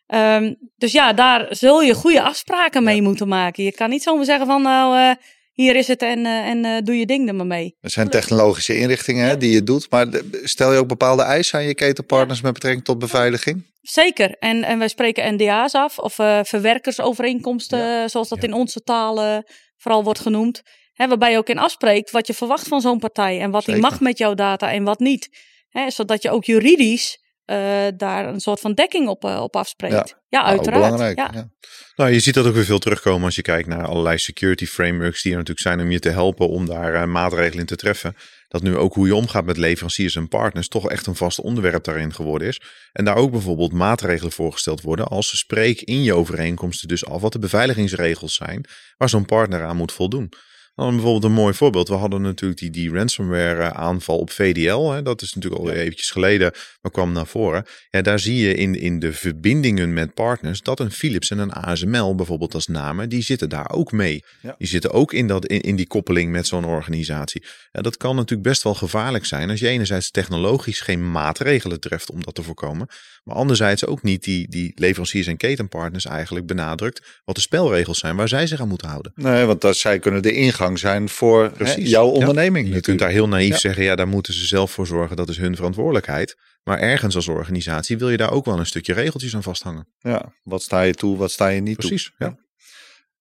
Um, 0.07 0.55
dus 0.75 0.91
ja, 0.91 1.13
daar 1.13 1.47
zul 1.49 1.81
je 1.81 1.93
goede 1.93 2.21
afspraken 2.21 2.83
mee 2.83 3.01
moeten 3.01 3.27
maken. 3.27 3.63
Je 3.63 3.71
kan 3.71 3.89
niet 3.89 4.03
zomaar 4.03 4.25
zeggen 4.25 4.47
van 4.47 4.61
nou, 4.61 5.15
hier 5.53 5.75
is 5.75 5.87
het 5.87 6.01
en, 6.01 6.25
en 6.25 6.83
doe 6.83 6.97
je 6.97 7.05
ding 7.05 7.27
er 7.27 7.35
maar 7.35 7.45
mee. 7.45 7.75
Er 7.81 7.89
zijn 7.89 8.09
technologische 8.09 8.77
inrichtingen 8.77 9.27
hè, 9.27 9.37
die 9.37 9.51
je 9.51 9.63
doet, 9.63 9.89
maar 9.89 10.07
stel 10.43 10.73
je 10.73 10.79
ook 10.79 10.87
bepaalde 10.87 11.23
eisen 11.23 11.59
aan 11.59 11.65
je 11.65 11.75
ketenpartners 11.75 12.41
met 12.41 12.53
betrekking 12.53 12.85
tot 12.85 12.99
beveiliging? 12.99 13.63
Zeker. 13.81 14.35
En, 14.39 14.63
en 14.63 14.79
wij 14.79 14.87
spreken 14.87 15.33
NDA's 15.33 15.73
af, 15.73 15.99
of 15.99 16.19
uh, 16.19 16.39
verwerkersovereenkomsten, 16.43 18.09
zoals 18.09 18.29
dat 18.29 18.43
in 18.43 18.53
onze 18.53 18.81
talen 18.81 19.45
vooral 19.77 20.03
wordt 20.03 20.19
genoemd. 20.19 20.61
Hè, 20.93 21.07
waarbij 21.07 21.31
je 21.31 21.37
ook 21.37 21.49
in 21.49 21.57
afspreekt 21.57 22.11
wat 22.11 22.27
je 22.27 22.33
verwacht 22.33 22.67
van 22.67 22.81
zo'n 22.81 22.99
partij 22.99 23.39
en 23.39 23.51
wat 23.51 23.65
die 23.65 23.75
mag 23.75 23.99
met 23.99 24.17
jouw 24.17 24.33
data 24.33 24.71
en 24.71 24.83
wat 24.83 24.99
niet. 24.99 25.29
Hè, 25.69 25.91
zodat 25.91 26.21
je 26.21 26.31
ook 26.31 26.45
juridisch 26.45 27.22
uh, 27.45 27.87
daar 27.97 28.27
een 28.27 28.39
soort 28.39 28.59
van 28.59 28.73
dekking 28.73 29.07
op, 29.07 29.23
uh, 29.23 29.41
op 29.41 29.55
afspreekt. 29.55 29.93
Ja, 29.93 30.17
ja 30.29 30.39
nou, 30.39 30.57
uiteraard. 30.57 31.17
Ja. 31.17 31.29
ja. 31.33 31.49
Nou, 31.95 32.11
je 32.11 32.19
ziet 32.19 32.33
dat 32.33 32.45
ook 32.45 32.53
weer 32.53 32.65
veel 32.65 32.79
terugkomen 32.79 33.25
als 33.25 33.35
je 33.35 33.41
kijkt 33.41 33.67
naar 33.67 33.87
allerlei 33.87 34.17
security 34.17 34.65
frameworks 34.65 35.21
die 35.21 35.31
er 35.31 35.37
natuurlijk 35.37 35.67
zijn 35.67 35.79
om 35.79 35.91
je 35.91 35.99
te 35.99 36.09
helpen 36.09 36.49
om 36.49 36.65
daar 36.65 36.93
uh, 36.93 37.03
maatregelen 37.03 37.59
in 37.59 37.65
te 37.65 37.75
treffen 37.75 38.15
dat 38.53 38.61
nu 38.61 38.77
ook 38.77 38.93
hoe 38.93 39.07
je 39.07 39.15
omgaat 39.15 39.45
met 39.45 39.57
leveranciers 39.57 40.15
en 40.15 40.27
partners 40.27 40.67
toch 40.67 40.89
echt 40.89 41.05
een 41.05 41.15
vast 41.15 41.39
onderwerp 41.39 41.83
daarin 41.83 42.13
geworden 42.13 42.47
is. 42.47 42.61
En 42.91 43.05
daar 43.05 43.15
ook 43.15 43.31
bijvoorbeeld 43.31 43.73
maatregelen 43.73 44.31
voorgesteld 44.31 44.81
worden 44.81 45.07
als 45.07 45.37
spreek 45.37 45.81
in 45.81 46.03
je 46.03 46.13
overeenkomsten 46.13 46.87
dus 46.87 47.05
af 47.05 47.21
wat 47.21 47.31
de 47.31 47.39
beveiligingsregels 47.39 48.35
zijn 48.35 48.65
waar 48.97 49.09
zo'n 49.09 49.25
partner 49.25 49.63
aan 49.63 49.77
moet 49.77 49.91
voldoen. 49.91 50.33
Dan 50.75 50.89
bijvoorbeeld 50.89 51.23
een 51.23 51.31
mooi 51.31 51.53
voorbeeld. 51.53 51.87
We 51.87 51.93
hadden 51.93 52.21
natuurlijk 52.21 52.59
die, 52.59 52.69
die 52.69 52.91
ransomware 52.91 53.73
aanval 53.73 54.17
op 54.17 54.31
VDL. 54.31 54.89
Hè. 54.89 55.01
Dat 55.01 55.21
is 55.21 55.33
natuurlijk 55.33 55.61
al 55.61 55.71
ja. 55.71 55.75
eventjes 55.75 56.09
geleden, 56.09 56.51
maar 56.81 56.91
kwam 56.91 57.11
naar 57.11 57.27
voren. 57.27 57.65
Ja, 57.89 58.01
daar 58.01 58.19
zie 58.19 58.37
je 58.37 58.53
in, 58.53 58.75
in 58.75 58.99
de 58.99 59.13
verbindingen 59.13 59.93
met 59.93 60.13
partners 60.13 60.61
dat 60.61 60.79
een 60.79 60.91
Philips 60.91 61.29
en 61.29 61.37
een 61.37 61.53
ASML 61.53 62.15
bijvoorbeeld 62.15 62.53
als 62.53 62.67
namen, 62.67 63.09
die 63.09 63.21
zitten 63.21 63.49
daar 63.49 63.69
ook 63.69 63.91
mee. 63.91 64.23
Die 64.57 64.67
zitten 64.67 64.91
ook 64.91 65.13
in, 65.13 65.27
dat, 65.27 65.45
in, 65.45 65.61
in 65.61 65.75
die 65.75 65.87
koppeling 65.87 66.31
met 66.31 66.47
zo'n 66.47 66.65
organisatie. 66.65 67.45
Ja, 67.71 67.81
dat 67.81 67.97
kan 67.97 68.15
natuurlijk 68.15 68.47
best 68.47 68.63
wel 68.63 68.75
gevaarlijk 68.75 69.25
zijn 69.25 69.49
als 69.49 69.59
je 69.59 69.67
enerzijds 69.67 70.11
technologisch 70.11 70.81
geen 70.81 71.11
maatregelen 71.11 71.79
treft 71.79 72.11
om 72.11 72.23
dat 72.23 72.35
te 72.35 72.43
voorkomen. 72.43 72.87
Maar 73.23 73.35
anderzijds 73.35 73.85
ook 73.85 74.03
niet 74.03 74.23
die, 74.23 74.49
die 74.49 74.71
leveranciers 74.75 75.27
en 75.27 75.37
ketenpartners 75.37 76.05
eigenlijk 76.05 76.45
benadrukt 76.45 77.21
wat 77.25 77.35
de 77.35 77.41
spelregels 77.41 77.99
zijn 77.99 78.15
waar 78.15 78.27
zij 78.27 78.47
zich 78.47 78.59
aan 78.59 78.67
moeten 78.67 78.87
houden. 78.87 79.11
Nee, 79.15 79.45
want 79.45 79.61
dat, 79.61 79.77
zij 79.77 79.99
kunnen 79.99 80.21
de 80.21 80.33
ingang 80.33 80.62
zijn 80.73 81.09
voor 81.09 81.51
hè, 81.57 81.73
jouw 81.77 82.07
onderneming. 82.07 82.73
je 82.73 82.81
kunt 82.81 82.99
daar 82.99 83.09
heel 83.09 83.27
naïef 83.27 83.57
zeggen, 83.57 83.83
ja, 83.83 83.95
daar 83.95 84.07
moeten 84.07 84.33
ze 84.33 84.45
zelf 84.45 84.71
voor 84.71 84.87
zorgen, 84.87 85.15
dat 85.15 85.29
is 85.29 85.37
hun 85.37 85.55
verantwoordelijkheid. 85.55 86.35
Maar 86.63 86.79
ergens 86.79 87.15
als 87.15 87.27
organisatie 87.27 87.97
wil 87.97 88.09
je 88.09 88.17
daar 88.17 88.31
ook 88.31 88.45
wel 88.45 88.59
een 88.59 88.65
stukje 88.65 88.93
regeltjes 88.93 89.35
aan 89.35 89.43
vasthangen. 89.43 89.87
Ja, 89.99 90.33
wat 90.43 90.61
sta 90.61 90.81
je 90.81 90.93
toe, 90.93 91.17
wat 91.17 91.31
sta 91.31 91.47
je 91.47 91.61
niet 91.61 91.77
Precies, 91.77 92.03
toe. 92.03 92.13
Precies, 92.17 92.37
ja. 92.37 92.41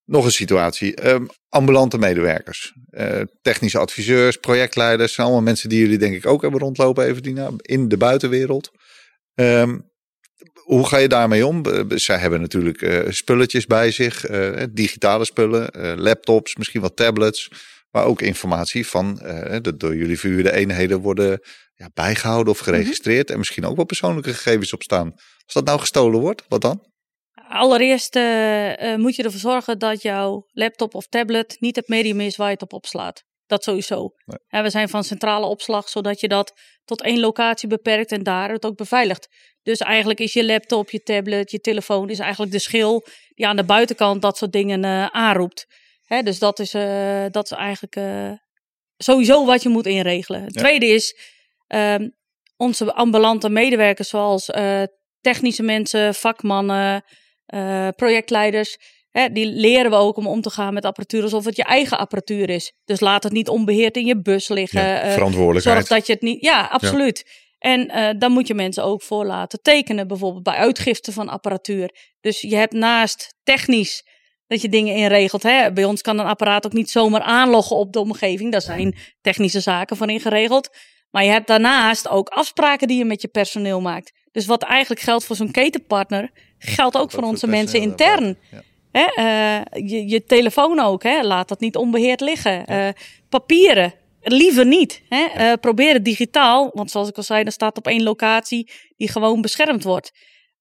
Nog 0.04 0.24
een 0.24 0.32
situatie. 0.32 1.08
Um, 1.08 1.28
ambulante 1.48 1.98
medewerkers, 1.98 2.72
uh, 2.90 3.20
technische 3.42 3.78
adviseurs, 3.78 4.36
projectleiders. 4.36 5.14
zijn 5.14 5.26
allemaal 5.26 5.44
mensen 5.44 5.68
die 5.68 5.78
jullie 5.78 5.98
denk 5.98 6.14
ik 6.14 6.26
ook 6.26 6.42
hebben 6.42 6.60
rondlopen, 6.60 7.04
even 7.04 7.56
in 7.56 7.88
de 7.88 7.96
buitenwereld. 7.96 8.70
Um, 9.34 9.90
hoe 10.74 10.86
ga 10.86 10.96
je 10.96 11.08
daarmee 11.08 11.46
om? 11.46 11.62
Zij 11.88 12.18
hebben 12.18 12.40
natuurlijk 12.40 12.80
uh, 12.80 13.10
spulletjes 13.10 13.66
bij 13.66 13.90
zich, 13.90 14.30
uh, 14.30 14.62
digitale 14.70 15.24
spullen, 15.24 15.70
uh, 15.76 15.92
laptops, 15.96 16.56
misschien 16.56 16.80
wat 16.80 16.96
tablets, 16.96 17.48
maar 17.90 18.04
ook 18.04 18.20
informatie 18.22 18.86
van 18.86 19.14
de 19.62 19.74
door 19.76 19.96
jullie 19.96 20.18
verhuurde 20.18 20.52
eenheden 20.52 21.00
worden 21.00 21.40
ja, 21.74 21.90
bijgehouden 21.94 22.52
of 22.52 22.58
geregistreerd 22.58 23.30
en 23.30 23.38
misschien 23.38 23.64
ook 23.64 23.76
wel 23.76 23.84
persoonlijke 23.84 24.34
gegevens 24.34 24.72
op 24.72 24.82
staan. 24.82 25.12
Als 25.44 25.54
dat 25.54 25.64
nou 25.64 25.78
gestolen 25.78 26.20
wordt, 26.20 26.44
wat 26.48 26.60
dan? 26.60 26.90
Allereerst 27.48 28.14
moet 28.96 29.16
je 29.16 29.22
ervoor 29.22 29.40
zorgen 29.40 29.78
dat 29.78 30.02
jouw 30.02 30.46
laptop 30.52 30.94
of 30.94 31.06
tablet 31.06 31.56
niet 31.60 31.76
het 31.76 31.88
medium 31.88 32.20
is 32.20 32.36
waar 32.36 32.46
je 32.46 32.52
het 32.52 32.62
op 32.62 32.72
opslaat. 32.72 33.22
Dat 33.46 33.62
sowieso. 33.62 34.10
Nee. 34.24 34.62
we 34.62 34.70
zijn 34.70 34.88
van 34.88 35.04
centrale 35.04 35.46
opslag, 35.46 35.88
zodat 35.88 36.20
je 36.20 36.28
dat 36.28 36.52
tot 36.84 37.02
één 37.02 37.20
locatie 37.20 37.68
beperkt 37.68 38.12
en 38.12 38.22
daar 38.22 38.50
het 38.50 38.64
ook 38.64 38.76
beveiligt. 38.76 39.28
Dus 39.62 39.78
eigenlijk 39.78 40.20
is 40.20 40.32
je 40.32 40.44
laptop, 40.44 40.90
je 40.90 41.02
tablet, 41.02 41.50
je 41.50 41.60
telefoon 41.60 42.10
is 42.10 42.18
eigenlijk 42.18 42.52
de 42.52 42.58
schil 42.58 43.06
die 43.34 43.46
aan 43.46 43.56
de 43.56 43.64
buitenkant 43.64 44.22
dat 44.22 44.36
soort 44.36 44.52
dingen 44.52 44.84
uh, 44.84 45.06
aanroept. 45.06 45.66
Hè, 46.04 46.22
dus 46.22 46.38
dat 46.38 46.58
is, 46.58 46.74
uh, 46.74 47.24
dat 47.30 47.44
is 47.44 47.50
eigenlijk 47.50 47.96
uh, 47.96 48.32
sowieso 48.96 49.44
wat 49.44 49.62
je 49.62 49.68
moet 49.68 49.86
inregelen. 49.86 50.42
Het 50.42 50.54
tweede 50.54 50.86
is 50.86 51.16
ehm, 51.66 52.08
onze 52.56 52.94
ambulante 52.94 53.48
medewerkers 53.48 54.08
zoals 54.08 54.50
technische 55.20 55.62
mensen, 55.62 56.14
vakmannen, 56.14 57.04
projectleiders 57.96 58.76
die 59.32 59.46
leren 59.46 59.90
we 59.90 59.96
ook 59.96 60.16
om 60.16 60.26
om 60.26 60.40
te 60.40 60.50
gaan 60.50 60.74
met 60.74 60.84
apparatuur 60.84 61.22
alsof 61.22 61.44
het 61.44 61.56
je 61.56 61.64
eigen 61.64 61.98
apparatuur 61.98 62.50
is. 62.50 62.72
Dus 62.84 63.00
laat 63.00 63.22
het 63.22 63.32
niet 63.32 63.48
onbeheerd 63.48 63.96
in 63.96 64.06
je 64.06 64.22
bus 64.22 64.48
liggen. 64.48 64.82
Ja, 64.82 65.00
eh, 65.00 65.12
verantwoordelijkheid. 65.12 65.76
zorg 65.76 65.88
dat 65.88 66.06
je 66.06 66.12
het 66.12 66.22
niet. 66.22 66.40
Ja, 66.40 66.68
absoluut. 66.70 67.24
En 67.62 67.90
uh, 67.90 68.08
dan 68.18 68.32
moet 68.32 68.46
je 68.46 68.54
mensen 68.54 68.84
ook 68.84 69.02
voor 69.02 69.24
laten 69.24 69.62
tekenen, 69.62 70.08
bijvoorbeeld 70.08 70.42
bij 70.42 70.54
uitgifte 70.54 71.12
van 71.12 71.28
apparatuur. 71.28 71.94
Dus 72.20 72.40
je 72.40 72.56
hebt 72.56 72.72
naast 72.72 73.34
technisch 73.42 74.06
dat 74.46 74.62
je 74.62 74.68
dingen 74.68 74.94
inregelt. 74.94 75.42
Hè? 75.42 75.72
Bij 75.72 75.84
ons 75.84 76.00
kan 76.00 76.18
een 76.18 76.26
apparaat 76.26 76.66
ook 76.66 76.72
niet 76.72 76.90
zomaar 76.90 77.20
aanloggen 77.20 77.76
op 77.76 77.92
de 77.92 78.00
omgeving. 78.00 78.52
Daar 78.52 78.62
zijn 78.62 78.96
technische 79.20 79.60
zaken 79.60 79.96
voor 79.96 80.10
ingeregeld. 80.10 80.76
Maar 81.10 81.24
je 81.24 81.30
hebt 81.30 81.46
daarnaast 81.46 82.08
ook 82.08 82.28
afspraken 82.28 82.88
die 82.88 82.98
je 82.98 83.04
met 83.04 83.22
je 83.22 83.28
personeel 83.28 83.80
maakt. 83.80 84.12
Dus 84.32 84.46
wat 84.46 84.62
eigenlijk 84.62 85.00
geldt 85.00 85.24
voor 85.24 85.36
zo'n 85.36 85.50
ketenpartner, 85.50 86.30
geldt 86.58 86.96
ook 86.96 87.10
voor 87.10 87.22
onze 87.22 87.46
mensen 87.46 87.80
intern. 87.80 88.38
Ja. 88.50 88.62
Hè, 88.92 89.06
uh, 89.18 89.88
je, 89.88 90.08
je, 90.08 90.24
telefoon 90.24 90.80
ook, 90.80 91.02
hè? 91.02 91.22
laat 91.22 91.48
dat 91.48 91.60
niet 91.60 91.76
onbeheerd 91.76 92.20
liggen. 92.20 92.72
Uh, 92.72 92.88
papieren, 93.28 93.94
liever 94.22 94.66
niet. 94.66 95.02
Hè? 95.08 95.26
Uh, 95.36 95.52
probeer 95.60 95.92
het 95.92 96.04
digitaal, 96.04 96.70
want 96.74 96.90
zoals 96.90 97.08
ik 97.08 97.16
al 97.16 97.22
zei, 97.22 97.42
dan 97.42 97.52
staat 97.52 97.76
op 97.76 97.86
één 97.86 98.02
locatie 98.02 98.70
die 98.96 99.08
gewoon 99.08 99.40
beschermd 99.40 99.84
wordt. 99.84 100.10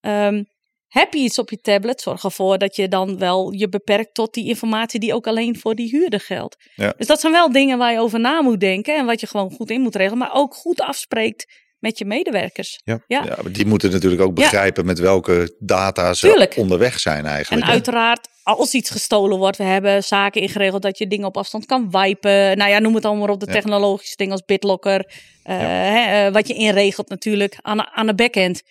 Um, 0.01 0.45
heb 0.87 1.13
je 1.13 1.19
iets 1.19 1.39
op 1.39 1.49
je 1.49 1.57
tablet, 1.57 2.01
zorg 2.01 2.23
ervoor 2.23 2.57
dat 2.57 2.75
je 2.75 2.87
dan 2.87 3.17
wel 3.17 3.51
je 3.51 3.69
beperkt 3.69 4.13
tot 4.13 4.33
die 4.33 4.47
informatie 4.47 4.99
die 4.99 5.13
ook 5.13 5.27
alleen 5.27 5.59
voor 5.59 5.75
die 5.75 5.89
huurder 5.89 6.19
geldt. 6.19 6.55
Ja. 6.75 6.93
Dus 6.97 7.07
dat 7.07 7.19
zijn 7.19 7.33
wel 7.33 7.51
dingen 7.51 7.77
waar 7.77 7.91
je 7.91 7.99
over 7.99 8.19
na 8.19 8.41
moet 8.41 8.59
denken 8.59 8.97
en 8.97 9.05
wat 9.05 9.19
je 9.19 9.27
gewoon 9.27 9.51
goed 9.51 9.69
in 9.69 9.81
moet 9.81 9.95
regelen, 9.95 10.17
maar 10.17 10.33
ook 10.33 10.53
goed 10.53 10.81
afspreekt 10.81 11.45
met 11.79 11.97
je 11.97 12.05
medewerkers. 12.05 12.81
Ja, 12.83 13.03
ja. 13.07 13.23
ja 13.23 13.37
maar 13.41 13.51
die 13.51 13.65
moeten 13.65 13.91
natuurlijk 13.91 14.21
ook 14.21 14.35
begrijpen 14.35 14.85
met 14.85 14.99
welke 14.99 15.55
data 15.59 16.13
ze 16.13 16.51
onderweg 16.55 16.99
zijn 16.99 17.25
eigenlijk. 17.25 17.63
En 17.63 17.69
uiteraard, 17.69 18.27
als 18.43 18.73
iets 18.73 18.89
gestolen 18.89 19.37
wordt, 19.37 19.57
we 19.57 19.63
hebben 19.63 20.03
zaken 20.03 20.41
ingeregeld 20.41 20.81
dat 20.81 20.97
je 20.97 21.07
dingen 21.07 21.27
op 21.27 21.37
afstand 21.37 21.65
kan 21.65 21.91
wipen. 21.91 22.57
Nou 22.57 22.69
ja, 22.69 22.79
noem 22.79 22.95
het 22.95 23.05
allemaal 23.05 23.27
op 23.27 23.39
de 23.39 23.45
technologische 23.45 24.15
dingen 24.15 24.33
als 24.33 24.45
BitLocker. 24.45 25.05
Uh, 25.49 25.57
hè, 25.59 26.27
uh, 26.27 26.33
wat 26.33 26.47
je 26.47 26.53
inregelt 26.53 27.09
natuurlijk 27.09 27.57
aan, 27.61 27.87
aan 27.87 28.05
de 28.05 28.15
backend. 28.15 28.61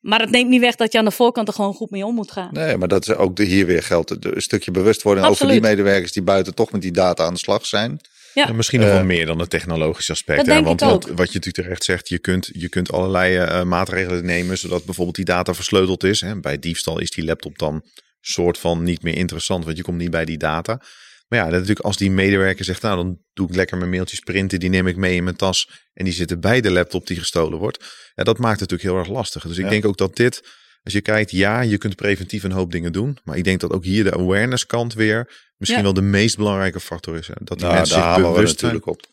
Maar 0.00 0.20
het 0.20 0.30
neemt 0.30 0.48
niet 0.48 0.60
weg 0.60 0.74
dat 0.74 0.92
je 0.92 0.98
aan 0.98 1.04
de 1.04 1.10
voorkant 1.10 1.48
er 1.48 1.54
gewoon 1.54 1.74
goed 1.74 1.90
mee 1.90 2.06
om 2.06 2.14
moet 2.14 2.32
gaan. 2.32 2.48
Nee, 2.52 2.76
maar 2.76 2.88
dat 2.88 3.08
is 3.08 3.14
ook 3.14 3.36
de, 3.36 3.44
hier 3.44 3.66
weer 3.66 3.82
geldt. 3.82 4.24
Een 4.24 4.42
stukje 4.42 4.70
bewustwording 4.70 5.26
Absoluut. 5.26 5.52
over 5.52 5.62
die 5.62 5.70
medewerkers 5.70 6.12
die 6.12 6.22
buiten 6.22 6.54
toch 6.54 6.72
met 6.72 6.82
die 6.82 6.92
data 6.92 7.24
aan 7.24 7.32
de 7.32 7.38
slag 7.38 7.66
zijn. 7.66 8.00
Ja. 8.34 8.48
En 8.48 8.56
misschien 8.56 8.80
nog 8.80 8.88
wel 8.88 8.98
eh, 8.98 9.04
meer 9.04 9.26
dan 9.26 9.38
het 9.38 9.50
technologische 9.50 10.12
aspect. 10.12 10.46
Hè? 10.46 10.62
Want 10.62 10.80
wat, 10.80 11.04
wat, 11.04 11.08
je 11.08 11.14
natuurlijk 11.16 11.54
terecht 11.54 11.84
zegt, 11.84 12.08
je 12.08 12.18
kunt, 12.18 12.50
je 12.52 12.68
kunt 12.68 12.92
allerlei 12.92 13.38
uh, 13.38 13.62
maatregelen 13.62 14.24
nemen 14.24 14.58
zodat 14.58 14.84
bijvoorbeeld 14.84 15.16
die 15.16 15.24
data 15.24 15.54
versleuteld 15.54 16.04
is. 16.04 16.20
Hè? 16.20 16.40
Bij 16.40 16.58
diefstal 16.58 16.98
is 16.98 17.10
die 17.10 17.24
laptop 17.24 17.58
dan 17.58 17.82
soort 18.22 18.58
van 18.58 18.82
niet 18.82 19.02
meer 19.02 19.16
interessant, 19.16 19.64
want 19.64 19.76
je 19.76 19.82
komt 19.82 19.98
niet 19.98 20.10
bij 20.10 20.24
die 20.24 20.38
data. 20.38 20.80
Maar 21.28 21.38
ja, 21.38 21.48
natuurlijk 21.48 21.80
als 21.80 21.96
die 21.96 22.10
medewerker 22.10 22.64
zegt, 22.64 22.82
nou 22.82 22.96
dan 22.96 23.18
doe 23.32 23.48
ik 23.48 23.54
lekker 23.54 23.76
mijn 23.76 23.90
mailtjes 23.90 24.20
printen, 24.20 24.60
die 24.60 24.68
neem 24.68 24.86
ik 24.86 24.96
mee 24.96 25.16
in 25.16 25.24
mijn 25.24 25.36
tas 25.36 25.70
en 25.92 26.04
die 26.04 26.14
zitten 26.14 26.40
bij 26.40 26.60
de 26.60 26.70
laptop 26.70 27.06
die 27.06 27.18
gestolen 27.18 27.58
wordt. 27.58 27.84
Ja, 28.14 28.24
dat 28.24 28.38
maakt 28.38 28.60
het 28.60 28.70
natuurlijk 28.70 28.88
heel 28.88 28.98
erg 28.98 29.18
lastig. 29.18 29.46
Dus 29.46 29.58
ik 29.58 29.68
denk 29.68 29.84
ook 29.84 29.96
dat 29.96 30.16
dit 30.16 30.42
als 30.82 30.92
je 30.92 31.00
kijkt, 31.00 31.30
ja, 31.30 31.60
je 31.60 31.78
kunt 31.78 31.96
preventief 31.96 32.42
een 32.42 32.52
hoop 32.52 32.72
dingen 32.72 32.92
doen. 32.92 33.18
Maar 33.24 33.36
ik 33.36 33.44
denk 33.44 33.60
dat 33.60 33.72
ook 33.72 33.84
hier 33.84 34.04
de 34.04 34.14
awareness 34.14 34.66
kant 34.66 34.94
weer 34.94 35.50
misschien 35.56 35.82
wel 35.82 35.92
de 35.92 36.02
meest 36.02 36.36
belangrijke 36.36 36.80
factor 36.80 37.16
is. 37.16 37.26
Dat 37.26 37.58
die 37.58 37.66
nou, 37.66 37.78
mensen 37.78 37.96
daar 37.96 38.14
zich 38.14 38.24
bewust 38.24 38.60
we 38.60 38.66
natuurlijk 38.66 38.86
op. 38.86 39.06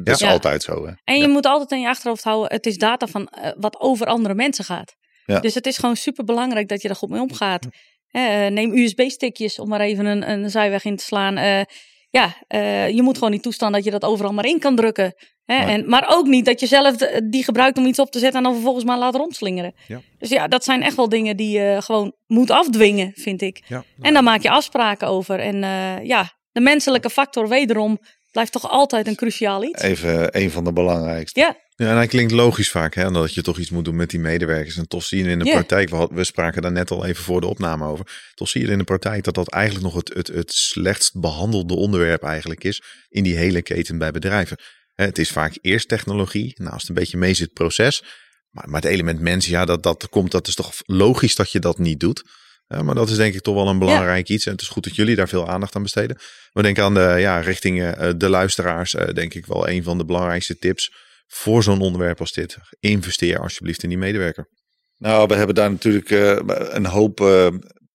Dat 0.00 0.20
is 0.20 0.26
altijd 0.26 0.62
zo. 0.62 0.86
Hè? 0.86 0.92
En 1.04 1.18
je 1.20 1.28
moet 1.28 1.46
altijd 1.46 1.70
in 1.70 1.80
je 1.80 1.88
achterhoofd 1.88 2.22
houden, 2.22 2.52
het 2.52 2.66
is 2.66 2.76
data 2.76 3.06
van 3.06 3.28
uh, 3.38 3.50
wat 3.56 3.80
over 3.80 4.06
andere 4.06 4.34
mensen 4.34 4.64
gaat. 4.64 4.94
Dus 5.40 5.54
het 5.54 5.66
is 5.66 5.76
gewoon 5.76 5.96
super 5.96 6.24
belangrijk 6.24 6.68
dat 6.68 6.82
je 6.82 6.88
er 6.88 6.96
goed 6.96 7.10
mee 7.10 7.20
omgaat. 7.20 7.66
Uh, 8.12 8.46
neem 8.46 8.72
USB-stickjes 8.72 9.58
om 9.58 9.68
maar 9.68 9.80
even 9.80 10.06
een, 10.06 10.30
een 10.30 10.50
zijweg 10.50 10.84
in 10.84 10.96
te 10.96 11.04
slaan. 11.04 11.38
Uh, 11.38 11.60
ja, 12.10 12.36
uh, 12.48 12.88
je 12.88 13.02
moet 13.02 13.14
gewoon 13.14 13.32
niet 13.32 13.42
toestaan 13.42 13.72
dat 13.72 13.84
je 13.84 13.90
dat 13.90 14.04
overal 14.04 14.32
maar 14.32 14.46
in 14.46 14.58
kan 14.58 14.76
drukken. 14.76 15.14
Hè? 15.44 15.58
Maar, 15.58 15.68
en, 15.68 15.88
maar 15.88 16.04
ook 16.08 16.26
niet 16.26 16.44
dat 16.44 16.60
je 16.60 16.66
zelf 16.66 16.96
die 17.24 17.44
gebruikt 17.44 17.78
om 17.78 17.86
iets 17.86 17.98
op 17.98 18.10
te 18.10 18.18
zetten 18.18 18.38
en 18.38 18.44
dan 18.44 18.52
vervolgens 18.52 18.84
maar 18.84 18.98
laat 18.98 19.14
rondslingeren. 19.14 19.74
Ja. 19.86 20.00
Dus 20.18 20.28
ja, 20.28 20.48
dat 20.48 20.64
zijn 20.64 20.82
echt 20.82 20.96
wel 20.96 21.08
dingen 21.08 21.36
die 21.36 21.58
je 21.58 21.76
gewoon 21.80 22.14
moet 22.26 22.50
afdwingen, 22.50 23.12
vind 23.14 23.42
ik. 23.42 23.62
Ja, 23.66 23.84
En 24.00 24.14
dan 24.14 24.24
maak 24.24 24.42
je 24.42 24.50
afspraken 24.50 25.08
over. 25.08 25.40
En 25.40 25.62
uh, 25.62 26.04
ja, 26.04 26.32
de 26.52 26.60
menselijke 26.60 27.10
factor 27.10 27.48
wederom 27.48 27.98
blijft 28.32 28.52
toch 28.52 28.70
altijd 28.70 29.06
een 29.06 29.16
cruciaal 29.16 29.62
iets. 29.62 29.82
Even 29.82 30.36
een 30.40 30.50
van 30.50 30.64
de 30.64 30.72
belangrijkste. 30.72 31.40
Ja. 31.40 31.56
Ja, 31.80 31.90
en 31.90 31.96
hij 31.96 32.06
klinkt 32.06 32.32
logisch 32.32 32.70
vaak, 32.70 32.94
hè, 32.94 33.10
dat 33.10 33.34
je 33.34 33.42
toch 33.42 33.58
iets 33.58 33.70
moet 33.70 33.84
doen 33.84 33.96
met 33.96 34.10
die 34.10 34.20
medewerkers. 34.20 34.76
En 34.76 34.88
toch 34.88 35.04
zie 35.04 35.24
je 35.24 35.30
in 35.30 35.38
de 35.38 35.50
praktijk, 35.50 35.90
we, 35.90 36.08
we, 36.12 36.24
spraken 36.24 36.62
daar 36.62 36.72
net 36.72 36.90
al 36.90 37.04
even 37.04 37.24
voor 37.24 37.40
de 37.40 37.46
opname 37.46 37.86
over. 37.86 38.30
Toch 38.34 38.48
zie 38.48 38.60
je 38.60 38.72
in 38.72 38.78
de 38.78 38.84
praktijk 38.84 39.24
dat 39.24 39.34
dat 39.34 39.48
eigenlijk 39.48 39.84
nog 39.84 39.94
het, 39.94 40.14
het, 40.14 40.26
het 40.26 40.52
slechtst 40.52 41.20
behandelde 41.20 41.74
onderwerp 41.74 42.22
eigenlijk 42.22 42.64
is 42.64 42.82
in 43.08 43.22
die 43.22 43.36
hele 43.36 43.62
keten 43.62 43.98
bij 43.98 44.10
bedrijven. 44.10 44.56
Het 44.94 45.18
is 45.18 45.30
vaak 45.30 45.58
eerst 45.60 45.88
technologie, 45.88 46.52
nou 46.56 46.72
als 46.72 46.80
het 46.80 46.90
een 46.90 46.96
beetje 46.96 47.16
mee 47.16 47.34
zit 47.34 47.52
proces. 47.52 48.02
Maar, 48.50 48.68
maar 48.68 48.80
het 48.80 48.90
element 48.90 49.20
mens, 49.20 49.46
ja, 49.46 49.64
dat, 49.64 49.82
dat 49.82 50.08
komt, 50.08 50.30
dat 50.30 50.46
is 50.46 50.54
toch 50.54 50.72
logisch 50.84 51.34
dat 51.34 51.52
je 51.52 51.58
dat 51.58 51.78
niet 51.78 52.00
doet. 52.00 52.22
maar 52.66 52.94
dat 52.94 53.10
is 53.10 53.16
denk 53.16 53.34
ik 53.34 53.42
toch 53.42 53.54
wel 53.54 53.68
een 53.68 53.78
belangrijk 53.78 54.28
iets. 54.28 54.46
En 54.46 54.52
het 54.52 54.60
is 54.60 54.68
goed 54.68 54.84
dat 54.84 54.96
jullie 54.96 55.16
daar 55.16 55.28
veel 55.28 55.48
aandacht 55.48 55.76
aan 55.76 55.82
besteden. 55.82 56.18
We 56.52 56.62
denken 56.62 56.84
aan 56.84 56.94
de, 56.94 57.14
ja, 57.18 57.40
richting 57.40 57.82
uh, 57.82 58.10
de 58.16 58.28
luisteraars, 58.28 58.94
uh, 58.94 59.06
denk 59.06 59.34
ik 59.34 59.46
wel 59.46 59.68
een 59.68 59.82
van 59.82 59.98
de 59.98 60.04
belangrijkste 60.04 60.58
tips 60.58 61.06
voor 61.28 61.62
zo'n 61.62 61.80
onderwerp 61.80 62.20
als 62.20 62.32
dit. 62.32 62.56
Investeer 62.80 63.38
alsjeblieft 63.38 63.82
in 63.82 63.88
die 63.88 63.98
medewerker. 63.98 64.48
Nou, 64.98 65.26
we 65.26 65.34
hebben 65.34 65.54
daar 65.54 65.70
natuurlijk 65.70 66.10
uh, 66.10 66.38
een 66.46 66.86
hoop 66.86 67.20
uh, 67.20 67.46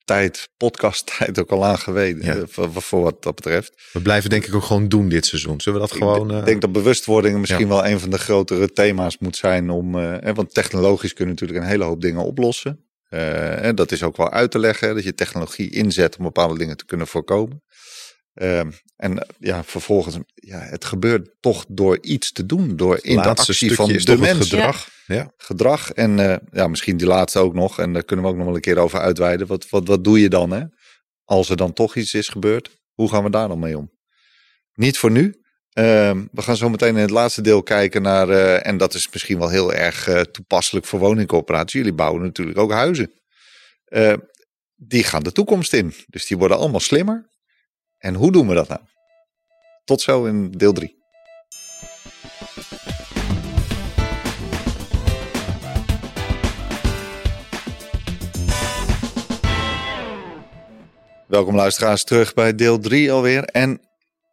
tijd, 0.04 0.50
podcast 0.58 1.12
tijd 1.17 1.39
ook 1.39 1.52
al 1.52 1.65
aan 1.65 1.78
geweten. 1.78 2.26
Ja. 2.26 2.46
Voor, 2.48 2.72
voor, 2.74 3.02
wat 3.02 3.24
dat 3.24 3.36
betreft. 3.36 3.89
We 3.91 4.02
blijven 4.02 4.30
denk 4.30 4.46
ik 4.46 4.56
ook 4.56 4.63
gewoon 4.63 4.88
doen 4.88 5.10
dit 5.10 5.26
seizoen. 5.26 5.62
Zullen 5.62 5.82
we 5.82 5.88
dat 5.88 5.98
gewoon... 5.98 6.38
Ik 6.38 6.46
denk 6.46 6.62
dat 6.62 6.72
bewustwording 6.72 7.40
misschien 7.40 7.67
ja. 7.67 7.67
wel 7.67 7.86
een 7.86 8.00
van 8.00 8.10
de 8.10 8.19
grotere 8.19 8.71
thema's 8.71 9.17
moet 9.17 9.36
zijn. 9.36 9.69
Om, 9.69 9.96
uh, 9.96 10.34
want 10.34 10.54
technologisch 10.54 11.13
kunnen 11.13 11.34
natuurlijk 11.34 11.60
een 11.60 11.69
hele 11.69 11.84
hoop 11.84 12.02
dingen 12.02 12.23
oplossen. 12.23 12.86
en 13.10 13.75
dat 13.75 13.92
is 13.92 14.04
ook 14.04 14.17
wel 14.17 14.31
uit 14.31 14.52
te 14.52 14.60
leggen. 14.60 14.96
Dat 14.96 15.04
je 15.04 15.13
technologie 15.13 15.71
inzet 15.71 16.17
om 16.17 16.23
bepaalde 16.23 16.58
dingen 16.58 16.77
te 16.77 16.86
kunnen 16.86 17.08
voorkomen. 17.08 17.62
Ehm, 18.34 18.71
en 18.96 19.27
ja, 19.40 19.63
vervolgens, 19.63 20.17
ja, 20.34 20.60
het 20.60 20.86
gebeurt 20.86 21.29
toch 21.40 21.65
door 21.67 21.98
iets 22.02 22.31
te 22.31 22.46
doen, 22.46 22.75
door 22.75 23.00
interactie 23.02 23.73
van 23.73 23.88
de 23.88 24.17
mens. 24.17 24.50
Gedrag. 24.50 24.90
Ja. 25.06 25.31
Gedrag 25.38 25.92
en 25.92 26.42
ja, 26.52 26.67
misschien 26.67 26.98
die 26.98 27.08
laatste 27.08 27.40
ook 27.40 27.54
nog, 27.54 27.79
en 27.79 27.94
daar 27.94 28.04
kunnen 28.04 28.25
we 28.25 28.31
ook 28.31 28.38
nog 28.38 28.46
wel 28.46 28.56
een 28.56 28.62
keer 28.62 28.77
over 28.77 29.00
uitweiden. 29.00 29.48
Wat, 29.48 29.69
wat, 29.69 29.88
wat 29.88 30.04
doe 30.04 30.19
je 30.19 30.29
dan, 30.29 30.52
hè? 30.52 30.63
Als 31.23 31.50
er 31.50 31.58
dan 31.58 31.73
toch 31.73 31.96
iets 31.96 32.13
is 32.13 32.27
gebeurd, 32.27 32.69
hoe 32.94 33.10
gaan 33.10 33.23
we 33.23 33.29
daar 33.29 33.48
dan 33.48 33.60
mee 33.60 33.77
om? 33.77 33.92
Niet 34.73 34.98
voor 34.98 35.12
nu, 35.12 35.44
Ehm, 35.73 36.23
we 36.31 36.42
gaan 36.42 36.58
zo 36.58 36.69
meteen 36.69 36.96
in 36.96 37.02
het 37.02 37.10
laatste 37.10 37.42
deel 37.42 37.63
kijken 37.63 38.02
naar, 38.02 38.29
uh, 38.29 38.67
en 38.67 38.77
dat 38.77 38.94
is 38.94 39.10
misschien 39.12 39.40
wel 39.40 39.50
heel 39.50 39.73
erg 39.73 40.08
uh, 40.08 40.19
toepasselijk 40.19 40.86
voor 40.86 41.00
woningcorporaties. 41.00 41.73
Jullie 41.73 41.94
bouwen 41.94 42.21
natuurlijk 42.21 42.58
ook 42.58 42.71
huizen. 42.71 43.12
Uh, 43.88 44.13
die 44.75 45.04
gaan 45.04 45.23
de 45.23 45.31
toekomst 45.31 45.73
in. 45.73 45.94
Dus 46.08 46.25
die 46.25 46.38
worden 46.38 46.58
allemaal 46.58 46.79
slimmer. 46.79 47.31
En 48.04 48.13
hoe 48.15 48.31
doen 48.31 48.47
we 48.47 48.54
dat 48.54 48.67
nou? 48.67 48.81
Tot 49.83 50.01
zo 50.01 50.25
in 50.25 50.51
deel 50.51 50.73
3. 50.73 51.01
Welkom 61.27 61.56
luisteraars 61.56 62.04
terug 62.04 62.33
bij 62.33 62.56
deel 62.56 62.79
3 62.79 63.12
alweer. 63.12 63.43
En 63.43 63.81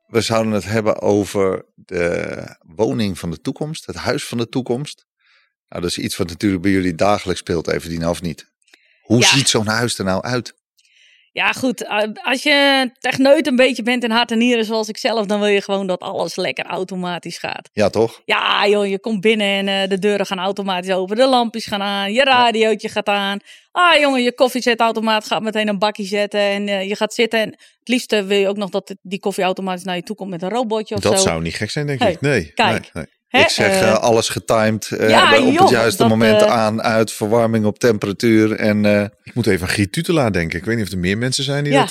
we 0.07 0.21
zouden 0.21 0.53
het 0.53 0.65
hebben 0.65 1.01
over 1.01 1.65
de 1.75 2.57
woning 2.61 3.19
van 3.19 3.31
de 3.31 3.41
toekomst, 3.41 3.87
het 3.87 3.97
huis 3.97 4.25
van 4.25 4.39
de 4.39 4.49
toekomst. 4.49 5.07
Nou, 5.69 5.83
dat 5.83 5.91
is 5.91 5.99
iets 5.99 6.17
wat 6.17 6.29
natuurlijk 6.29 6.63
bij 6.63 6.71
jullie 6.71 6.95
dagelijks 6.95 7.41
speelt, 7.41 7.69
Everdien, 7.69 8.09
of 8.09 8.23
niet? 8.23 8.53
Hoe 9.03 9.25
ziet 9.25 9.49
zo'n 9.49 9.67
huis 9.67 9.99
er 9.99 10.05
nou 10.05 10.23
uit? 10.23 10.59
Ja, 11.33 11.53
goed. 11.53 11.89
Als 12.23 12.43
je 12.43 12.91
techneut 12.99 13.47
een 13.47 13.57
beetje 13.57 13.83
bent 13.83 14.05
in 14.05 14.11
hart 14.11 14.31
en 14.31 14.39
nieren 14.39 14.65
zoals 14.65 14.89
ik 14.89 14.97
zelf, 14.97 15.27
dan 15.27 15.41
wil 15.41 15.49
je 15.49 15.63
gewoon 15.63 15.87
dat 15.87 16.01
alles 16.01 16.37
lekker 16.37 16.65
automatisch 16.65 17.39
gaat. 17.39 17.69
Ja, 17.73 17.89
toch? 17.91 18.23
Ja, 18.25 18.69
joh, 18.69 18.87
je 18.87 19.01
komt 19.01 19.21
binnen 19.21 19.47
en 19.47 19.83
uh, 19.83 19.89
de 19.89 19.99
deuren 19.99 20.27
gaan 20.27 20.39
automatisch 20.39 20.93
open, 20.93 21.17
de 21.17 21.29
lampjes 21.29 21.67
gaan 21.67 21.83
aan, 21.83 22.13
je 22.13 22.25
radiootje 22.25 22.89
gaat 22.89 23.09
aan. 23.09 23.39
Ah, 23.73 24.01
jongen, 24.01 24.23
je 24.23 24.35
koffiezetautomaat 24.35 25.27
gaat 25.27 25.43
meteen 25.43 25.69
een 25.69 25.79
bakje 25.79 26.05
zetten 26.05 26.41
en 26.41 26.69
uh, 26.69 26.89
je 26.89 26.97
gaat 26.97 27.15
zitten. 27.15 27.41
En 27.41 27.49
het 27.49 27.89
liefste 27.89 28.25
wil 28.25 28.39
je 28.39 28.49
ook 28.49 28.57
nog 28.57 28.71
dat 28.71 28.95
die 29.03 29.21
koffie 29.21 29.45
automatisch 29.45 29.85
naar 29.85 29.97
je 29.97 30.03
toe 30.03 30.17
komt 30.17 30.31
met 30.31 30.43
een 30.43 30.49
robotje 30.49 30.95
of 30.95 31.01
dat 31.01 31.11
zo. 31.11 31.19
Dat 31.19 31.27
zou 31.27 31.43
niet 31.43 31.55
gek 31.55 31.71
zijn, 31.71 31.87
denk 31.87 32.03
ik. 32.03 32.21
Nee. 32.21 32.53
Kijk. 32.53 32.91
Nee, 32.93 33.07
ik 33.31 33.49
zeg 33.49 33.83
uh, 33.83 33.95
alles 33.95 34.29
getimed. 34.29 34.91
Uh, 34.93 35.09
ja, 35.09 35.39
op 35.39 35.53
joh, 35.53 35.61
het 35.61 35.71
juiste 35.71 36.07
moment 36.07 36.43
aan, 36.43 36.83
uit, 36.83 37.13
verwarming 37.13 37.65
op 37.65 37.79
temperatuur. 37.79 38.53
En, 38.53 38.85
uh, 38.85 39.03
ik 39.23 39.35
moet 39.35 39.47
even 39.47 39.67
aan 39.67 39.73
Giet 39.73 39.93
Tutela 39.93 40.31
denken. 40.31 40.59
Ik 40.59 40.65
weet 40.65 40.77
niet 40.77 40.87
of 40.87 40.93
er 40.93 40.99
meer 40.99 41.19
mensen 41.19 41.45
zijn 41.45 41.65
die 41.65 41.73
ja. 41.73 41.81
dat... 41.81 41.91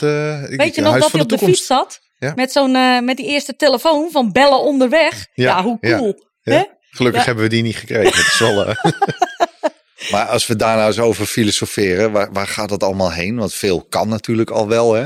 weet 0.50 0.76
je 0.76 0.82
nog 0.82 1.00
dat 1.00 1.12
hij 1.12 1.22
op 1.22 1.30
de, 1.30 1.38
de 1.38 1.46
fiets 1.46 1.66
zat? 1.66 2.00
Ja. 2.18 2.34
Met, 2.36 2.52
zo'n, 2.52 3.06
met 3.06 3.18
die 3.18 3.26
eerste 3.26 3.56
telefoon 3.56 4.12
van 4.12 4.32
bellen 4.32 4.62
onderweg. 4.62 5.28
Ja, 5.34 5.64
hoe 5.64 5.80
cool. 5.80 6.28
Gelukkig 6.92 7.26
hebben 7.26 7.44
we 7.44 7.50
die 7.50 7.64
niet 7.64 7.76
gekregen. 7.76 8.18
Het 8.18 8.28
is 8.28 8.40
wel, 8.40 8.66
maar 10.12 10.26
als 10.26 10.48
we 10.48 10.56
daar 10.56 10.76
nou 10.76 10.88
eens 10.88 11.00
over 11.00 11.26
filosoferen, 11.26 12.12
waar, 12.12 12.32
waar 12.32 12.48
gaat 12.48 12.70
dat 12.70 12.84
allemaal 12.84 13.12
heen? 13.12 13.36
Want 13.36 13.54
veel 13.54 13.82
kan 13.82 14.10
natuurlijk 14.10 14.50
al 14.50 14.68
wel, 14.68 14.94
hè? 14.94 15.06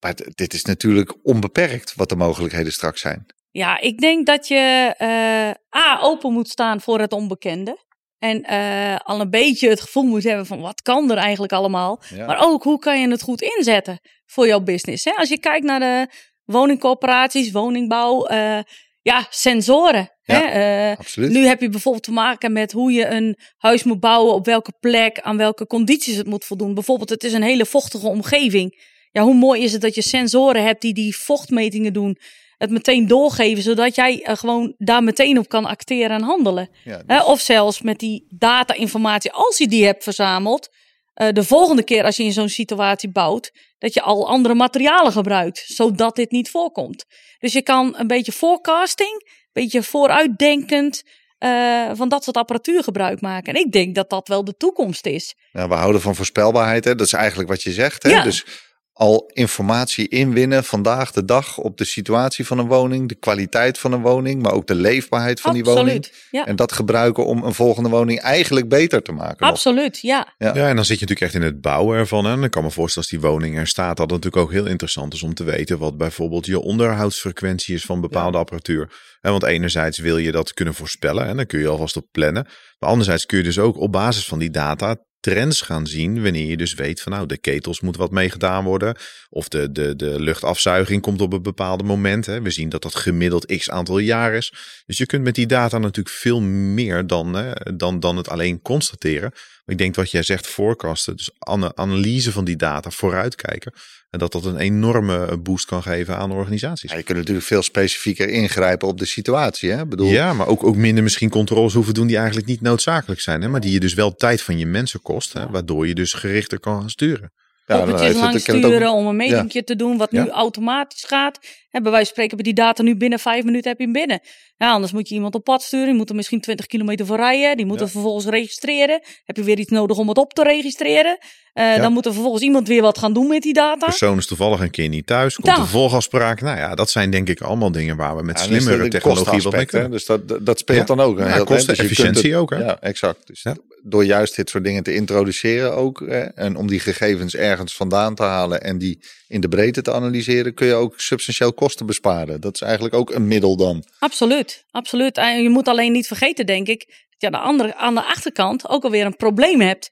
maar 0.00 0.14
dit 0.34 0.54
is 0.54 0.64
natuurlijk 0.64 1.14
onbeperkt 1.22 1.92
wat 1.96 2.08
de 2.08 2.16
mogelijkheden 2.16 2.72
straks 2.72 3.00
zijn. 3.00 3.26
Ja, 3.52 3.80
ik 3.80 3.98
denk 3.98 4.26
dat 4.26 4.48
je 4.48 4.94
uh, 4.98 5.80
A, 5.82 6.00
open 6.00 6.32
moet 6.32 6.48
staan 6.48 6.80
voor 6.80 7.00
het 7.00 7.12
onbekende. 7.12 7.78
En 8.18 8.46
uh, 8.50 8.96
al 8.96 9.20
een 9.20 9.30
beetje 9.30 9.68
het 9.68 9.80
gevoel 9.80 10.02
moet 10.02 10.24
hebben 10.24 10.46
van 10.46 10.60
wat 10.60 10.82
kan 10.82 11.10
er 11.10 11.16
eigenlijk 11.16 11.52
allemaal. 11.52 12.02
Maar 12.16 12.44
ook 12.44 12.62
hoe 12.62 12.78
kan 12.78 13.00
je 13.00 13.08
het 13.08 13.22
goed 13.22 13.42
inzetten 13.42 14.00
voor 14.26 14.46
jouw 14.46 14.60
business. 14.60 15.04
Hè? 15.04 15.12
Als 15.12 15.28
je 15.28 15.38
kijkt 15.38 15.64
naar 15.64 15.80
de 15.80 16.06
woningcorporaties, 16.44 17.50
woningbouw, 17.50 18.30
uh, 18.30 18.58
ja, 19.02 19.26
sensoren. 19.30 20.10
Ja, 20.22 20.48
hè? 20.48 20.92
absoluut. 20.96 21.30
Nu 21.30 21.46
heb 21.46 21.60
je 21.60 21.68
bijvoorbeeld 21.68 22.04
te 22.04 22.12
maken 22.12 22.52
met 22.52 22.72
hoe 22.72 22.92
je 22.92 23.06
een 23.06 23.38
huis 23.56 23.82
moet 23.82 24.00
bouwen, 24.00 24.34
op 24.34 24.46
welke 24.46 24.72
plek, 24.80 25.20
aan 25.20 25.36
welke 25.36 25.66
condities 25.66 26.16
het 26.16 26.26
moet 26.26 26.44
voldoen. 26.44 26.74
Bijvoorbeeld, 26.74 27.10
het 27.10 27.24
is 27.24 27.32
een 27.32 27.42
hele 27.42 27.66
vochtige 27.66 28.06
omgeving. 28.06 28.90
Ja, 29.10 29.22
hoe 29.22 29.34
mooi 29.34 29.62
is 29.62 29.72
het 29.72 29.80
dat 29.80 29.94
je 29.94 30.02
sensoren 30.02 30.64
hebt 30.64 30.80
die 30.80 30.94
die 30.94 31.16
vochtmetingen 31.16 31.92
doen 31.92 32.18
het 32.62 32.70
meteen 32.70 33.06
doorgeven, 33.06 33.62
zodat 33.62 33.94
jij 33.94 34.26
uh, 34.28 34.36
gewoon 34.36 34.74
daar 34.78 35.02
meteen 35.02 35.38
op 35.38 35.48
kan 35.48 35.64
acteren 35.64 36.16
en 36.16 36.22
handelen. 36.22 36.68
Ja, 36.84 37.02
dus... 37.06 37.24
of 37.24 37.40
zelfs 37.40 37.80
met 37.80 37.98
die 37.98 38.26
data-informatie, 38.28 39.32
als 39.32 39.58
je 39.58 39.68
die 39.68 39.84
hebt 39.84 40.02
verzameld, 40.02 40.68
uh, 41.14 41.28
de 41.32 41.44
volgende 41.44 41.82
keer 41.82 42.04
als 42.04 42.16
je 42.16 42.24
in 42.24 42.32
zo'n 42.32 42.48
situatie 42.48 43.10
bouwt, 43.10 43.52
dat 43.78 43.94
je 43.94 44.02
al 44.02 44.28
andere 44.28 44.54
materialen 44.54 45.12
gebruikt, 45.12 45.64
zodat 45.66 46.16
dit 46.16 46.30
niet 46.30 46.50
voorkomt. 46.50 47.04
Dus 47.38 47.52
je 47.52 47.62
kan 47.62 47.94
een 47.96 48.06
beetje 48.06 48.32
forecasting, 48.32 49.12
een 49.12 49.50
beetje 49.52 49.82
vooruitdenkend, 49.82 51.02
uh, 51.38 51.90
van 51.94 52.08
dat 52.08 52.24
soort 52.24 52.36
apparatuur 52.36 52.82
gebruik 52.82 53.20
maken. 53.20 53.54
En 53.54 53.60
ik 53.60 53.72
denk 53.72 53.94
dat 53.94 54.10
dat 54.10 54.28
wel 54.28 54.44
de 54.44 54.56
toekomst 54.56 55.06
is. 55.06 55.34
Ja, 55.52 55.68
we 55.68 55.74
houden 55.74 56.00
van 56.00 56.14
voorspelbaarheid, 56.14 56.84
hè? 56.84 56.94
dat 56.94 57.06
is 57.06 57.12
eigenlijk 57.12 57.48
wat 57.48 57.62
je 57.62 57.72
zegt. 57.72 58.02
Hè? 58.02 58.10
Ja. 58.10 58.22
Dus 58.22 58.44
al 58.92 59.30
informatie 59.32 60.08
inwinnen 60.08 60.64
vandaag 60.64 61.12
de 61.12 61.24
dag 61.24 61.58
op 61.58 61.78
de 61.78 61.84
situatie 61.84 62.46
van 62.46 62.58
een 62.58 62.66
woning, 62.66 63.08
de 63.08 63.14
kwaliteit 63.14 63.78
van 63.78 63.92
een 63.92 64.00
woning, 64.00 64.42
maar 64.42 64.52
ook 64.52 64.66
de 64.66 64.74
leefbaarheid 64.74 65.40
van 65.40 65.50
Absoluut, 65.50 65.74
die 65.74 65.84
woning. 65.84 66.12
Ja. 66.30 66.46
En 66.46 66.56
dat 66.56 66.72
gebruiken 66.72 67.26
om 67.26 67.42
een 67.42 67.54
volgende 67.54 67.88
woning 67.88 68.20
eigenlijk 68.20 68.68
beter 68.68 69.02
te 69.02 69.12
maken. 69.12 69.46
Absoluut, 69.46 70.00
ja. 70.00 70.34
ja. 70.38 70.54
ja. 70.54 70.68
en 70.68 70.76
dan 70.76 70.84
zit 70.84 70.98
je 70.98 71.06
natuurlijk 71.06 71.20
echt 71.20 71.34
in 71.34 71.42
het 71.42 71.60
bouwen 71.60 71.98
ervan. 71.98 72.26
En 72.26 72.40
dan 72.40 72.50
kan 72.50 72.62
me 72.62 72.70
voorstellen 72.70 73.08
als 73.08 73.20
die 73.20 73.30
woning 73.30 73.58
er 73.58 73.66
staat, 73.66 73.96
dat 73.96 74.10
het 74.10 74.24
natuurlijk 74.24 74.42
ook 74.42 74.52
heel 74.52 74.66
interessant 74.66 75.14
is 75.14 75.22
om 75.22 75.34
te 75.34 75.44
weten 75.44 75.78
wat 75.78 75.96
bijvoorbeeld 75.96 76.46
je 76.46 76.60
onderhoudsfrequentie 76.60 77.74
is 77.74 77.84
van 77.84 78.00
bepaalde 78.00 78.38
apparatuur. 78.38 78.92
want 79.20 79.42
enerzijds 79.42 79.98
wil 79.98 80.18
je 80.18 80.32
dat 80.32 80.54
kunnen 80.54 80.74
voorspellen 80.74 81.26
en 81.26 81.36
dan 81.36 81.46
kun 81.46 81.60
je 81.60 81.68
alvast 81.68 81.96
op 81.96 82.06
plannen. 82.10 82.46
Maar 82.78 82.90
anderzijds 82.90 83.26
kun 83.26 83.38
je 83.38 83.44
dus 83.44 83.58
ook 83.58 83.76
op 83.76 83.92
basis 83.92 84.26
van 84.26 84.38
die 84.38 84.50
data 84.50 84.96
trends 85.22 85.60
gaan 85.60 85.86
zien 85.86 86.22
wanneer 86.22 86.46
je 86.46 86.56
dus 86.56 86.74
weet 86.74 87.00
van 87.00 87.12
nou 87.12 87.26
de 87.26 87.38
ketels 87.38 87.80
moet 87.80 87.96
wat 87.96 88.10
mee 88.10 88.30
gedaan 88.30 88.64
worden 88.64 88.96
of 89.30 89.48
de, 89.48 89.72
de, 89.72 89.96
de 89.96 90.20
luchtafzuiging 90.20 91.02
komt 91.02 91.20
op 91.20 91.32
een 91.32 91.42
bepaald 91.42 91.82
moment. 91.82 92.26
Hè. 92.26 92.42
We 92.42 92.50
zien 92.50 92.68
dat 92.68 92.82
dat 92.82 92.94
gemiddeld 92.94 93.56
x 93.56 93.70
aantal 93.70 93.98
jaar 93.98 94.34
is. 94.34 94.52
Dus 94.86 94.98
je 94.98 95.06
kunt 95.06 95.22
met 95.22 95.34
die 95.34 95.46
data 95.46 95.78
natuurlijk 95.78 96.14
veel 96.16 96.40
meer 96.40 97.06
dan, 97.06 97.34
hè, 97.34 97.76
dan, 97.76 98.00
dan 98.00 98.16
het 98.16 98.28
alleen 98.28 98.62
constateren. 98.62 99.32
Ik 99.66 99.78
denk 99.78 99.94
wat 99.94 100.10
jij 100.10 100.22
zegt 100.22 100.46
forecasten, 100.46 101.16
dus 101.16 101.30
analyse 101.74 102.32
van 102.32 102.44
die 102.44 102.56
data, 102.56 102.90
vooruitkijken. 102.90 103.72
En 104.10 104.18
dat 104.18 104.32
dat 104.32 104.44
een 104.44 104.56
enorme 104.56 105.38
boost 105.38 105.66
kan 105.66 105.82
geven 105.82 106.16
aan 106.16 106.32
organisaties. 106.32 106.90
Ja, 106.90 106.96
je 106.96 107.02
kunt 107.02 107.18
natuurlijk 107.18 107.46
veel 107.46 107.62
specifieker 107.62 108.28
ingrijpen 108.28 108.88
op 108.88 108.98
de 108.98 109.04
situatie. 109.04 109.70
Hè? 109.70 109.86
Bedoel... 109.86 110.10
Ja, 110.10 110.32
maar 110.32 110.46
ook, 110.46 110.64
ook 110.64 110.76
minder 110.76 111.02
misschien 111.02 111.30
controles 111.30 111.74
hoeven 111.74 111.94
doen 111.94 112.06
die 112.06 112.16
eigenlijk 112.16 112.46
niet 112.46 112.60
noodzakelijk 112.60 113.20
zijn. 113.20 113.42
Hè? 113.42 113.48
Maar 113.48 113.60
die 113.60 113.72
je 113.72 113.80
dus 113.80 113.94
wel 113.94 114.14
tijd 114.14 114.42
van 114.42 114.58
je 114.58 114.66
mensen 114.66 115.00
kost. 115.00 115.32
Hè? 115.32 115.50
Waardoor 115.50 115.86
je 115.86 115.94
dus 115.94 116.12
gerichter 116.12 116.60
kan 116.60 116.80
gaan 116.80 116.90
sturen. 116.90 117.32
Ja, 117.66 117.76
Poppetjes 117.76 118.14
langs 118.14 118.42
sturen 118.42 118.88
ook... 118.88 118.96
om 118.96 119.06
een 119.06 119.16
metingje 119.16 119.64
te 119.64 119.76
doen 119.76 119.96
wat 119.96 120.12
nu 120.12 120.28
automatisch 120.28 121.04
gaat. 121.04 121.38
En 121.70 121.82
bij 121.82 121.92
wijze 121.92 122.06
van 122.06 122.06
spreken 122.06 122.36
hebben 122.36 122.54
die 122.54 122.64
data 122.64 122.82
nu 122.82 122.96
binnen 122.96 123.18
vijf 123.18 123.44
minuten 123.44 123.70
heb 123.70 123.78
je 123.78 123.84
hem 123.84 123.92
binnen. 123.92 124.20
Ja, 124.56 124.70
anders 124.70 124.92
moet 124.92 125.08
je 125.08 125.14
iemand 125.14 125.34
op 125.34 125.44
pad 125.44 125.62
sturen. 125.62 125.86
Die 125.86 125.94
moet 125.94 126.08
er 126.08 126.14
misschien 126.14 126.40
20 126.40 126.66
kilometer 126.66 127.06
voor 127.06 127.16
rijden. 127.16 127.56
Die 127.56 127.66
moet 127.66 127.80
het 127.80 127.90
vervolgens 127.90 128.26
registreren. 128.26 129.00
Heb 129.24 129.36
je 129.36 129.42
weer 129.42 129.58
iets 129.58 129.70
nodig 129.70 129.96
om 129.96 130.08
het 130.08 130.18
op 130.18 130.32
te 130.32 130.42
registreren. 130.42 131.18
Uh, 131.54 131.76
Dan 131.76 131.92
moet 131.92 132.06
er 132.06 132.12
vervolgens 132.12 132.42
iemand 132.42 132.68
weer 132.68 132.82
wat 132.82 132.98
gaan 132.98 133.12
doen 133.12 133.26
met 133.26 133.42
die 133.42 133.52
data. 133.52 133.86
persoon 133.86 134.18
is 134.18 134.26
toevallig 134.26 134.60
een 134.60 134.70
keer 134.70 134.88
niet 134.88 135.06
thuis. 135.06 135.34
Komt 135.34 135.58
een 135.58 135.66
volgafspraak. 135.66 136.40
Nou 136.40 136.58
ja, 136.58 136.74
dat 136.74 136.90
zijn 136.90 137.10
denk 137.10 137.28
ik 137.28 137.40
allemaal 137.40 137.72
dingen 137.72 137.96
waar 137.96 138.16
we 138.16 138.22
met 138.22 138.38
ja, 138.38 138.44
slimmere 138.44 138.88
technologie 138.88 139.42
wat 139.42 139.52
mee 139.52 139.66
kunnen. 139.66 139.90
Dus 139.90 140.06
dat, 140.06 140.46
dat 140.46 140.58
speelt 140.58 140.86
dan 140.86 141.00
ook. 141.00 141.18
Ja, 141.18 141.38
kostenefficiëntie 141.38 142.30
dus 142.30 142.34
ook. 142.34 142.50
Hè? 142.50 142.58
Ja, 142.58 142.80
exact. 142.80 143.26
Dus 143.26 143.44
door 143.82 144.04
juist 144.04 144.36
dit 144.36 144.50
soort 144.50 144.64
dingen 144.64 144.82
te 144.82 144.94
introduceren 144.94 145.74
ook. 145.74 146.00
Hè, 146.00 146.20
en 146.20 146.56
om 146.56 146.66
die 146.66 146.80
gegevens 146.80 147.34
ergens 147.34 147.76
vandaan 147.76 148.14
te 148.14 148.22
halen 148.22 148.62
en 148.62 148.78
die 148.78 149.04
in 149.28 149.40
de 149.40 149.48
breedte 149.48 149.82
te 149.82 149.92
analyseren, 149.92 150.54
kun 150.54 150.66
je 150.66 150.74
ook 150.74 151.00
substantieel 151.00 151.52
kosten 151.52 151.86
besparen. 151.86 152.40
Dat 152.40 152.54
is 152.54 152.60
eigenlijk 152.60 152.94
ook 152.94 153.10
een 153.10 153.28
middel 153.28 153.56
dan. 153.56 153.84
Absoluut, 153.98 154.64
absoluut. 154.70 155.16
En 155.16 155.42
je 155.42 155.48
moet 155.48 155.68
alleen 155.68 155.92
niet 155.92 156.06
vergeten, 156.06 156.46
denk 156.46 156.68
ik, 156.68 156.86
dat 156.86 156.96
je 157.18 157.26
aan 157.26 157.32
de, 157.32 157.38
andere, 157.38 157.74
aan 157.74 157.94
de 157.94 158.02
achterkant 158.02 158.68
ook 158.68 158.84
alweer 158.84 159.06
een 159.06 159.16
probleem 159.16 159.60
hebt. 159.60 159.90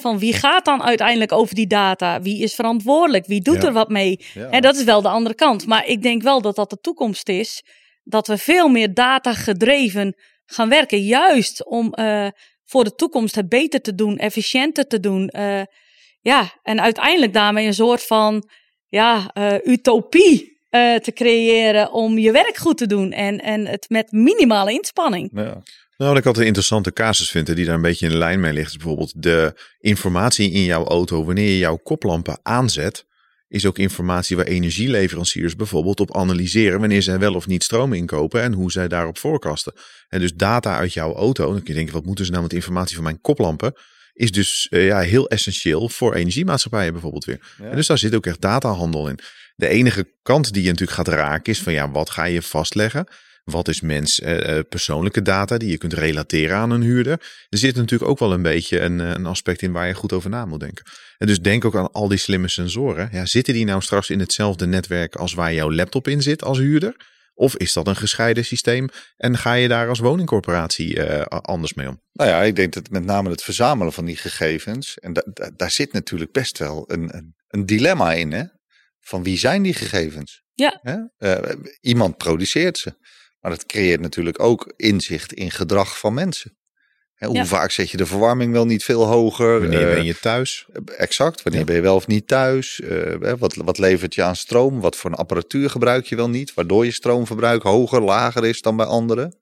Van 0.00 0.18
wie 0.18 0.32
gaat 0.32 0.64
dan 0.64 0.82
uiteindelijk 0.82 1.32
over 1.32 1.54
die 1.54 1.66
data? 1.66 2.22
Wie 2.22 2.42
is 2.42 2.54
verantwoordelijk? 2.54 3.26
Wie 3.26 3.40
doet 3.40 3.64
er 3.64 3.72
wat 3.72 3.88
mee? 3.88 4.20
En 4.50 4.60
dat 4.60 4.76
is 4.76 4.84
wel 4.84 5.02
de 5.02 5.08
andere 5.08 5.34
kant. 5.34 5.66
Maar 5.66 5.86
ik 5.86 6.02
denk 6.02 6.22
wel 6.22 6.40
dat 6.40 6.56
dat 6.56 6.70
de 6.70 6.80
toekomst 6.80 7.28
is. 7.28 7.64
Dat 8.02 8.26
we 8.26 8.38
veel 8.38 8.68
meer 8.68 8.94
data 8.94 9.34
gedreven 9.34 10.16
gaan 10.46 10.68
werken. 10.68 11.02
Juist 11.02 11.66
om 11.66 11.92
uh, 11.98 12.26
voor 12.66 12.84
de 12.84 12.94
toekomst 12.94 13.34
het 13.34 13.48
beter 13.48 13.80
te 13.80 13.94
doen, 13.94 14.16
efficiënter 14.16 14.86
te 14.86 15.00
doen. 15.00 15.32
Uh, 15.36 15.62
ja, 16.20 16.52
en 16.62 16.80
uiteindelijk 16.80 17.32
daarmee 17.32 17.66
een 17.66 17.74
soort 17.74 18.02
van 18.02 18.48
ja, 18.88 19.30
uh, 19.34 19.54
utopie 19.64 20.58
uh, 20.70 20.94
te 20.94 21.12
creëren 21.12 21.92
om 21.92 22.18
je 22.18 22.32
werk 22.32 22.56
goed 22.56 22.78
te 22.78 22.86
doen. 22.86 23.12
En, 23.12 23.40
en 23.40 23.66
het 23.66 23.86
met 23.88 24.12
minimale 24.12 24.72
inspanning. 24.72 25.30
Ja. 25.34 25.62
Nou, 25.96 26.10
wat 26.10 26.18
ik 26.18 26.26
altijd 26.26 26.36
een 26.36 26.46
interessante 26.46 26.92
casus 26.92 27.30
vind, 27.30 27.56
die 27.56 27.64
daar 27.64 27.74
een 27.74 27.82
beetje 27.82 28.06
in 28.06 28.16
lijn 28.16 28.40
mee 28.40 28.52
ligt, 28.52 28.70
is 28.70 28.76
bijvoorbeeld 28.76 29.22
de 29.22 29.60
informatie 29.78 30.50
in 30.50 30.62
jouw 30.62 30.84
auto 30.84 31.24
wanneer 31.24 31.48
je 31.48 31.58
jouw 31.58 31.76
koplampen 31.76 32.38
aanzet. 32.42 33.05
Is 33.48 33.66
ook 33.66 33.78
informatie 33.78 34.36
waar 34.36 34.46
energieleveranciers 34.46 35.56
bijvoorbeeld 35.56 36.00
op 36.00 36.16
analyseren 36.16 36.80
wanneer 36.80 37.02
zij 37.02 37.18
wel 37.18 37.34
of 37.34 37.46
niet 37.46 37.62
stroom 37.62 37.92
inkopen 37.92 38.42
en 38.42 38.52
hoe 38.52 38.72
zij 38.72 38.88
daarop 38.88 39.18
voorkasten. 39.18 39.72
En 40.08 40.20
dus 40.20 40.34
data 40.34 40.76
uit 40.76 40.92
jouw 40.92 41.14
auto, 41.14 41.44
dan 41.44 41.62
kun 41.62 41.66
je 41.66 41.74
denken, 41.74 41.94
wat 41.94 42.04
moeten 42.04 42.24
ze 42.24 42.30
nou 42.30 42.42
met 42.42 42.52
informatie 42.52 42.94
van 42.94 43.04
mijn 43.04 43.20
koplampen? 43.20 43.74
Is 44.12 44.32
dus 44.32 44.66
uh, 44.70 44.86
ja, 44.86 45.00
heel 45.00 45.28
essentieel 45.28 45.88
voor 45.88 46.14
energiemaatschappijen 46.14 46.92
bijvoorbeeld 46.92 47.24
weer. 47.24 47.40
En 47.58 47.76
dus 47.76 47.86
daar 47.86 47.98
zit 47.98 48.14
ook 48.14 48.26
echt 48.26 48.40
datahandel 48.40 49.08
in. 49.08 49.18
De 49.56 49.68
enige 49.68 50.12
kant 50.22 50.52
die 50.52 50.62
je 50.62 50.68
natuurlijk 50.68 50.96
gaat 50.96 51.08
raken 51.08 51.52
is 51.52 51.62
van 51.62 51.72
ja, 51.72 51.90
wat 51.90 52.10
ga 52.10 52.24
je 52.24 52.42
vastleggen? 52.42 53.06
Wat 53.50 53.68
is 53.68 53.80
mens 53.80 54.20
uh, 54.20 54.58
persoonlijke 54.68 55.22
data 55.22 55.58
die 55.58 55.70
je 55.70 55.78
kunt 55.78 55.92
relateren 55.92 56.56
aan 56.56 56.70
een 56.70 56.82
huurder? 56.82 57.12
Er 57.48 57.58
zit 57.58 57.76
natuurlijk 57.76 58.10
ook 58.10 58.18
wel 58.18 58.32
een 58.32 58.42
beetje 58.42 58.80
een, 58.80 58.98
een 58.98 59.26
aspect 59.26 59.62
in 59.62 59.72
waar 59.72 59.86
je 59.86 59.94
goed 59.94 60.12
over 60.12 60.30
na 60.30 60.44
moet 60.44 60.60
denken. 60.60 60.84
En 61.18 61.26
dus 61.26 61.40
denk 61.40 61.64
ook 61.64 61.76
aan 61.76 61.92
al 61.92 62.08
die 62.08 62.18
slimme 62.18 62.48
sensoren. 62.48 63.08
Ja, 63.12 63.26
zitten 63.26 63.54
die 63.54 63.64
nou 63.64 63.82
straks 63.82 64.10
in 64.10 64.20
hetzelfde 64.20 64.66
netwerk 64.66 65.16
als 65.16 65.34
waar 65.34 65.54
jouw 65.54 65.72
laptop 65.72 66.08
in 66.08 66.22
zit 66.22 66.42
als 66.42 66.58
huurder? 66.58 66.96
Of 67.34 67.56
is 67.56 67.72
dat 67.72 67.86
een 67.86 67.96
gescheiden 67.96 68.44
systeem 68.44 68.88
en 69.16 69.38
ga 69.38 69.52
je 69.52 69.68
daar 69.68 69.88
als 69.88 69.98
woningcorporatie 69.98 70.96
uh, 70.96 71.20
anders 71.26 71.74
mee 71.74 71.88
om? 71.88 72.00
Nou 72.12 72.30
ja, 72.30 72.42
ik 72.42 72.56
denk 72.56 72.72
dat 72.72 72.90
met 72.90 73.04
name 73.04 73.30
het 73.30 73.42
verzamelen 73.42 73.92
van 73.92 74.04
die 74.04 74.16
gegevens, 74.16 74.98
en 74.98 75.12
daar 75.56 75.70
zit 75.70 75.92
natuurlijk 75.92 76.32
best 76.32 76.58
wel 76.58 76.84
een, 76.92 77.16
een, 77.16 77.34
een, 77.48 77.66
dilemma 77.66 78.12
in, 78.12 78.32
hè? 78.32 78.44
Van 79.00 79.22
wie 79.22 79.38
zijn 79.38 79.62
die 79.62 79.74
gegevens? 79.74 80.42
Ja. 80.52 80.80
Uh, 81.18 81.38
iemand 81.80 82.16
produceert 82.16 82.78
ze. 82.78 82.94
Maar 83.46 83.54
dat 83.54 83.66
creëert 83.66 84.00
natuurlijk 84.00 84.40
ook 84.40 84.72
inzicht 84.76 85.32
in 85.32 85.50
gedrag 85.50 85.98
van 85.98 86.14
mensen. 86.14 86.56
hoe 87.18 87.44
vaak 87.44 87.70
zet 87.70 87.90
je 87.90 87.96
de 87.96 88.06
verwarming 88.06 88.52
wel 88.52 88.66
niet 88.66 88.84
veel 88.84 89.04
hoger? 89.04 89.60
Wanneer 89.60 89.94
ben 89.94 90.04
je 90.04 90.18
thuis? 90.18 90.66
Exact, 90.96 91.42
wanneer 91.42 91.64
ben 91.64 91.74
je 91.74 91.80
wel 91.80 91.94
of 91.94 92.06
niet 92.06 92.26
thuis? 92.26 92.80
Uh, 92.84 93.32
wat, 93.38 93.54
wat 93.54 93.78
levert 93.78 94.14
je 94.14 94.22
aan 94.22 94.36
stroom? 94.36 94.80
Wat 94.80 94.96
voor 94.96 95.10
een 95.10 95.16
apparatuur 95.16 95.70
gebruik 95.70 96.06
je 96.06 96.16
wel 96.16 96.28
niet? 96.28 96.54
Waardoor 96.54 96.84
je 96.84 96.90
stroomverbruik 96.90 97.62
hoger, 97.62 98.02
lager 98.02 98.44
is 98.44 98.60
dan 98.60 98.76
bij 98.76 98.86
anderen. 98.86 99.38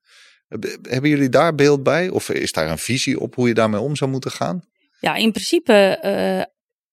Hebben 0.82 1.11
jullie 1.11 1.28
daar 1.28 1.55
beeld 1.55 1.82
bij? 1.82 2.09
Of 2.09 2.28
is 2.28 2.52
daar 2.52 2.70
een 2.70 2.78
visie 2.78 3.20
op 3.20 3.34
hoe 3.34 3.48
je 3.48 3.55
daarmee 3.55 3.80
om 3.80 3.96
zou 3.96 4.11
moeten 4.11 4.30
gaan? 4.30 4.64
Ja, 5.00 5.14
in 5.14 5.32
principe, 5.32 6.00
uh, 6.05 6.42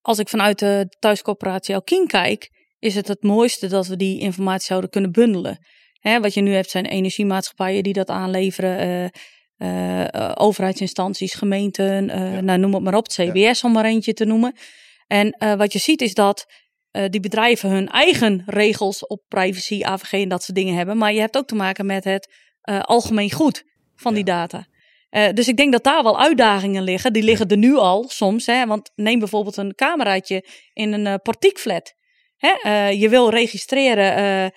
als 0.01 0.19
ik 0.19 0.29
vanuit 0.29 0.59
de 0.59 0.95
thuiscoöperatie 0.99 1.75
Alkien 1.75 2.07
kijk, 2.07 2.49
is 2.79 2.95
het 2.95 3.07
het 3.07 3.23
mooiste 3.23 3.67
dat 3.67 3.87
we 3.87 3.95
die 3.95 4.19
informatie 4.19 4.65
zouden 4.65 4.89
kunnen 4.89 5.11
bundelen. 5.11 5.59
Hè, 6.01 6.19
wat 6.19 6.33
je 6.33 6.41
nu 6.41 6.53
hebt 6.53 6.69
zijn 6.69 6.85
energiemaatschappijen 6.85 7.83
die 7.83 7.93
dat 7.93 8.09
aanleveren. 8.09 9.11
Uh, 9.57 10.05
overheidsinstanties, 10.33 11.33
gemeenten, 11.33 12.05
nou, 12.45 12.59
noem 12.59 12.73
het 12.73 12.83
maar 12.83 12.95
op, 12.95 13.03
het 13.03 13.13
CBS 13.13 13.63
om 13.63 13.71
maar 13.71 13.85
eentje 13.85 14.13
te 14.13 14.25
noemen. 14.25 14.55
En 15.07 15.57
wat 15.57 15.73
je 15.73 15.79
ziet 15.79 16.01
is 16.01 16.13
dat 16.13 16.45
die 17.09 17.19
bedrijven 17.19 17.69
hun 17.69 17.89
eigen 17.89 18.43
regels 18.45 19.07
op 19.07 19.21
privacy, 19.27 19.83
AVG 19.83 20.11
en 20.11 20.29
dat 20.29 20.43
soort 20.43 20.57
dingen 20.57 20.75
hebben. 20.75 20.97
Maar 20.97 21.13
je 21.13 21.19
hebt 21.19 21.37
ook 21.37 21.47
te 21.47 21.55
maken 21.55 21.85
met 21.85 22.03
het 22.03 22.33
algemeen 22.81 23.31
goed 23.31 23.63
van 23.95 24.13
die 24.13 24.23
data. 24.23 24.65
dus 25.33 25.47
ik 25.47 25.57
denk 25.57 25.71
dat 25.71 25.83
daar 25.83 26.03
wel 26.03 26.19
uitdagingen 26.19 26.83
liggen. 26.83 27.13
Die 27.13 27.23
liggen 27.23 27.47
er 27.47 27.57
nu 27.57 27.75
al 27.75 28.05
soms. 28.07 28.45
Hè? 28.45 28.65
Want 28.65 28.91
neem 28.95 29.19
bijvoorbeeld 29.19 29.57
een 29.57 29.75
cameraatje 29.75 30.45
in 30.73 30.93
een 30.93 31.21
portiekflat. 31.21 31.93
Hè? 32.37 32.87
je 32.87 33.09
wil 33.09 33.29
registreren 33.29 34.51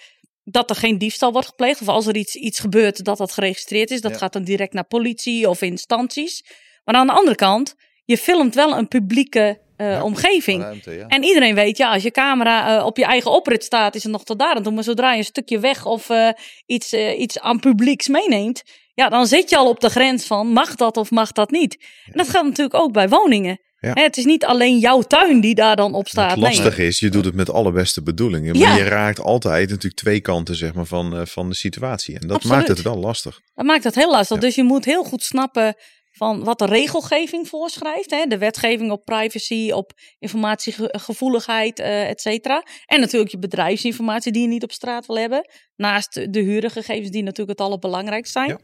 dat 0.45 0.71
er 0.71 0.77
geen 0.77 0.99
diefstal 0.99 1.33
wordt 1.33 1.49
gepleegd. 1.49 1.81
Of 1.81 1.89
als 1.89 2.07
er 2.07 2.17
iets, 2.17 2.35
iets 2.35 2.59
gebeurt, 2.59 3.05
dat 3.05 3.19
dat 3.19 3.33
geregistreerd 3.33 3.91
is. 3.91 4.01
Dat 4.01 4.17
gaat 4.17 4.33
dan 4.33 4.45
direct 4.45 4.73
naar 4.73 4.87
politie 4.87 5.49
of 5.49 5.63
instanties. 5.63 6.45
Maar 6.85 6.95
aan 6.95 7.07
de 7.07 7.13
andere 7.13 7.37
kant, 7.37 7.75
je 8.05 8.19
filmt 8.19 8.55
wel 8.55 8.77
een 8.77 8.89
publieke 8.89 9.63
uh, 9.77 10.05
omgeving. 10.05 10.85
En 11.09 11.23
iedereen 11.23 11.55
weet, 11.55 11.77
ja, 11.77 11.93
als 11.93 12.03
je 12.03 12.11
camera 12.11 12.79
uh, 12.79 12.87
op 12.87 12.97
je 12.97 13.05
eigen 13.05 13.31
oprit 13.31 13.65
staat, 13.65 13.95
is 13.95 14.03
het 14.03 14.13
nog 14.13 14.25
tot 14.25 14.39
daar 14.39 14.55
aan 14.55 14.63
toe. 14.63 14.73
Maar 14.73 14.85
zodra 14.85 15.13
je 15.13 15.19
een 15.19 15.25
stukje 15.25 15.59
weg 15.59 15.87
of 15.87 16.09
uh, 16.09 16.29
iets, 16.67 16.93
iets 16.93 17.41
aan 17.41 17.61
publieks 17.61 18.09
meeneemt, 18.09 18.63
ja, 18.95 19.09
dan 19.09 19.27
zit 19.27 19.51
je 19.51 19.57
al 19.57 19.69
op 19.69 19.81
de 19.81 19.91
grens 19.91 20.27
van 20.27 20.47
mag 20.47 20.75
dat 20.75 20.97
of 20.97 21.11
mag 21.11 21.33
dat 21.33 21.51
niet. 21.51 21.85
En 22.05 22.17
dat 22.17 22.29
gaat 22.29 22.45
natuurlijk 22.45 22.75
ook 22.83 22.93
bij 22.93 23.09
woningen. 23.09 23.61
Ja. 23.85 23.93
Het 23.95 24.17
is 24.17 24.25
niet 24.25 24.45
alleen 24.45 24.79
jouw 24.79 25.01
tuin 25.01 25.41
die 25.41 25.55
daar 25.55 25.77
dan 25.77 25.95
op 25.95 26.09
staat. 26.09 26.31
Het 26.31 26.39
lastig 26.39 26.79
is, 26.79 27.01
je 27.01 27.09
doet 27.09 27.25
het 27.25 27.35
met 27.35 27.51
alle 27.51 27.73
beste 27.73 28.03
bedoelingen. 28.03 28.59
Maar 28.59 28.79
je 28.79 28.85
raakt 28.85 29.21
altijd 29.21 29.69
natuurlijk 29.69 29.95
twee 29.95 30.21
kanten 30.21 30.57
zeg 30.57 30.75
maar, 30.75 30.87
van, 30.87 31.17
uh, 31.17 31.27
van 31.27 31.49
de 31.49 31.55
situatie. 31.55 32.19
En 32.19 32.29
dat 32.29 32.45
maakt 32.45 32.69
het 32.69 32.83
wel 32.83 32.97
lastig. 32.97 33.41
Dat 33.55 33.67
maakt 33.67 33.85
het 33.85 33.95
heel 33.95 34.11
lastig. 34.11 34.39
Dus 34.39 34.55
je 34.55 34.65
moet 34.65 34.85
heel 34.85 35.05
goed 35.05 35.23
snappen 35.23 35.75
van 36.11 36.45
wat 36.45 36.59
de 36.59 36.67
regelgeving 36.67 37.49
voorschrijft. 37.49 38.11
Hè? 38.11 38.25
De 38.27 38.39
wetgeving 38.39 38.91
op 38.91 39.05
privacy, 39.05 39.71
op 39.71 39.93
informatiegevoeligheid, 40.19 41.81
uh, 41.81 42.09
et 42.09 42.21
cetera. 42.21 42.63
En 42.87 43.01
natuurlijk 43.01 43.31
je 43.31 43.39
bedrijfsinformatie 43.39 44.33
die 44.33 44.43
je 44.43 44.49
niet 44.49 44.63
op 44.63 44.73
straat 44.73 45.07
wil 45.07 45.17
hebben. 45.17 45.51
Naast 45.77 46.33
de 46.33 46.41
huurgegevens 46.41 47.11
die 47.11 47.23
natuurlijk 47.23 47.59
het 47.59 47.67
allerbelangrijkst 47.67 48.33
zijn. 48.33 48.49
Ja. 48.49 48.59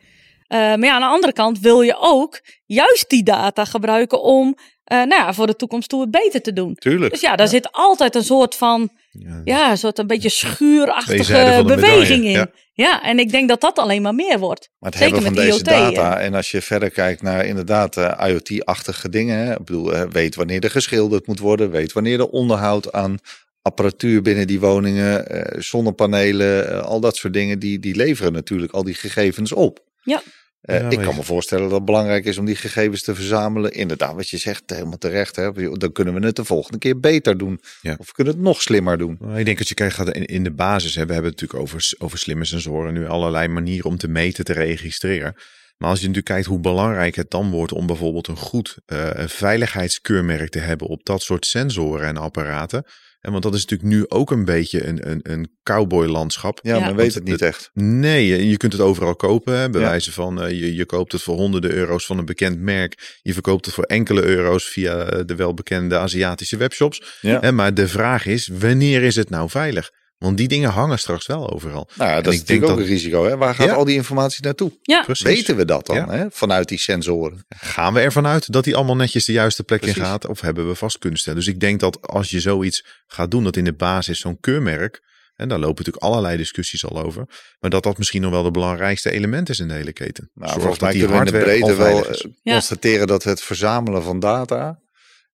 Uh, 0.53 0.59
maar 0.59 0.89
ja, 0.89 0.95
aan 0.95 1.01
de 1.01 1.07
andere 1.07 1.33
kant 1.33 1.59
wil 1.59 1.81
je 1.81 1.97
ook 1.99 2.41
juist 2.67 3.09
die 3.09 3.23
data 3.23 3.65
gebruiken 3.65 4.23
om 4.23 4.57
nou 4.97 5.15
ja, 5.15 5.35
voor 5.35 5.47
de 5.47 5.57
toekomst 5.57 5.89
toe 5.89 6.01
het 6.01 6.11
beter 6.11 6.43
te 6.43 6.53
doen. 6.53 6.75
Tuurlijk. 6.75 7.13
Dus 7.13 7.21
ja, 7.21 7.37
daar 7.37 7.49
zit 7.49 7.69
altijd 7.73 8.15
een 8.15 8.25
soort 8.25 8.55
van, 8.55 8.91
ja, 9.11 9.41
ja 9.45 9.71
een 9.71 9.79
soort 9.79 9.99
een 9.99 10.07
beetje 10.07 10.29
schuurachtige 10.29 11.63
beweging 11.67 12.25
in. 12.25 12.31
Ja. 12.31 12.51
ja. 12.73 13.03
en 13.03 13.19
ik 13.19 13.31
denk 13.31 13.49
dat 13.49 13.61
dat 13.61 13.79
alleen 13.79 14.03
maar 14.03 14.15
meer 14.15 14.39
wordt. 14.39 14.71
Maar 14.79 14.91
het 14.91 14.99
Zeker 14.99 15.15
hebben 15.15 15.35
van 15.35 15.45
deze 15.45 15.63
data, 15.63 16.19
en 16.19 16.35
als 16.35 16.51
je 16.51 16.63
verder 16.63 16.91
kijkt 16.91 17.23
naar 17.23 17.47
inderdaad 17.47 17.97
uh, 17.97 18.21
IoT-achtige 18.27 19.09
dingen. 19.09 19.39
Hè, 19.39 19.53
ik 19.53 19.65
bedoel, 19.65 19.95
uh, 19.95 20.03
weet 20.03 20.35
wanneer 20.35 20.65
er 20.65 20.71
geschilderd 20.71 21.27
moet 21.27 21.39
worden, 21.39 21.71
weet 21.71 21.93
wanneer 21.93 22.19
er 22.19 22.29
onderhoud 22.29 22.93
aan 22.93 23.19
apparatuur 23.63 24.23
binnen 24.23 24.47
die 24.47 24.61
woningen, 24.61 25.25
zonnepanelen, 25.63 26.85
al 26.85 27.01
dat 27.01 27.17
soort 27.17 27.33
dingen, 27.33 27.59
die, 27.59 27.79
die 27.79 27.97
leveren 27.97 28.33
natuurlijk 28.33 28.73
al 28.73 28.85
die 28.85 28.95
gegevens 28.95 29.53
op. 29.53 29.81
Ja. 30.03 30.23
Uh, 30.63 30.91
ik 30.91 30.99
kan 30.99 31.15
me 31.15 31.23
voorstellen 31.23 31.65
dat 31.65 31.73
het 31.73 31.85
belangrijk 31.85 32.25
is 32.25 32.39
om 32.39 32.45
die 32.45 32.57
gegevens 32.57 33.03
te 33.03 33.15
verzamelen. 33.15 33.73
Inderdaad, 33.73 34.15
wat 34.15 34.29
je 34.29 34.37
zegt, 34.37 34.63
helemaal 34.67 34.99
terecht. 34.99 35.37
Hè? 35.37 35.53
Dan 35.73 35.93
kunnen 35.93 36.15
we 36.15 36.27
het 36.27 36.37
de 36.37 36.45
volgende 36.45 36.79
keer 36.79 37.01
beter 37.01 37.39
doen. 37.39 37.61
Ja. 37.81 37.95
Of 37.99 38.07
we 38.07 38.13
kunnen 38.13 38.35
het 38.35 38.43
nog 38.43 38.63
slimmer 38.63 38.99
doen. 38.99 39.19
Ik 39.37 39.45
denk 39.45 39.59
dat 39.59 39.69
je 39.69 39.75
kijkt 39.75 39.99
in, 39.99 40.25
in 40.25 40.45
de 40.45 40.51
basis. 40.51 40.95
Hè, 40.95 41.07
we 41.07 41.13
hebben 41.13 41.31
het 41.31 41.41
natuurlijk 41.41 41.69
over, 41.69 41.93
over 41.99 42.19
slimme 42.19 42.45
sensoren. 42.45 42.93
Nu 42.93 43.07
allerlei 43.07 43.49
manieren 43.49 43.91
om 43.91 43.97
te 43.97 44.09
meten, 44.09 44.45
te 44.45 44.53
registreren. 44.53 45.35
Maar 45.77 45.91
als 45.91 46.01
je 46.01 46.07
natuurlijk 46.07 46.35
kijkt 46.35 46.47
hoe 46.47 46.61
belangrijk 46.61 47.15
het 47.15 47.31
dan 47.31 47.51
wordt 47.51 47.73
om 47.73 47.87
bijvoorbeeld 47.87 48.29
een 48.29 48.37
goed 48.37 48.79
uh, 48.87 49.11
veiligheidskeurmerk 49.17 50.51
te 50.51 50.59
hebben 50.59 50.87
op 50.87 51.05
dat 51.05 51.23
soort 51.23 51.47
sensoren 51.47 52.07
en 52.07 52.17
apparaten. 52.17 52.85
En 53.21 53.31
want 53.31 53.43
dat 53.43 53.55
is 53.55 53.67
natuurlijk 53.67 53.91
nu 53.91 54.05
ook 54.09 54.31
een 54.31 54.45
beetje 54.45 54.87
een, 54.87 55.11
een, 55.11 55.21
een 55.23 55.51
cowboy-landschap. 55.63 56.59
Ja, 56.63 56.79
maar 56.79 56.95
weet 56.95 57.15
het 57.15 57.25
niet 57.25 57.43
echt. 57.43 57.71
Nee, 57.75 58.49
je 58.49 58.57
kunt 58.57 58.73
het 58.73 58.83
overal 58.83 59.17
kopen. 59.17 59.71
Bij 59.71 59.81
wijze 59.81 60.13
van, 60.13 60.45
uh, 60.45 60.51
je, 60.51 60.75
je 60.75 60.87
koopt 60.87 61.13
het 61.13 61.23
voor 61.23 61.37
honderden 61.37 61.71
euro's 61.71 62.07
van 62.07 62.19
een 62.19 62.25
bekend 62.25 62.61
merk. 62.61 63.19
Je 63.23 63.33
verkoopt 63.33 63.65
het 63.65 63.75
voor 63.75 63.85
enkele 63.85 64.23
euro's 64.23 64.65
via 64.65 65.05
eh, 65.05 65.21
de 65.27 65.35
welbekende 65.35 65.99
Aziatische 65.99 66.57
webshops. 66.57 67.19
Ja. 67.21 67.51
maar 67.51 67.75
de 67.75 67.89
vraag 67.89 68.27
is, 68.27 68.51
wanneer 68.53 69.03
is 69.03 69.17
het 69.17 69.31
nou 69.31 69.51
veilig? 69.51 69.91
Want 70.21 70.37
die 70.37 70.49
dingen 70.49 70.71
hangen 70.71 70.99
straks 70.99 71.27
wel 71.27 71.51
overal. 71.51 71.89
Nou 71.95 72.11
ja, 72.11 72.21
dat 72.21 72.33
is 72.33 72.39
natuurlijk 72.39 72.73
ook 72.73 72.79
een 72.79 72.85
risico. 72.85 73.25
Hè? 73.25 73.37
Waar 73.37 73.55
gaat 73.55 73.71
al 73.71 73.85
die 73.85 73.95
informatie 73.95 74.45
naartoe? 74.45 74.73
Ja. 74.83 75.05
Weten 75.23 75.57
we 75.57 75.65
dat 75.65 75.87
dan 75.87 76.11
hè? 76.11 76.27
vanuit 76.31 76.69
die 76.69 76.79
sensoren? 76.79 77.45
Gaan 77.49 77.95
we 77.95 78.01
ervan 78.01 78.27
uit 78.27 78.53
dat 78.53 78.65
die 78.65 78.77
allemaal 78.77 78.97
netjes 78.97 79.25
de 79.25 79.33
juiste 79.33 79.65
plek 79.65 79.85
in 79.85 79.95
gaat? 79.95 80.27
Of 80.27 80.41
hebben 80.41 80.69
we 80.69 80.75
vast 80.75 80.99
kunnen 80.99 81.19
stellen? 81.19 81.39
Dus 81.39 81.49
ik 81.49 81.61
denk 81.61 81.81
dat 81.81 82.03
als 82.03 82.31
je 82.31 82.41
zoiets 82.41 82.85
gaat 83.07 83.31
doen, 83.31 83.45
dat 83.45 83.57
in 83.57 83.65
de 83.65 83.73
basis 83.73 84.21
zo'n 84.21 84.41
keurmerk... 84.41 85.09
En 85.35 85.49
daar 85.49 85.59
lopen 85.59 85.85
natuurlijk 85.85 86.05
allerlei 86.05 86.37
discussies 86.37 86.87
al 86.87 87.03
over. 87.03 87.25
Maar 87.59 87.71
dat 87.71 87.83
dat 87.83 87.99
misschien 87.99 88.23
nog 88.23 88.31
wel 88.31 88.43
de 88.43 88.51
belangrijkste 88.51 89.11
element 89.11 89.49
is 89.49 89.59
in 89.59 89.69
de 89.69 89.75
hele 89.75 89.93
keten. 89.93 90.31
Nou, 90.35 90.61
volgens 90.61 90.79
mij 90.79 90.93
kunnen 90.93 91.11
we 91.11 91.17
in 91.17 91.33
de 91.33 91.39
breedte 91.39 91.75
wel 91.75 92.07
eh, 92.07 92.21
constateren 92.45 93.07
dat 93.07 93.25
het 93.25 93.43
verzamelen 93.43 94.03
van 94.03 94.21
data 94.21 94.81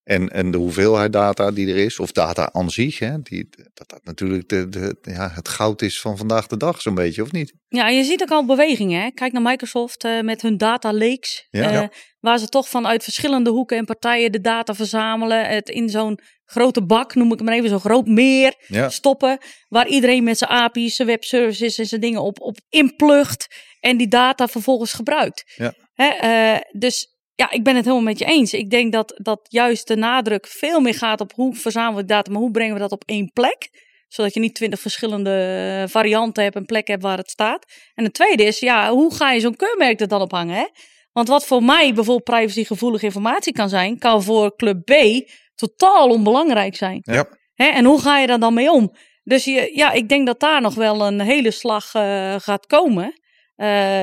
en, 0.07 0.29
en 0.29 0.51
de 0.51 0.59
hoeveelheid 0.59 1.13
data 1.13 1.51
die 1.51 1.69
er 1.69 1.77
is, 1.77 1.99
of 1.99 2.13
data 2.13 2.53
aan 2.53 2.71
zich, 2.71 2.99
hè, 2.99 3.23
die, 3.23 3.49
dat 3.75 3.89
dat 3.89 4.05
natuurlijk 4.05 4.49
de, 4.49 4.69
de, 4.69 4.97
ja, 5.03 5.31
het 5.35 5.49
goud 5.49 5.83
is 5.83 6.01
van 6.01 6.17
vandaag 6.17 6.47
de 6.47 6.57
dag, 6.57 6.81
zo'n 6.81 6.95
beetje, 6.95 7.23
of 7.23 7.33
niet? 7.33 7.53
Ja, 7.69 7.89
je 7.89 8.05
ziet 8.05 8.23
ook 8.23 8.31
al 8.31 8.45
bewegingen. 8.45 9.01
Hè? 9.01 9.11
Kijk 9.11 9.33
naar 9.33 9.43
Microsoft 9.43 10.05
uh, 10.05 10.21
met 10.21 10.43
hun 10.43 10.57
data 10.57 10.93
lakes, 10.93 11.47
ja, 11.51 11.67
uh, 11.67 11.73
ja. 11.73 11.91
waar 12.21 12.39
ze 12.39 12.49
toch 12.49 12.69
vanuit 12.69 13.03
verschillende 13.03 13.51
hoeken 13.51 13.77
en 13.77 13.85
partijen 13.85 14.33
de 14.33 14.41
data 14.41 14.75
verzamelen, 14.75 15.47
het 15.47 15.69
in 15.69 15.89
zo'n 15.89 16.19
grote 16.45 16.83
bak, 16.83 17.15
noem 17.15 17.33
ik 17.33 17.41
maar 17.41 17.55
even, 17.55 17.69
zo'n 17.69 17.81
groot 17.81 18.07
meer 18.07 18.55
ja. 18.67 18.89
stoppen, 18.89 19.39
waar 19.69 19.89
iedereen 19.89 20.25
met 20.25 20.39
zijn 20.39 20.51
API's, 20.51 20.97
zijn 20.97 21.09
webservices 21.09 21.79
en 21.79 21.87
zijn 21.87 22.01
dingen 22.01 22.23
op, 22.23 22.41
op 22.41 22.59
inplugt 22.69 23.47
en 23.81 23.97
die 23.97 24.09
data 24.09 24.49
vervolgens 24.49 24.93
gebruikt. 24.93 25.45
Ja. 25.57 25.75
Hè, 25.95 26.11
uh, 26.55 26.61
dus 26.73 27.16
ja, 27.37 27.51
ik 27.51 27.65
ben 27.65 27.77
het 27.77 27.85
helemaal 27.85 28.05
met 28.05 28.19
je 28.19 28.25
eens. 28.25 28.53
Ik 28.53 28.71
denk 28.71 28.93
dat, 28.93 29.15
dat 29.23 29.41
juist 29.49 29.89
de 29.89 29.97
nadruk 29.97 30.47
veel 30.47 30.81
meer 30.81 30.95
gaat 30.95 31.21
op 31.21 31.33
hoe 31.33 31.55
verzamelen 31.55 32.01
we 32.01 32.05
data, 32.05 32.31
maar 32.31 32.41
hoe 32.41 32.51
brengen 32.51 32.75
we 32.75 32.81
dat 32.81 32.93
op 32.93 33.03
één 33.07 33.31
plek? 33.33 33.85
Zodat 34.09 34.35
je 34.35 34.41
niet 34.41 34.55
twintig 34.55 34.81
verschillende 34.81 35.31
eh, 35.83 35.91
varianten 35.91 36.43
hebt, 36.43 36.57
een 36.57 36.67
plek 36.67 36.87
hebt 36.87 37.03
waar 37.03 37.17
het 37.17 37.31
staat. 37.31 37.65
En 37.95 38.05
het 38.05 38.15
tweede 38.15 38.45
is, 38.45 38.59
ja, 38.59 38.91
hoe 38.91 39.15
ga 39.15 39.33
je 39.33 39.41
zo'n 39.41 39.57
keurmerk 39.57 40.01
er 40.01 40.09
dan 40.09 40.21
op 40.21 40.31
hangen? 40.31 40.57
Hè? 40.57 40.67
Want 41.13 41.29
wat 41.29 41.47
voor 41.47 41.63
mij 41.63 41.95
bijvoorbeeld 41.95 42.25
privacygevoelige 42.25 43.05
informatie 43.05 43.53
kan 43.53 43.69
zijn, 43.69 43.99
kan 43.99 44.23
voor 44.23 44.57
club 44.57 44.85
B 44.85 44.95
totaal 45.55 46.09
onbelangrijk 46.09 46.77
zijn. 46.77 47.01
Ja. 47.03 47.29
Hè? 47.55 47.67
En 47.67 47.85
hoe 47.85 48.01
ga 48.01 48.19
je 48.19 48.27
daar 48.27 48.39
dan 48.39 48.55
mee 48.55 48.71
om? 48.71 48.93
Dus 49.25 49.45
je, 49.45 49.71
ja, 49.75 49.93
ik 49.93 50.09
denk 50.09 50.27
dat 50.27 50.41
daar 50.41 50.61
nog 50.61 50.75
wel 50.75 51.07
een 51.07 51.21
hele 51.21 51.51
slag 51.51 51.91
gaat 52.43 52.67
komen. 52.67 53.15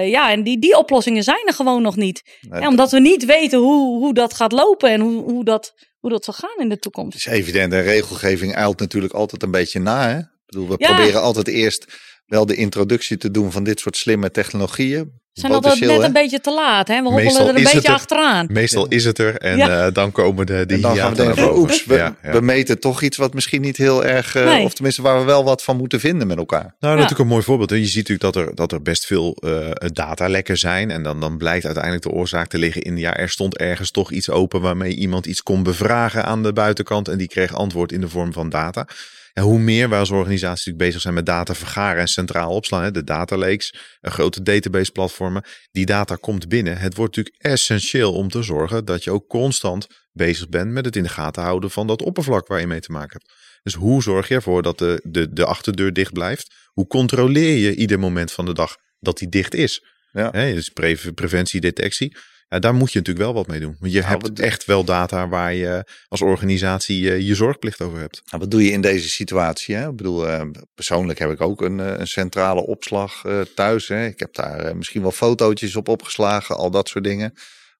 Ja, 0.09 0.31
en 0.31 0.43
die, 0.43 0.59
die 0.59 0.77
oplossingen 0.77 1.23
zijn 1.23 1.47
er 1.47 1.53
gewoon 1.53 1.81
nog 1.81 1.95
niet. 1.95 2.23
omdat 2.49 2.91
we 2.91 2.99
niet 2.99 3.25
weten 3.25 3.59
hoe, 3.59 3.97
hoe 3.97 4.13
dat 4.13 4.33
gaat 4.33 4.51
lopen 4.51 4.89
en 4.89 5.01
hoe, 5.01 5.23
hoe, 5.23 5.45
dat, 5.45 5.73
hoe 5.99 6.09
dat 6.09 6.23
zal 6.23 6.33
gaan 6.33 6.57
in 6.57 6.69
de 6.69 6.79
toekomst. 6.79 7.23
Het 7.23 7.33
is 7.33 7.39
evident, 7.39 7.73
en 7.73 7.83
regelgeving 7.83 8.55
eilt 8.55 8.79
natuurlijk 8.79 9.13
altijd 9.13 9.43
een 9.43 9.51
beetje 9.51 9.79
na. 9.79 10.09
Hè? 10.09 10.17
Ik 10.17 10.25
bedoel, 10.45 10.67
we 10.67 10.77
proberen 10.77 11.21
altijd 11.21 11.47
eerst 11.47 11.85
wel 12.25 12.45
de 12.45 12.55
introductie 12.55 13.17
te 13.17 13.31
doen 13.31 13.51
van 13.51 13.63
dit 13.63 13.79
soort 13.79 13.97
slimme 13.97 14.31
technologieën. 14.31 15.21
We 15.33 15.39
zijn 15.39 15.53
altijd 15.53 15.79
net 15.79 16.01
een 16.01 16.13
beetje 16.13 16.41
te 16.41 16.53
laat. 16.53 16.87
Hè? 16.87 17.01
We 17.01 17.09
hobbelen 17.09 17.41
er 17.41 17.55
een 17.55 17.63
beetje 17.63 17.93
achteraan. 17.93 18.47
Meestal 18.49 18.87
is 18.87 19.05
het 19.05 19.17
er 19.17 19.37
en 19.37 19.57
uh, 19.57 19.87
dan 19.93 20.11
komen 20.11 20.45
de, 20.45 20.65
de 20.65 20.73
en 20.73 20.81
dan 20.81 20.95
gaan 20.95 21.15
we 21.15 21.23
denken 21.23 21.57
oeps, 21.57 21.85
we, 21.85 21.95
ja, 21.95 22.15
we, 22.21 22.41
meten 22.41 22.79
toch 22.79 23.01
iets 23.01 23.17
wat 23.17 23.33
misschien 23.33 23.61
niet 23.61 23.77
heel 23.77 24.05
erg, 24.05 24.35
uh, 24.35 24.63
of 24.63 24.73
tenminste 24.73 25.01
waar 25.01 25.19
we 25.19 25.25
wel 25.25 25.43
wat 25.43 25.63
van 25.63 25.77
moeten 25.77 25.99
vinden 25.99 26.27
met 26.27 26.37
elkaar. 26.37 26.75
Nou, 26.79 26.93
natuurlijk 26.93 27.19
een 27.19 27.27
mooi 27.27 27.43
voorbeeld. 27.43 27.69
Hè? 27.69 27.75
Je 27.75 27.85
ziet 27.85 28.07
natuurlijk 28.07 28.33
dat 28.33 28.35
er, 28.35 28.55
dat 28.55 28.71
er 28.71 28.81
best 28.81 29.05
veel 29.05 29.37
uh, 29.39 29.69
datalekken 29.93 30.57
zijn 30.57 30.91
en 30.91 31.03
dan, 31.03 31.19
dan 31.19 31.37
blijkt 31.37 31.65
uiteindelijk 31.65 32.03
de 32.03 32.11
oorzaak 32.11 32.47
te 32.47 32.57
liggen 32.57 32.81
in, 32.81 32.97
ja, 32.97 33.17
er 33.17 33.29
stond 33.29 33.57
ergens 33.57 33.91
toch 33.91 34.11
iets 34.11 34.29
open 34.29 34.61
waarmee 34.61 34.95
iemand 34.95 35.25
iets 35.25 35.43
kon 35.43 35.63
bevragen 35.63 36.25
aan 36.25 36.43
de 36.43 36.53
buitenkant 36.53 37.07
en 37.07 37.17
die 37.17 37.27
kreeg 37.27 37.55
antwoord 37.55 37.91
in 37.91 38.01
de 38.01 38.09
vorm 38.09 38.33
van 38.33 38.49
data. 38.49 38.87
En 39.33 39.43
hoe 39.43 39.59
meer 39.59 39.89
wij 39.89 39.99
als 39.99 40.09
organisatie 40.09 40.75
bezig 40.75 41.01
zijn 41.01 41.13
met 41.13 41.25
data 41.25 41.55
vergaren 41.55 42.01
en 42.01 42.07
centraal 42.07 42.51
opslaan, 42.51 42.93
de 42.93 43.03
data 43.03 43.37
lakes, 43.37 43.73
een 44.01 44.11
grote 44.11 44.41
database 44.41 44.91
platformen, 44.91 45.43
die 45.71 45.85
data 45.85 46.15
komt 46.15 46.47
binnen. 46.47 46.77
Het 46.77 46.95
wordt 46.95 47.15
natuurlijk 47.15 47.43
essentieel 47.45 48.13
om 48.13 48.29
te 48.29 48.43
zorgen 48.43 48.85
dat 48.85 49.03
je 49.03 49.11
ook 49.11 49.27
constant 49.27 49.87
bezig 50.11 50.49
bent 50.49 50.71
met 50.71 50.85
het 50.85 50.95
in 50.95 51.03
de 51.03 51.09
gaten 51.09 51.43
houden 51.43 51.71
van 51.71 51.87
dat 51.87 52.01
oppervlak 52.01 52.47
waar 52.47 52.59
je 52.59 52.67
mee 52.67 52.79
te 52.79 52.91
maken 52.91 53.19
hebt. 53.19 53.33
Dus 53.63 53.73
hoe 53.73 54.03
zorg 54.03 54.27
je 54.27 54.35
ervoor 54.35 54.61
dat 54.61 54.77
de, 54.77 54.99
de, 55.03 55.33
de 55.33 55.45
achterdeur 55.45 55.93
dicht 55.93 56.13
blijft? 56.13 56.53
Hoe 56.65 56.87
controleer 56.87 57.57
je 57.57 57.75
ieder 57.75 57.99
moment 57.99 58.31
van 58.31 58.45
de 58.45 58.53
dag 58.53 58.75
dat 58.99 59.17
die 59.17 59.29
dicht 59.29 59.53
is? 59.53 59.85
Ja. 60.11 60.29
He, 60.31 60.53
dus 60.53 60.69
preventie, 61.13 61.61
detectie. 61.61 62.15
Daar 62.59 62.73
moet 62.73 62.91
je 62.91 62.99
natuurlijk 62.99 63.25
wel 63.25 63.33
wat 63.33 63.47
mee 63.47 63.59
doen. 63.59 63.75
Want 63.79 63.93
je 63.93 63.99
nou, 63.99 64.11
hebt 64.11 64.39
echt 64.39 64.65
wel 64.65 64.83
data 64.83 65.27
waar 65.27 65.53
je 65.53 65.85
als 66.07 66.21
organisatie 66.21 66.99
je, 66.99 67.25
je 67.25 67.35
zorgplicht 67.35 67.81
over 67.81 67.99
hebt. 67.99 68.21
Nou, 68.25 68.41
wat 68.41 68.51
doe 68.51 68.63
je 68.63 68.71
in 68.71 68.81
deze 68.81 69.09
situatie? 69.09 69.75
Hè? 69.75 69.89
Ik 69.89 69.95
bedoel, 69.95 70.27
uh, 70.27 70.41
persoonlijk 70.75 71.19
heb 71.19 71.31
ik 71.31 71.41
ook 71.41 71.61
een, 71.61 71.79
eh, 71.79 71.99
een 71.99 72.07
centrale 72.07 72.65
opslag 72.65 73.23
uh, 73.23 73.41
thuis. 73.41 73.87
Hè? 73.87 74.05
Ik 74.05 74.19
heb 74.19 74.33
daar 74.33 74.77
misschien 74.77 75.01
wel 75.01 75.11
fotootjes 75.11 75.75
op 75.75 75.87
opgeslagen, 75.87 76.57
al 76.57 76.71
dat 76.71 76.89
soort 76.89 77.03
dingen. 77.03 77.33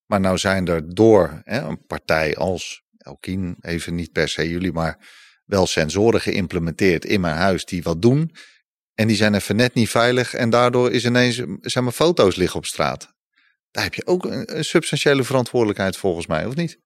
Maar 0.05 0.19
nou 0.19 0.38
zijn 0.38 0.67
er 0.67 0.95
door 0.95 1.41
hè, 1.43 1.61
een 1.61 1.86
partij 1.86 2.36
als 2.36 2.82
Elkien, 2.97 3.55
even 3.61 3.95
niet 3.95 4.11
per 4.11 4.30
se 4.30 4.49
jullie, 4.49 4.71
maar 4.71 4.97
wel 5.45 5.67
sensoren 5.67 6.21
geïmplementeerd 6.21 7.05
in 7.05 7.21
mijn 7.21 7.36
huis 7.36 7.65
die 7.65 7.84
wat 7.84 8.01
doen. 8.01 8.36
En 8.93 9.07
die 9.07 9.15
zijn 9.15 9.34
even 9.34 9.55
net 9.55 9.74
niet 9.74 9.89
veilig 9.89 10.34
en 10.34 10.49
daardoor 10.49 10.91
is 10.91 11.05
ineens, 11.05 11.36
zijn 11.61 11.84
mijn 11.84 11.95
foto's 11.95 12.36
liggen 12.36 12.57
op 12.57 12.65
straat. 12.65 13.12
Daar 13.74 13.84
heb 13.84 13.93
je 13.93 14.05
ook 14.05 14.26
een, 14.26 14.63
substantiële 14.63 15.24
verantwoordelijkheid 15.24 15.97
volgens 15.97 16.28
mij, 16.28 16.45
of 16.45 16.55
niet? 16.55 16.80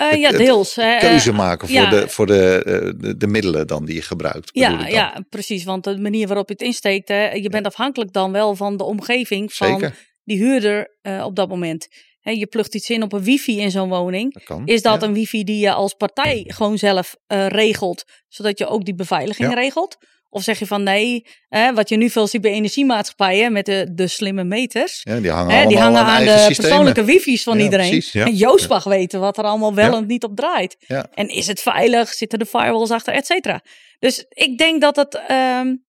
Uh, 0.00 0.20
ja, 0.20 0.30
deels. 0.30 0.74
Het 0.74 0.98
keuze 0.98 1.32
maken 1.32 1.68
voor, 1.68 1.88
de, 1.90 2.08
voor 2.08 2.26
de, 2.26 2.62
eh, 2.64 3.00
de, 3.02 3.16
de, 3.16 3.26
middelen 3.26 3.66
dan 3.66 3.84
die 3.84 3.94
je 3.94 4.02
gebruikt. 4.02 4.50
Ja, 4.52 4.86
ja, 4.86 5.24
precies. 5.28 5.64
Want 5.64 5.84
de 5.84 5.98
manier 5.98 6.26
waarop 6.26 6.48
je 6.48 6.52
het 6.52 6.62
insteekt, 6.62 7.08
hè, 7.08 7.30
je 7.30 7.48
bent 7.48 7.66
afhankelijk 7.66 8.12
dan 8.12 8.32
wel 8.32 8.56
van 8.56 8.76
de 8.76 8.84
omgeving 8.84 9.52
van 9.52 9.92
die 10.24 10.38
huurder 10.38 10.96
uh, 11.02 11.24
op 11.24 11.36
dat 11.36 11.48
moment. 11.48 11.88
Hè, 12.20 12.30
je 12.30 12.46
plugt 12.46 12.74
iets 12.74 12.90
in 12.90 13.02
op 13.02 13.12
een 13.12 13.22
wifi 13.22 13.60
in 13.60 13.70
zo'n 13.70 13.88
woning. 13.88 14.32
Dat 14.32 14.44
kan, 14.44 14.66
is 14.66 14.82
dat 14.82 15.02
een 15.02 15.12
wifi 15.12 15.44
die 15.44 15.58
je 15.58 15.72
als 15.72 15.94
partij 15.94 16.44
gewoon 16.46 16.78
zelf 16.78 17.16
uh, 17.28 17.46
regelt, 17.46 18.04
zodat 18.28 18.58
je 18.58 18.66
ook 18.66 18.84
die 18.84 18.94
beveiliging 18.94 19.48
ja. 19.48 19.54
regelt? 19.54 19.96
Of 20.34 20.42
zeg 20.42 20.58
je 20.58 20.66
van 20.66 20.82
nee, 20.82 21.26
hè, 21.48 21.74
wat 21.74 21.88
je 21.88 21.96
nu 21.96 22.10
veel 22.10 22.26
ziet 22.26 22.40
bij 22.40 22.52
energiemaatschappijen 22.52 23.52
met 23.52 23.66
de, 23.66 23.88
de 23.92 24.06
slimme 24.06 24.44
meters. 24.44 25.00
Ja, 25.02 25.20
die 25.20 25.30
hangen, 25.30 25.56
hè, 25.56 25.66
die 25.66 25.78
hangen 25.78 26.00
aan, 26.00 26.24
de 26.24 26.52
persoonlijke 26.56 27.04
wifi's 27.04 27.42
van 27.42 27.58
iedereen. 27.58 27.90
Precies, 27.90 28.14
en 28.14 28.34
Joost 28.34 28.68
mag 28.68 28.84
weten 28.84 29.20
wat 29.20 29.38
er 29.38 29.44
allemaal 29.44 29.74
wel 29.74 29.96
en 29.96 30.06
niet 30.06 30.24
op 30.24 30.36
draait. 30.36 30.76
En 31.14 31.28
is 31.28 31.46
het 31.46 31.60
veilig? 31.60 32.12
Zitten 32.12 32.38
de 32.38 32.46
firewalls 32.46 32.90
achter, 32.90 33.14
et 33.14 33.26
cetera. 33.26 33.60
Dus 33.98 34.24
ik 34.28 34.58
denk 34.58 34.80
dat 34.80 34.96
het 34.96 35.20
um, 35.30 35.84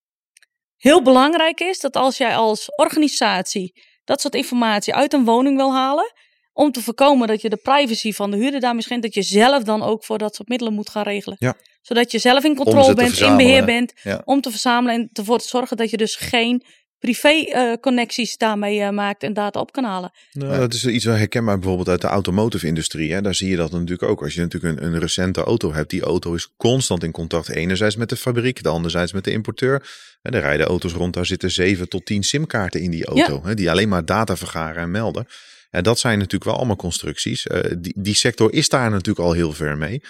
heel 0.77 1.01
belangrijk 1.01 1.59
is 1.59 1.79
dat 1.79 1.95
als 1.95 2.17
jij 2.17 2.35
als 2.35 2.75
organisatie 2.75 3.83
dat 4.03 4.21
soort 4.21 4.35
informatie 4.35 4.95
uit 4.95 5.13
een 5.13 5.25
woning 5.25 5.57
wil 5.57 5.73
halen, 5.73 6.13
om 6.53 6.71
te 6.71 6.81
voorkomen 6.81 7.27
dat 7.27 7.41
je 7.41 7.49
de 7.49 7.57
privacy 7.63 8.11
van 8.11 8.31
de 8.31 8.37
huurder 8.37 8.59
daarmee 8.59 8.81
schendt, 8.81 9.03
dat 9.03 9.13
je 9.13 9.21
zelf 9.21 9.63
dan 9.63 9.83
ook 9.83 10.03
voor 10.03 10.17
dat 10.17 10.35
soort 10.35 10.49
middelen 10.49 10.73
moet 10.73 10.89
gaan 10.89 11.03
regelen. 11.03 11.37
Ja. 11.39 11.55
Zodat 11.81 12.11
je 12.11 12.19
zelf 12.19 12.43
in 12.43 12.55
controle 12.55 12.93
bent, 12.93 13.19
in 13.19 13.37
beheer 13.37 13.65
bent, 13.65 13.93
om 14.25 14.41
te 14.41 14.49
verzamelen 14.49 14.95
en 14.95 15.09
ervoor 15.13 15.39
te 15.39 15.47
zorgen 15.47 15.77
dat 15.77 15.89
je 15.89 15.97
dus 15.97 16.15
geen 16.15 16.63
privé-connecties 17.03 18.31
uh, 18.31 18.37
daarmee 18.37 18.79
uh, 18.79 18.89
maakt 18.89 19.23
en 19.23 19.33
data 19.33 19.59
op 19.59 19.71
kan 19.71 19.83
halen. 19.83 20.11
Nou, 20.31 20.57
dat 20.57 20.73
is 20.73 20.85
iets 20.85 21.05
herkenbaar 21.05 21.57
bijvoorbeeld 21.59 21.89
uit 21.89 22.01
de 22.01 22.07
automotive-industrie. 22.07 23.21
Daar 23.21 23.35
zie 23.35 23.49
je 23.49 23.55
dat 23.55 23.71
natuurlijk 23.71 24.03
ook. 24.03 24.21
Als 24.21 24.33
je 24.33 24.41
natuurlijk 24.41 24.79
een, 24.79 24.85
een, 24.85 24.99
recente 24.99 25.43
auto 25.43 25.73
hebt, 25.73 25.89
die 25.89 26.01
auto 26.01 26.33
is 26.33 26.53
constant 26.57 27.03
in 27.03 27.11
contact. 27.11 27.49
Enerzijds 27.49 27.95
met 27.95 28.09
de 28.09 28.15
fabriek, 28.15 28.63
de 28.63 28.69
anderzijds 28.69 29.13
met 29.13 29.23
de 29.23 29.31
importeur. 29.31 29.87
En 30.21 30.33
er 30.33 30.41
rijden 30.41 30.65
auto's 30.65 30.93
rond, 30.93 31.13
daar 31.13 31.25
zitten 31.25 31.51
7 31.51 31.89
tot 31.89 32.05
10 32.05 32.23
simkaarten 32.23 32.81
in 32.81 32.91
die 32.91 33.05
auto. 33.05 33.41
Hè, 33.43 33.53
die 33.53 33.71
alleen 33.71 33.89
maar 33.89 34.05
data 34.05 34.37
vergaren 34.37 34.81
en 34.81 34.91
melden. 34.91 35.27
En 35.73 35.83
dat 35.83 35.99
zijn 35.99 36.17
natuurlijk 36.17 36.43
wel 36.43 36.55
allemaal 36.55 36.75
constructies. 36.75 37.45
Uh, 37.45 37.59
die, 37.77 37.93
die 37.97 38.15
sector 38.15 38.53
is 38.53 38.69
daar 38.69 38.89
natuurlijk 38.89 39.25
al 39.25 39.33
heel 39.33 39.53
ver 39.53 39.77
mee. 39.77 40.01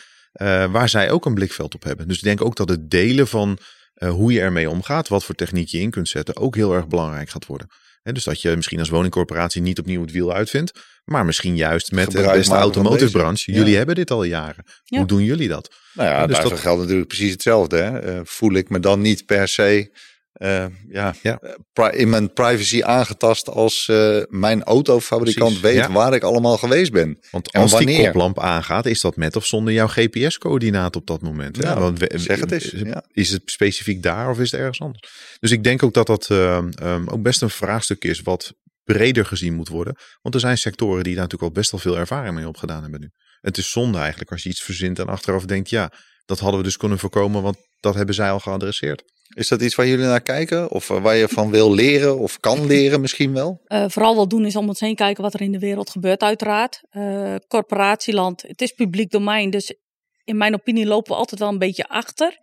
Uh, 0.41 0.71
waar 0.71 0.89
zij 0.89 1.11
ook 1.11 1.25
een 1.25 1.33
blikveld 1.33 1.75
op 1.75 1.83
hebben. 1.83 2.07
Dus 2.07 2.17
ik 2.17 2.23
denk 2.23 2.45
ook 2.45 2.55
dat 2.55 2.69
het 2.69 2.89
delen 2.89 3.27
van 3.27 3.57
uh, 3.97 4.09
hoe 4.09 4.33
je 4.33 4.41
ermee 4.41 4.69
omgaat, 4.69 5.07
wat 5.07 5.23
voor 5.23 5.35
techniek 5.35 5.67
je 5.67 5.79
in 5.79 5.89
kunt 5.89 6.09
zetten, 6.09 6.37
ook 6.37 6.55
heel 6.55 6.73
erg 6.73 6.87
belangrijk 6.87 7.29
gaat 7.29 7.45
worden. 7.45 7.67
dus 8.03 8.23
dat 8.23 8.41
je 8.41 8.55
misschien 8.55 8.79
als 8.79 8.89
woningcorporatie 8.89 9.61
niet 9.61 9.79
opnieuw 9.79 10.01
het 10.01 10.11
wiel 10.11 10.33
uitvindt, 10.33 10.71
maar 11.05 11.25
misschien 11.25 11.55
juist 11.55 11.91
met 11.91 12.11
de 12.11 12.21
beste 12.21 12.53
automotive 12.53 13.11
branche. 13.11 13.51
Jullie 13.51 13.77
hebben 13.77 13.95
dit 13.95 14.11
al 14.11 14.23
jaren. 14.23 14.63
Hoe 14.85 15.05
doen 15.05 15.23
jullie 15.23 15.47
dat? 15.47 15.75
Nou 15.93 16.09
ja, 16.09 16.27
dus 16.27 16.39
dat 16.39 16.59
geldt 16.59 16.81
natuurlijk 16.81 17.07
precies 17.07 17.31
hetzelfde. 17.31 17.77
Hè? 17.77 18.21
voel 18.25 18.53
ik 18.53 18.69
me 18.69 18.79
dan 18.79 19.01
niet 19.01 19.25
per 19.25 19.47
se 19.47 19.91
uh, 20.33 20.65
ja, 20.89 21.15
ja. 21.21 21.39
Eh, 21.73 21.99
in 21.99 22.09
mijn 22.09 22.33
privacy 22.33 22.83
aangetast 22.83 23.49
als 23.49 23.87
uh, 23.91 24.23
mijn 24.29 24.63
autofabrikant 24.63 25.59
weet 25.59 25.75
ja. 25.75 25.91
waar 25.91 26.13
ik 26.13 26.23
allemaal 26.23 26.57
geweest 26.57 26.91
ben. 26.91 27.19
Want 27.31 27.51
als 27.51 27.71
wanneer. 27.71 27.95
die 27.95 28.05
koplamp 28.05 28.39
aangaat, 28.39 28.85
is 28.85 29.01
dat 29.01 29.15
met 29.15 29.35
of 29.35 29.45
zonder 29.45 29.73
jouw 29.73 29.87
GPS-coördinaat 29.87 30.95
op 30.95 31.07
dat 31.07 31.21
moment. 31.21 31.57
Ja, 31.57 31.79
Want 31.79 31.99
zeg 32.13 32.39
het 32.39 32.51
eens. 32.51 32.71
Ja. 32.71 33.03
Is 33.11 33.29
het 33.29 33.41
specifiek 33.45 34.03
daar 34.03 34.29
of 34.29 34.39
is 34.39 34.51
het 34.51 34.59
ergens 34.59 34.81
anders? 34.81 35.13
Dus 35.39 35.51
ik 35.51 35.63
denk 35.63 35.83
ook 35.83 35.93
dat 35.93 36.07
dat 36.07 36.29
uh, 36.29 36.57
um, 36.83 37.07
ook 37.07 37.21
best 37.21 37.41
een 37.41 37.49
vraagstuk 37.49 38.03
is 38.03 38.21
wat 38.21 38.53
breder 38.83 39.25
gezien 39.25 39.53
moet 39.53 39.69
worden. 39.69 39.95
Want 40.21 40.35
er 40.35 40.41
zijn 40.41 40.57
sectoren 40.57 41.03
die 41.03 41.13
daar 41.13 41.23
natuurlijk 41.23 41.51
al 41.51 41.59
best 41.61 41.71
wel 41.71 41.79
veel 41.79 41.97
ervaring 41.97 42.35
mee 42.35 42.47
opgedaan 42.47 42.81
hebben 42.81 42.99
nu. 42.99 43.09
Het 43.41 43.57
is 43.57 43.71
zonde 43.71 43.97
eigenlijk 43.97 44.31
als 44.31 44.43
je 44.43 44.49
iets 44.49 44.61
verzint 44.61 44.99
en 44.99 45.07
achteraf 45.07 45.45
denkt, 45.45 45.69
ja, 45.69 45.91
dat 46.25 46.39
hadden 46.39 46.59
we 46.59 46.65
dus 46.65 46.77
kunnen 46.77 46.99
voorkomen, 46.99 47.41
want 47.41 47.57
dat 47.79 47.95
hebben 47.95 48.15
zij 48.15 48.31
al 48.31 48.39
geadresseerd. 48.39 49.03
Is 49.33 49.47
dat 49.47 49.61
iets 49.61 49.75
waar 49.75 49.87
jullie 49.87 50.05
naar 50.05 50.21
kijken? 50.21 50.71
Of 50.71 50.89
eh, 50.89 51.01
waar 51.01 51.15
je 51.15 51.27
van 51.27 51.49
wil 51.49 51.73
leren 51.73 52.19
of 52.19 52.39
kan 52.39 52.65
leren 52.73 53.01
misschien 53.01 53.33
wel? 53.33 53.61
Uh, 53.67 53.85
vooral 53.87 54.15
wat 54.15 54.29
doen 54.29 54.45
is 54.45 54.55
om 54.55 54.67
ons 54.67 54.79
heen 54.79 54.95
kijken 54.95 55.23
wat 55.23 55.33
er 55.33 55.41
in 55.41 55.51
de 55.51 55.59
wereld 55.59 55.89
gebeurt 55.89 56.21
uiteraard. 56.21 56.81
Uh, 56.91 57.35
corporatieland, 57.47 58.41
het 58.41 58.61
is 58.61 58.71
publiek 58.71 59.11
domein. 59.11 59.49
Dus 59.49 59.75
in 60.23 60.37
mijn 60.37 60.53
opinie 60.53 60.85
lopen 60.85 61.11
we 61.11 61.17
altijd 61.17 61.39
wel 61.39 61.49
een 61.49 61.57
beetje 61.57 61.87
achter. 61.87 62.37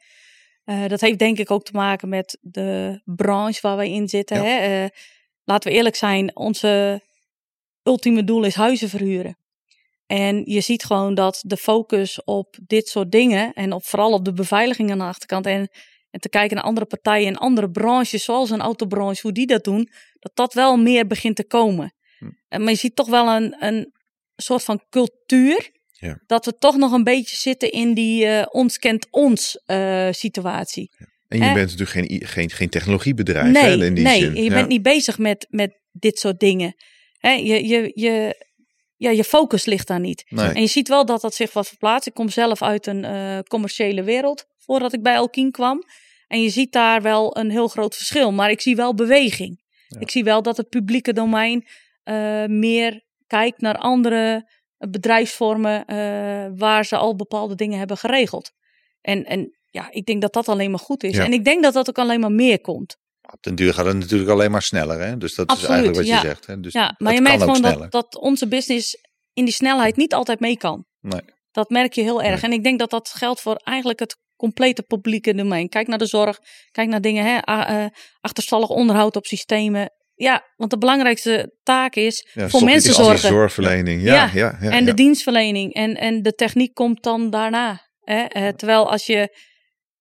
Uh, 0.65 0.87
dat 0.87 1.01
heeft 1.01 1.19
denk 1.19 1.39
ik 1.39 1.51
ook 1.51 1.65
te 1.65 1.73
maken 1.73 2.09
met 2.09 2.39
de 2.41 3.01
branche 3.05 3.59
waar 3.63 3.77
wij 3.77 3.91
in 3.91 4.09
zitten. 4.09 4.45
Hè? 4.45 4.87
laten 5.45 5.71
we 5.71 5.77
eerlijk 5.77 5.97
zijn, 5.97 6.37
onze 6.37 7.03
ultieme 7.83 8.25
doel 8.25 8.45
is 8.45 8.55
huizen 8.55 8.89
verhuren. 8.89 9.39
En 10.07 10.43
je 10.45 10.61
ziet 10.61 10.85
gewoon 10.85 11.15
dat 11.15 11.43
de 11.47 11.57
focus 11.57 12.25
op 12.25 12.57
dit 12.67 12.89
soort 12.89 13.13
dingen 13.13 13.53
en 13.53 13.73
op, 13.73 13.85
vooral 13.85 14.13
op 14.13 14.25
de 14.25 14.33
beveiliging 14.33 14.91
aan 14.91 14.99
de 14.99 15.05
achterkant 15.05 15.47
en 15.47 15.71
en 16.11 16.21
te 16.21 16.29
kijken 16.29 16.57
naar 16.57 16.65
andere 16.65 16.87
partijen 16.87 17.29
en 17.29 17.37
andere 17.37 17.71
branches, 17.71 18.25
zoals 18.25 18.51
een 18.51 18.61
autobranche, 18.61 19.23
hoe 19.23 19.33
die 19.33 19.47
dat 19.47 19.65
doen, 19.65 19.89
dat 20.19 20.37
dat 20.37 20.55
wel 20.55 20.77
meer 20.77 21.07
begint 21.07 21.37
te 21.37 21.47
komen. 21.47 21.95
Hm. 22.19 22.31
En, 22.49 22.63
maar 22.63 22.73
je 22.73 22.79
ziet 22.79 22.97
toch 22.97 23.09
wel 23.09 23.29
een, 23.29 23.57
een 23.59 23.93
soort 24.37 24.65
van 24.65 24.85
cultuur. 24.91 25.71
Ja. 25.91 26.23
Dat 26.27 26.45
we 26.45 26.53
toch 26.53 26.77
nog 26.77 26.93
een 26.93 27.05
beetje 27.05 27.37
zitten 27.37 27.71
in 27.71 27.95
die 27.95 28.27
uh, 28.27 28.43
ons 28.49 28.79
kent 28.79 29.07
ons 29.11 29.63
uh, 29.67 30.09
situatie. 30.11 30.93
Ja. 30.99 31.07
En 31.29 31.39
je 31.39 31.53
bent 31.55 31.79
natuurlijk 31.79 31.91
geen, 31.91 32.27
geen, 32.27 32.51
geen 32.51 32.69
technologiebedrijf 32.69 33.53
nee, 33.53 33.79
hè, 33.79 33.85
in 33.85 33.95
die 33.95 34.05
nee, 34.05 34.21
zin. 34.21 34.43
je 34.43 34.51
bent 34.51 34.69
niet 34.69 34.83
bezig 34.83 35.19
met, 35.19 35.47
met 35.51 35.81
dit 35.93 36.19
soort 36.19 36.41
dingen. 36.41 36.75
Hè, 37.19 37.31
je, 37.31 37.69
je, 37.69 37.91
je, 37.95 38.45
ja, 39.01 39.11
je 39.11 39.25
focus 39.25 39.65
ligt 39.65 39.87
daar 39.87 40.01
niet. 40.01 40.25
Nee. 40.29 40.49
En 40.49 40.61
je 40.61 40.67
ziet 40.67 40.89
wel 40.89 41.05
dat 41.05 41.21
dat 41.21 41.35
zich 41.35 41.53
wat 41.53 41.69
verplaatst. 41.69 42.07
Ik 42.07 42.15
kom 42.15 42.29
zelf 42.29 42.63
uit 42.63 42.87
een 42.87 43.05
uh, 43.05 43.39
commerciële 43.49 44.03
wereld 44.03 44.47
voordat 44.59 44.93
ik 44.93 45.03
bij 45.03 45.15
Elkien 45.15 45.51
kwam. 45.51 45.83
En 46.27 46.43
je 46.43 46.49
ziet 46.49 46.73
daar 46.73 47.03
wel 47.03 47.37
een 47.37 47.51
heel 47.51 47.69
groot 47.69 47.97
verschil. 47.97 48.33
Maar 48.33 48.51
ik 48.51 48.61
zie 48.61 48.77
wel 48.77 48.95
beweging. 48.95 49.61
Ik 49.99 50.11
zie 50.11 50.25
wel 50.25 50.43
dat 50.43 50.57
het 50.57 50.69
publieke 50.69 51.13
domein 51.13 51.67
uh, 52.05 52.45
meer 52.45 53.05
kijkt 53.27 53.61
naar 53.61 53.77
andere 53.77 54.51
bedrijfsvormen 54.79 55.85
uh, 55.87 56.59
waar 56.59 56.85
ze 56.85 56.97
al 56.97 57.17
bepaalde 57.17 57.55
dingen 57.55 57.79
hebben 57.79 57.97
geregeld. 57.97 58.53
En, 59.01 59.25
en 59.25 59.59
ja, 59.71 59.91
ik 59.91 60.07
denk 60.07 60.21
dat 60.21 60.33
dat 60.33 60.49
alleen 60.49 60.71
maar 60.71 60.81
goed 60.81 61.03
is. 61.03 61.19
En 61.19 61.33
ik 61.33 61.45
denk 61.45 61.63
dat 61.63 61.73
dat 61.73 61.89
ook 61.89 61.99
alleen 61.99 62.21
maar 62.21 62.33
meer 62.33 62.61
komt. 62.61 62.97
Op 63.33 63.43
den 63.43 63.55
duur 63.55 63.75
gaat 63.75 63.87
het 63.87 63.97
natuurlijk 63.97 64.31
alleen 64.31 64.51
maar 64.51 64.63
sneller. 64.63 65.01
Hè? 65.01 65.17
Dus 65.17 65.35
dat 65.35 65.53
is 65.53 65.65
eigenlijk 65.65 65.97
wat 65.97 66.07
je 66.07 66.19
zegt. 66.19 66.47
Hè? 66.47 66.61
Dus 66.61 66.73
ja, 66.73 66.95
maar 66.99 67.15
je 67.15 67.21
merkt 67.21 67.43
gewoon 67.43 67.63
dat, 67.63 67.93
dat 67.93 68.17
onze 68.17 68.49
business 68.49 68.97
in 69.33 69.45
die 69.45 69.55
snelheid 69.55 69.97
niet 69.97 70.15
altijd 70.15 70.41
mee 70.41 70.57
kan. 70.57 70.85
Nee. 71.01 71.21
Dat 71.51 71.71
merk 71.71 71.93
je 71.93 72.03
heel 72.03 72.23
erg. 72.23 72.43
En 72.43 72.53
ik 72.53 72.63
denk 72.63 72.79
dat 72.79 72.91
dat 72.91 73.09
geldt 73.09 73.41
voor 73.41 73.55
eigenlijk 73.55 73.99
het 73.99 74.17
complete 74.37 74.83
publieke 74.83 75.35
domein. 75.35 75.69
Kijk 75.69 75.87
naar 75.87 75.99
de 75.99 76.07
zorg, 76.07 76.39
kijk 76.71 76.89
naar 76.89 77.01
dingen, 77.01 77.25
hè, 77.25 77.39
uh, 77.53 77.87
achterstallig 78.21 78.69
onderhoud 78.69 79.17
op 79.17 79.27
systemen. 79.27 79.93
Ja, 80.15 80.45
want 80.57 80.71
de 80.71 80.79
belangrijkste 80.79 81.57
taak 81.63 81.95
is 81.95 82.29
voor 82.35 82.65
mensen 82.65 82.95
zorgen. 82.95 83.29
Zorgverlening, 83.29 84.03
ja. 84.03 84.31
ja, 84.35 84.57
ja, 84.61 84.71
en 84.71 84.85
de 84.85 84.95
dienstverlening. 84.95 85.75
En, 85.75 85.95
en 85.95 86.23
de 86.23 86.35
techniek 86.35 86.75
komt 86.75 87.03
dan 87.03 87.31
daarna. 87.31 87.89
Hè? 88.01 88.25
Uh, 88.37 88.49
terwijl 88.49 88.91
als 88.91 89.07
je 89.07 89.37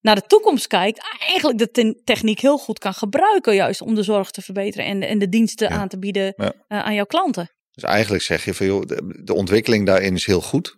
naar 0.01 0.15
de 0.15 0.27
toekomst 0.27 0.67
kijkt, 0.67 1.17
eigenlijk 1.19 1.57
de 1.57 2.01
techniek 2.03 2.39
heel 2.39 2.57
goed 2.57 2.79
kan 2.79 2.93
gebruiken, 2.93 3.55
juist 3.55 3.81
om 3.81 3.95
de 3.95 4.03
zorg 4.03 4.31
te 4.31 4.41
verbeteren 4.41 4.85
en, 4.85 5.01
en 5.01 5.19
de 5.19 5.29
diensten 5.29 5.69
aan 5.69 5.87
te 5.87 5.99
bieden 5.99 6.33
uh, 6.37 6.49
aan 6.67 6.93
jouw 6.93 7.05
klanten. 7.05 7.51
Dus 7.71 7.83
eigenlijk 7.83 8.23
zeg 8.23 8.45
je 8.45 8.53
van 8.53 8.65
joh, 8.65 8.85
de, 8.85 9.21
de, 9.23 9.33
ontwikkeling 9.33 9.85
daarin 9.85 10.15
is 10.15 10.25
heel 10.25 10.41
goed. 10.41 10.77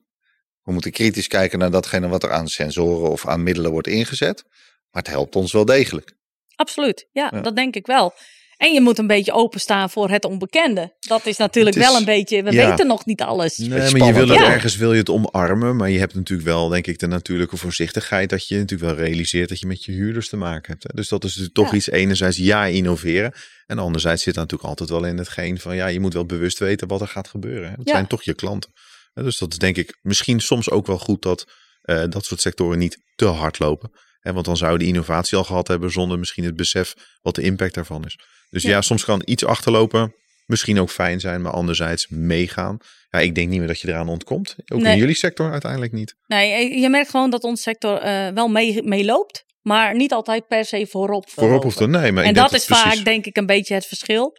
We 0.61 0.71
moeten 0.71 0.91
kritisch 0.91 1.27
kijken 1.27 1.59
naar 1.59 1.71
datgene 1.71 2.07
wat 2.07 2.23
er 2.23 2.31
aan 2.31 2.47
sensoren 2.47 3.09
of 3.09 3.27
aan 3.27 3.43
middelen 3.43 3.71
wordt 3.71 3.87
ingezet. 3.87 4.43
Maar 4.91 5.01
het 5.01 5.11
helpt 5.11 5.35
ons 5.35 5.51
wel 5.51 5.65
degelijk. 5.65 6.13
Absoluut, 6.55 7.07
ja, 7.11 7.29
dat 7.29 7.55
denk 7.55 7.75
ik 7.75 7.85
wel. 7.85 8.13
En 8.61 8.73
je 8.73 8.81
moet 8.81 8.97
een 8.97 9.07
beetje 9.07 9.31
openstaan 9.31 9.89
voor 9.89 10.09
het 10.09 10.25
onbekende. 10.25 10.93
Dat 10.99 11.25
is 11.25 11.37
natuurlijk 11.37 11.75
wel 11.75 11.95
een 11.95 12.05
beetje, 12.05 12.43
we 12.43 12.51
weten 12.51 12.87
nog 12.87 13.05
niet 13.05 13.21
alles. 13.21 13.57
Nee, 13.57 13.69
maar 13.69 14.07
je 14.07 14.13
wil 14.13 14.27
het 14.27 14.39
ergens 14.39 14.75
wil 14.75 14.93
je 14.93 14.99
het 14.99 15.09
omarmen. 15.09 15.75
Maar 15.75 15.89
je 15.89 15.99
hebt 15.99 16.13
natuurlijk 16.13 16.47
wel, 16.47 16.67
denk 16.67 16.87
ik, 16.87 16.99
de 16.99 17.07
natuurlijke 17.07 17.57
voorzichtigheid. 17.57 18.29
Dat 18.29 18.47
je 18.47 18.57
natuurlijk 18.57 18.95
wel 18.95 19.05
realiseert 19.05 19.49
dat 19.49 19.59
je 19.59 19.67
met 19.67 19.85
je 19.85 19.91
huurders 19.91 20.29
te 20.29 20.37
maken 20.37 20.71
hebt. 20.71 20.95
Dus 20.95 21.09
dat 21.09 21.23
is 21.23 21.29
natuurlijk 21.29 21.55
toch 21.55 21.73
iets, 21.73 21.89
enerzijds 21.89 22.37
ja, 22.37 22.65
innoveren. 22.65 23.33
En 23.65 23.79
anderzijds 23.79 24.23
zit 24.23 24.35
natuurlijk 24.35 24.69
altijd 24.69 24.89
wel 24.89 25.05
in 25.05 25.17
hetgeen 25.17 25.59
van, 25.59 25.75
ja, 25.75 25.87
je 25.87 25.99
moet 25.99 26.13
wel 26.13 26.25
bewust 26.25 26.59
weten 26.59 26.87
wat 26.87 27.01
er 27.01 27.07
gaat 27.07 27.27
gebeuren. 27.27 27.73
Dat 27.77 27.89
zijn 27.89 28.07
toch 28.07 28.23
je 28.23 28.33
klanten. 28.33 28.71
Dus 29.13 29.37
dat 29.37 29.51
is 29.51 29.57
denk 29.57 29.77
ik 29.77 29.97
misschien 30.01 30.39
soms 30.39 30.69
ook 30.69 30.87
wel 30.87 30.99
goed 30.99 31.21
dat 31.21 31.45
uh, 31.83 32.03
dat 32.09 32.25
soort 32.25 32.41
sectoren 32.41 32.77
niet 32.77 32.97
te 33.15 33.25
hard 33.25 33.59
lopen. 33.59 33.91
want 34.21 34.45
dan 34.45 34.57
zou 34.57 34.71
je 34.71 34.77
de 34.77 34.85
innovatie 34.85 35.37
al 35.37 35.43
gehad 35.43 35.67
hebben 35.67 35.91
zonder 35.91 36.19
misschien 36.19 36.43
het 36.43 36.55
besef 36.55 36.93
wat 37.21 37.35
de 37.35 37.41
impact 37.41 37.73
daarvan 37.73 38.05
is. 38.05 38.17
Dus 38.51 38.63
ja. 38.63 38.81
soms 38.81 39.05
kan 39.05 39.21
iets 39.25 39.45
achterlopen 39.45 40.13
misschien 40.51 40.79
ook 40.79 40.89
fijn 40.89 41.19
zijn, 41.19 41.41
maar 41.41 41.51
anderzijds 41.51 42.07
meegaan. 42.09 42.77
Ja, 43.09 43.19
ik 43.19 43.35
denk 43.35 43.49
niet 43.49 43.59
meer 43.59 43.67
dat 43.67 43.79
je 43.79 43.87
eraan 43.87 44.09
ontkomt. 44.09 44.55
Ook 44.73 44.81
in 44.81 44.97
jullie 44.97 45.15
sector 45.15 45.51
uiteindelijk 45.51 45.91
niet. 45.91 46.15
Nee, 46.27 46.79
je 46.79 46.89
merkt 46.89 47.09
gewoon 47.09 47.29
dat 47.29 47.43
ons 47.43 47.61
sector 47.61 48.05
uh, 48.05 48.27
wel 48.27 48.47
meeloopt, 48.83 49.45
maar 49.61 49.95
niet 49.95 50.13
altijd 50.13 50.47
per 50.47 50.65
se 50.65 50.87
voorop. 50.89 51.29
Voorop 51.29 51.63
hoeft 51.63 51.79
er 51.79 51.89
nee, 51.89 52.11
maar 52.11 52.23
en 52.23 52.33
dat 52.33 52.53
is 52.53 52.65
vaak 52.65 53.03
denk 53.03 53.25
ik 53.25 53.37
een 53.37 53.45
beetje 53.45 53.73
het 53.73 53.85
verschil. 53.85 54.37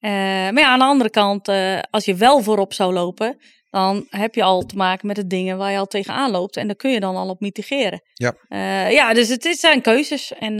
Uh, 0.00 0.10
maar 0.10 0.58
ja, 0.58 0.68
aan 0.68 0.78
de 0.78 0.84
andere 0.84 1.10
kant, 1.10 1.48
uh, 1.48 1.78
als 1.90 2.04
je 2.04 2.14
wel 2.14 2.42
voorop 2.42 2.72
zou 2.72 2.92
lopen, 2.92 3.36
dan 3.70 4.06
heb 4.08 4.34
je 4.34 4.42
al 4.42 4.62
te 4.62 4.76
maken 4.76 5.06
met 5.06 5.16
de 5.16 5.26
dingen 5.26 5.58
waar 5.58 5.72
je 5.72 5.78
al 5.78 5.86
tegenaan 5.86 6.30
loopt. 6.30 6.56
En 6.56 6.66
daar 6.66 6.76
kun 6.76 6.90
je 6.90 7.00
dan 7.00 7.16
al 7.16 7.28
op 7.28 7.40
mitigeren. 7.40 8.02
Ja, 8.12 8.34
ja 8.88 9.14
dus 9.14 9.28
het, 9.28 9.44
het 9.44 9.58
zijn 9.58 9.82
keuzes. 9.82 10.32
En 10.38 10.56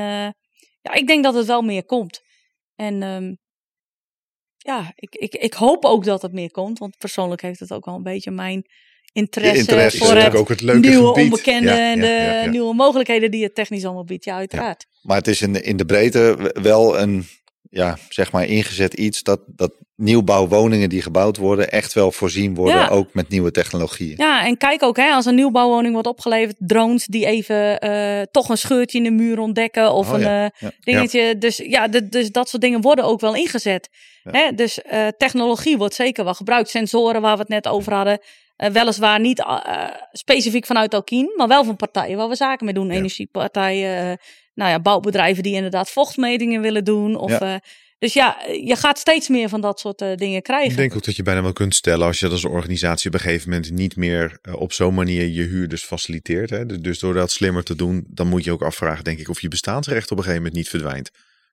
ja, 0.82 0.92
ik 0.92 1.06
denk 1.06 1.24
dat 1.24 1.34
het 1.34 1.46
wel 1.46 1.62
meer 1.62 1.84
komt. 1.84 2.26
En 2.80 3.02
um, 3.02 3.38
ja, 4.56 4.92
ik, 4.94 5.14
ik, 5.14 5.34
ik 5.34 5.54
hoop 5.54 5.84
ook 5.84 6.04
dat 6.04 6.22
het 6.22 6.32
meer 6.32 6.50
komt. 6.50 6.78
Want 6.78 6.98
persoonlijk 6.98 7.42
heeft 7.42 7.60
het 7.60 7.72
ook 7.72 7.84
wel 7.84 7.94
een 7.94 8.02
beetje 8.02 8.30
mijn 8.30 8.66
interesse, 9.12 9.58
interesse 9.58 9.98
voor 9.98 10.14
het, 10.14 10.34
ook 10.34 10.48
het 10.48 10.60
leuke 10.60 10.88
nieuwe 10.88 11.06
gebied. 11.06 11.24
onbekende 11.24 11.70
en 11.70 12.00
de 12.00 12.50
nieuwe 12.50 12.74
mogelijkheden 12.74 13.30
die 13.30 13.42
het 13.42 13.54
technisch 13.54 13.84
allemaal 13.84 14.04
biedt. 14.04 14.24
Ja, 14.24 14.36
uiteraard. 14.36 14.86
Maar 15.02 15.16
het 15.16 15.28
is 15.28 15.42
in 15.42 15.52
de, 15.52 15.62
in 15.62 15.76
de 15.76 15.84
breedte 15.84 16.52
wel 16.62 16.98
een 16.98 17.26
ja, 17.70 17.98
zeg 18.08 18.32
maar 18.32 18.44
ingezet 18.44 18.94
iets 18.94 19.22
dat, 19.22 19.40
dat 19.46 19.72
nieuwbouwwoningen 19.94 20.88
die 20.88 21.02
gebouwd 21.02 21.36
worden 21.36 21.70
echt 21.70 21.92
wel 21.92 22.12
voorzien 22.12 22.54
worden, 22.54 22.88
ook 22.88 23.14
met 23.14 23.28
nieuwe 23.28 23.50
technologieën. 23.50 24.14
Ja, 24.16 24.46
en 24.46 24.56
kijk 24.56 24.82
ook, 24.82 24.96
hè, 24.96 25.10
als 25.10 25.24
een 25.26 25.34
nieuwbouwwoning 25.34 25.92
wordt 25.92 26.08
opgeleverd, 26.08 26.56
drones 26.58 27.06
die 27.06 27.26
even 27.26 27.88
uh, 27.88 28.22
toch 28.30 28.48
een 28.48 28.58
scheurtje 28.58 28.98
in 28.98 29.04
de 29.04 29.10
muur 29.10 29.38
ontdekken 29.38 29.92
of 29.92 30.12
oh, 30.12 30.20
een 30.20 30.52
uh, 30.62 30.70
dingetje. 30.80 31.38
Dus 31.38 31.56
ja, 31.56 31.88
dus 31.88 32.30
dat 32.30 32.48
soort 32.48 32.62
dingen 32.62 32.80
worden 32.80 33.04
ook 33.04 33.20
wel 33.20 33.34
ingezet. 33.34 33.88
Hè? 34.22 34.52
Dus 34.54 34.80
uh, 34.92 35.06
technologie 35.16 35.76
wordt 35.76 35.94
zeker 35.94 36.24
wel 36.24 36.34
gebruikt. 36.34 36.68
Sensoren 36.68 37.20
waar 37.20 37.34
we 37.34 37.40
het 37.40 37.48
net 37.48 37.68
over 37.68 37.92
hadden. 37.92 38.20
weliswaar 38.56 39.20
niet 39.20 39.44
specifiek 40.12 40.66
vanuit 40.66 40.94
Alkien, 40.94 41.32
maar 41.36 41.48
wel 41.48 41.64
van 41.64 41.76
partijen 41.76 42.16
waar 42.16 42.28
we 42.28 42.36
zaken 42.36 42.64
mee 42.64 42.74
doen. 42.74 42.90
Energiepartijen, 42.90 44.18
nou 44.58 44.70
ja, 44.70 44.80
bouwbedrijven 44.80 45.42
die 45.42 45.54
inderdaad 45.54 45.90
vochtmetingen 45.90 46.60
willen 46.60 46.84
doen. 46.84 47.16
Of, 47.16 47.40
uh, 47.40 47.54
dus 47.98 48.12
ja, 48.12 48.36
je 48.64 48.76
gaat 48.76 48.98
steeds 48.98 49.28
meer 49.28 49.48
van 49.48 49.60
dat 49.60 49.80
soort 49.80 50.02
uh, 50.02 50.16
dingen 50.16 50.42
krijgen. 50.42 50.70
Ik 50.70 50.76
denk 50.76 50.94
ook 50.94 51.04
dat 51.04 51.16
je 51.16 51.22
bijna 51.22 51.42
wel 51.42 51.52
kunt 51.52 51.74
stellen 51.74 52.06
als 52.06 52.20
je 52.20 52.28
als 52.28 52.44
organisatie 52.44 53.08
op 53.08 53.14
een 53.14 53.20
gegeven 53.20 53.50
moment 53.50 53.70
niet 53.70 53.96
meer 53.96 54.38
uh, 54.42 54.54
op 54.54 54.72
zo'n 54.72 54.94
manier 54.94 55.26
je 55.26 55.42
huurders 55.42 55.84
faciliteert. 55.84 56.50
Hè, 56.50 56.66
dus 56.66 56.98
door 56.98 57.14
dat 57.14 57.30
slimmer 57.30 57.64
te 57.64 57.74
doen, 57.74 58.04
dan 58.08 58.26
moet 58.26 58.44
je 58.44 58.52
ook 58.52 58.62
afvragen, 58.62 59.04
denk 59.04 59.18
ik, 59.18 59.28
of 59.28 59.40
je 59.40 59.48
bestaansrecht 59.48 60.10
op 60.10 60.16
een 60.16 60.24
gegeven 60.24 60.42
moment 60.42 60.54
niet 60.54 60.68
verdwijnt. 60.68 61.10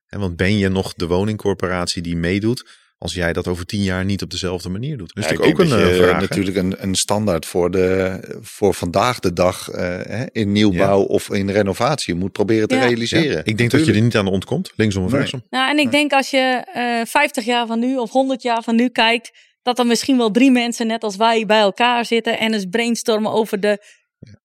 Want 0.09 0.35
ben 0.35 0.57
je 0.57 0.69
nog 0.69 0.93
de 0.93 1.07
woningcorporatie 1.07 2.01
die 2.01 2.15
meedoet? 2.15 2.84
Als 2.97 3.13
jij 3.13 3.33
dat 3.33 3.47
over 3.47 3.65
tien 3.65 3.83
jaar 3.83 4.05
niet 4.05 4.21
op 4.21 4.29
dezelfde 4.29 4.69
manier 4.69 4.97
doet. 4.97 5.15
Dus 5.15 5.29
ja, 5.29 5.37
ook 5.37 5.59
een 5.59 5.67
je, 5.67 5.95
vraag. 5.95 6.21
Natuurlijk 6.21 6.57
een, 6.57 6.75
een 6.77 6.95
standaard 6.95 7.45
voor, 7.45 7.71
de, 7.71 8.19
voor 8.41 8.73
vandaag 8.73 9.19
de 9.19 9.33
dag 9.33 9.73
uh, 9.75 10.21
in 10.31 10.51
nieuwbouw 10.51 11.01
of 11.01 11.29
in 11.29 11.49
renovatie 11.49 12.15
moet 12.15 12.31
proberen 12.31 12.67
te 12.67 12.79
realiseren. 12.79 13.45
Ik 13.45 13.57
denk 13.57 13.71
dat 13.71 13.85
je 13.85 13.93
er 13.93 14.01
niet 14.01 14.15
aan 14.15 14.27
ontkomt, 14.27 14.71
linksom 14.75 15.03
of 15.03 15.11
rechtsom. 15.11 15.43
Nou, 15.49 15.69
en 15.69 15.77
ik 15.77 15.91
denk 15.91 16.11
als 16.11 16.29
je 16.29 16.63
uh, 16.75 16.99
eh, 16.99 17.07
50 17.07 17.45
jaar 17.45 17.67
van 17.67 17.79
nu 17.79 17.97
of 17.97 18.11
100 18.11 18.41
jaar 18.41 18.63
van 18.63 18.75
nu 18.75 18.89
kijkt, 18.89 19.31
dat 19.61 19.79
er 19.79 19.85
misschien 19.85 20.17
wel 20.17 20.31
drie 20.31 20.51
mensen 20.51 20.87
net 20.87 21.03
als 21.03 21.15
wij 21.15 21.45
bij 21.45 21.59
elkaar 21.59 22.05
zitten 22.05 22.39
en 22.39 22.53
eens 22.53 22.65
brainstormen 22.65 23.31
over 23.31 23.59
de 23.59 23.85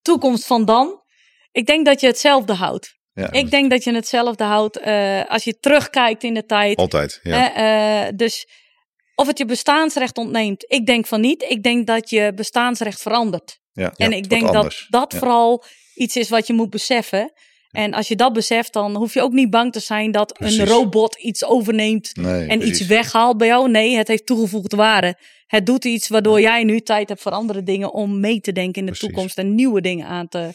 toekomst 0.03 0.47
van 0.47 0.65
dan. 0.65 1.03
Ik 1.53 1.67
denk 1.67 1.87
dat 1.87 2.01
je 2.01 2.07
hetzelfde 2.07 2.53
houdt. 2.53 2.99
Ja, 3.21 3.33
ik 3.33 3.51
denk 3.51 3.71
dat 3.71 3.85
je 3.85 3.95
hetzelfde 3.95 4.45
houdt 4.45 4.81
uh, 4.81 5.25
als 5.29 5.45
je 5.45 5.59
terugkijkt 5.59 6.25
in 6.25 6.35
de 6.35 6.47
tijd. 6.47 6.77
Altijd, 6.77 7.21
ja. 7.23 8.07
Uh, 8.07 8.13
dus 8.15 8.47
of 9.15 9.27
het 9.27 9.39
je 9.39 9.45
bestaansrecht 9.45 10.19
ontneemt, 10.19 10.65
ik 10.69 10.87
denk 10.87 11.07
van 11.07 11.21
niet. 11.21 11.45
Ik 11.49 11.63
denk 11.63 11.87
dat 11.87 12.11
je 12.11 12.33
bestaansrecht 12.35 13.03
verandert. 13.03 13.59
Ja, 13.73 13.93
en 13.97 14.13
ik 14.13 14.29
denk 14.29 14.53
dat 14.53 14.87
dat 14.89 15.15
vooral 15.15 15.65
iets 15.95 16.17
is 16.17 16.29
wat 16.29 16.47
je 16.47 16.53
moet 16.53 16.71
beseffen. 16.71 17.33
En 17.71 17.95
als 17.95 18.09
je 18.09 18.17
dat 18.17 18.33
beseft, 18.33 18.73
dan 18.73 18.97
hoef 18.97 19.15
je 19.15 19.23
ook 19.23 19.33
niet 19.33 19.51
bang 19.51 19.73
te 19.73 19.81
zijn 19.81 20.13
dat 20.13 20.41
een 20.41 20.67
robot 20.67 21.19
iets 21.19 21.45
overneemt 21.45 22.13
en 22.23 22.67
iets 22.67 22.87
weghaalt 22.87 23.37
bij 23.37 23.47
jou. 23.47 23.71
Nee, 23.71 23.97
het 23.97 24.09
heeft 24.09 24.27
toegevoegde 24.27 24.77
waarde. 24.77 25.19
Het 25.47 25.67
doet 25.67 25.85
iets 25.85 26.09
waardoor 26.09 26.41
jij 26.41 26.65
nu 26.65 26.81
tijd 26.81 27.09
hebt 27.09 27.23
voor 27.23 27.33
andere 27.33 27.63
dingen 27.63 27.93
om 27.93 28.21
mee 28.21 28.41
te 28.41 28.53
denken 28.53 28.87
in 28.87 28.93
de 28.93 28.99
toekomst 28.99 29.39
en 29.39 29.55
nieuwe 29.55 29.81
dingen 29.81 30.07
aan 30.07 30.29
te 30.29 30.55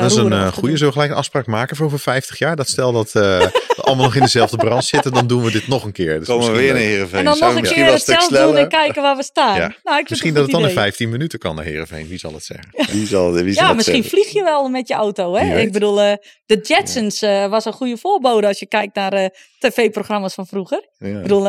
dat 0.00 0.10
is 0.10 0.16
een 0.16 0.32
uh, 0.32 0.52
goede. 0.52 0.76
Zullen 0.76 0.86
we 0.86 0.92
gelijk 0.92 1.10
een 1.10 1.16
afspraak 1.16 1.46
maken 1.46 1.76
voor 1.76 1.86
over 1.86 1.98
50 1.98 2.38
jaar? 2.38 2.56
Dat 2.56 2.68
stel 2.68 2.92
dat 2.92 3.06
uh, 3.06 3.12
we 3.76 3.82
allemaal 3.82 4.04
nog 4.04 4.14
in 4.14 4.20
dezelfde 4.20 4.56
branche 4.56 4.86
zitten, 4.86 5.12
dan 5.12 5.26
doen 5.26 5.42
we 5.44 5.50
dit 5.50 5.68
nog 5.68 5.84
een 5.84 5.92
keer. 5.92 6.18
Dus 6.18 6.26
Komen 6.26 6.52
we 6.52 6.58
weer 6.58 6.72
naar 6.72 6.82
Heerenveen. 6.82 7.18
En 7.18 7.24
dan 7.24 7.38
nog 7.38 7.54
een 7.54 7.62
keer 7.62 7.86
hetzelfde 7.86 8.38
doen 8.38 8.56
en 8.56 8.68
kijken 8.68 9.02
waar 9.02 9.16
we 9.16 9.22
staan. 9.32 9.56
Ja. 9.56 9.74
Nou, 9.82 9.98
ik 9.98 10.10
misschien 10.10 10.34
dat 10.34 10.42
het 10.42 10.52
dan 10.52 10.66
in 10.66 10.70
15 10.70 11.10
minuten 11.10 11.38
kan 11.38 11.54
naar 11.54 11.64
Heerenveen. 11.64 12.08
Wie 12.08 12.18
zal 12.18 12.32
het 12.32 12.44
zeggen? 12.44 12.70
Wie 12.92 13.06
zal, 13.06 13.32
wie 13.32 13.52
zal 13.52 13.66
ja, 13.66 13.72
misschien 13.72 14.04
vlieg 14.04 14.28
je 14.28 14.42
wel 14.42 14.68
met 14.68 14.88
je 14.88 14.94
auto. 14.94 15.34
Hè? 15.34 15.58
Ik 15.58 15.72
bedoel, 15.72 15.94
de 16.46 16.58
Jetsons 16.62 17.20
was 17.48 17.64
een 17.64 17.72
goede 17.72 17.96
voorbode 17.96 18.46
als 18.46 18.58
je 18.58 18.66
kijkt 18.66 18.94
naar 18.94 19.30
tv-programma's 19.58 20.34
van 20.34 20.46
vroeger. 20.46 20.88
Ik 20.98 21.22
bedoel, 21.22 21.48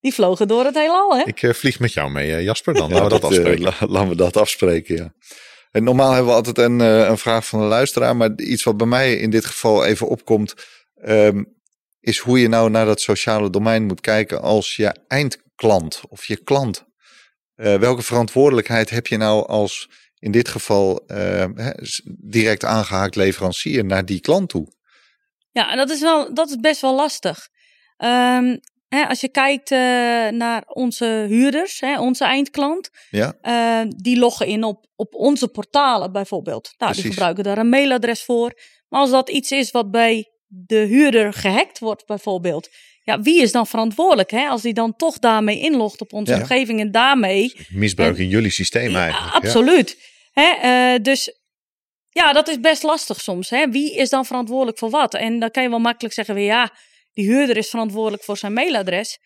die 0.00 0.14
vlogen 0.14 0.48
door 0.48 0.64
het 0.64 0.74
heelal. 0.74 1.16
Hè? 1.16 1.22
Ik 1.24 1.54
vlieg 1.56 1.78
met 1.78 1.92
jou 1.92 2.10
mee, 2.10 2.42
Jasper. 2.42 2.74
Dan 2.74 2.90
laten 2.90 3.04
we 3.04 3.10
dat 3.10 3.24
afspreken. 3.24 3.74
Laten 3.88 4.08
we 4.08 4.16
dat 4.16 4.36
afspreken, 4.36 4.96
ja. 4.96 5.12
En 5.70 5.84
normaal 5.84 6.12
hebben 6.12 6.30
we 6.30 6.36
altijd 6.36 6.58
een, 6.58 6.80
uh, 6.80 7.08
een 7.08 7.18
vraag 7.18 7.46
van 7.46 7.60
de 7.60 7.66
luisteraar, 7.66 8.16
maar 8.16 8.34
iets 8.36 8.62
wat 8.62 8.76
bij 8.76 8.86
mij 8.86 9.14
in 9.14 9.30
dit 9.30 9.44
geval 9.44 9.84
even 9.84 10.08
opkomt, 10.08 10.54
um, 11.04 11.56
is 12.00 12.18
hoe 12.18 12.40
je 12.40 12.48
nou 12.48 12.70
naar 12.70 12.86
dat 12.86 13.00
sociale 13.00 13.50
domein 13.50 13.86
moet 13.86 14.00
kijken 14.00 14.42
als 14.42 14.76
je 14.76 14.94
eindklant 15.08 16.00
of 16.08 16.24
je 16.24 16.36
klant. 16.36 16.86
Uh, 17.56 17.74
welke 17.74 18.02
verantwoordelijkheid 18.02 18.90
heb 18.90 19.06
je 19.06 19.16
nou 19.16 19.46
als 19.46 19.90
in 20.18 20.30
dit 20.30 20.48
geval 20.48 21.04
uh, 21.06 21.44
direct 22.18 22.64
aangehaakt 22.64 23.16
leverancier 23.16 23.84
naar 23.84 24.04
die 24.04 24.20
klant 24.20 24.48
toe? 24.48 24.72
Ja, 25.50 25.70
en 25.70 25.76
dat 25.76 25.90
is, 25.90 26.00
wel, 26.00 26.34
dat 26.34 26.48
is 26.48 26.56
best 26.56 26.80
wel 26.80 26.94
lastig. 26.94 27.48
Um, 27.98 28.60
Hè, 28.88 29.08
als 29.08 29.20
je 29.20 29.28
kijkt 29.28 29.70
uh, 29.70 29.78
naar 30.28 30.62
onze 30.66 31.24
huurders, 31.28 31.80
hè, 31.80 32.00
onze 32.00 32.24
eindklant, 32.24 32.90
ja. 33.10 33.34
Uh, 33.42 33.90
die 33.96 34.18
loggen 34.18 34.46
in 34.46 34.64
op, 34.64 34.86
op 34.96 35.14
onze 35.14 35.48
portalen 35.48 36.12
bijvoorbeeld. 36.12 36.74
Nou, 36.78 36.94
die 36.94 37.02
gebruiken 37.02 37.44
daar 37.44 37.58
een 37.58 37.68
mailadres 37.68 38.22
voor. 38.22 38.60
Maar 38.88 39.00
als 39.00 39.10
dat 39.10 39.28
iets 39.28 39.50
is 39.50 39.70
wat 39.70 39.90
bij 39.90 40.30
de 40.46 40.76
huurder 40.76 41.32
gehackt 41.32 41.78
wordt 41.78 42.06
bijvoorbeeld, 42.06 42.68
ja, 43.02 43.20
wie 43.20 43.42
is 43.42 43.52
dan 43.52 43.66
verantwoordelijk? 43.66 44.30
Hè? 44.30 44.46
Als 44.46 44.62
die 44.62 44.74
dan 44.74 44.96
toch 44.96 45.18
daarmee 45.18 45.60
inlogt 45.60 46.00
op 46.00 46.12
onze 46.12 46.34
omgeving 46.34 46.80
en 46.80 46.90
daarmee... 46.90 47.52
Misbruik 47.68 48.18
in 48.18 48.28
jullie 48.28 48.50
systeem 48.50 48.96
eigenlijk. 48.96 49.34
Absoluut. 49.34 49.96
Hè, 50.32 50.52
uh, 50.94 51.02
dus 51.02 51.38
ja, 52.10 52.32
dat 52.32 52.48
is 52.48 52.60
best 52.60 52.82
lastig 52.82 53.20
soms. 53.20 53.50
Hè? 53.50 53.70
Wie 53.70 53.96
is 53.96 54.10
dan 54.10 54.24
verantwoordelijk 54.24 54.78
voor 54.78 54.90
wat? 54.90 55.14
En 55.14 55.38
dan 55.38 55.50
kan 55.50 55.62
je 55.62 55.68
wel 55.68 55.78
makkelijk 55.78 56.14
zeggen, 56.14 56.34
weer, 56.34 56.44
ja, 56.44 56.72
die 57.18 57.26
huurder 57.26 57.56
is 57.56 57.68
verantwoordelijk 57.68 58.22
voor 58.22 58.36
zijn 58.36 58.52
mailadres. 58.52 59.18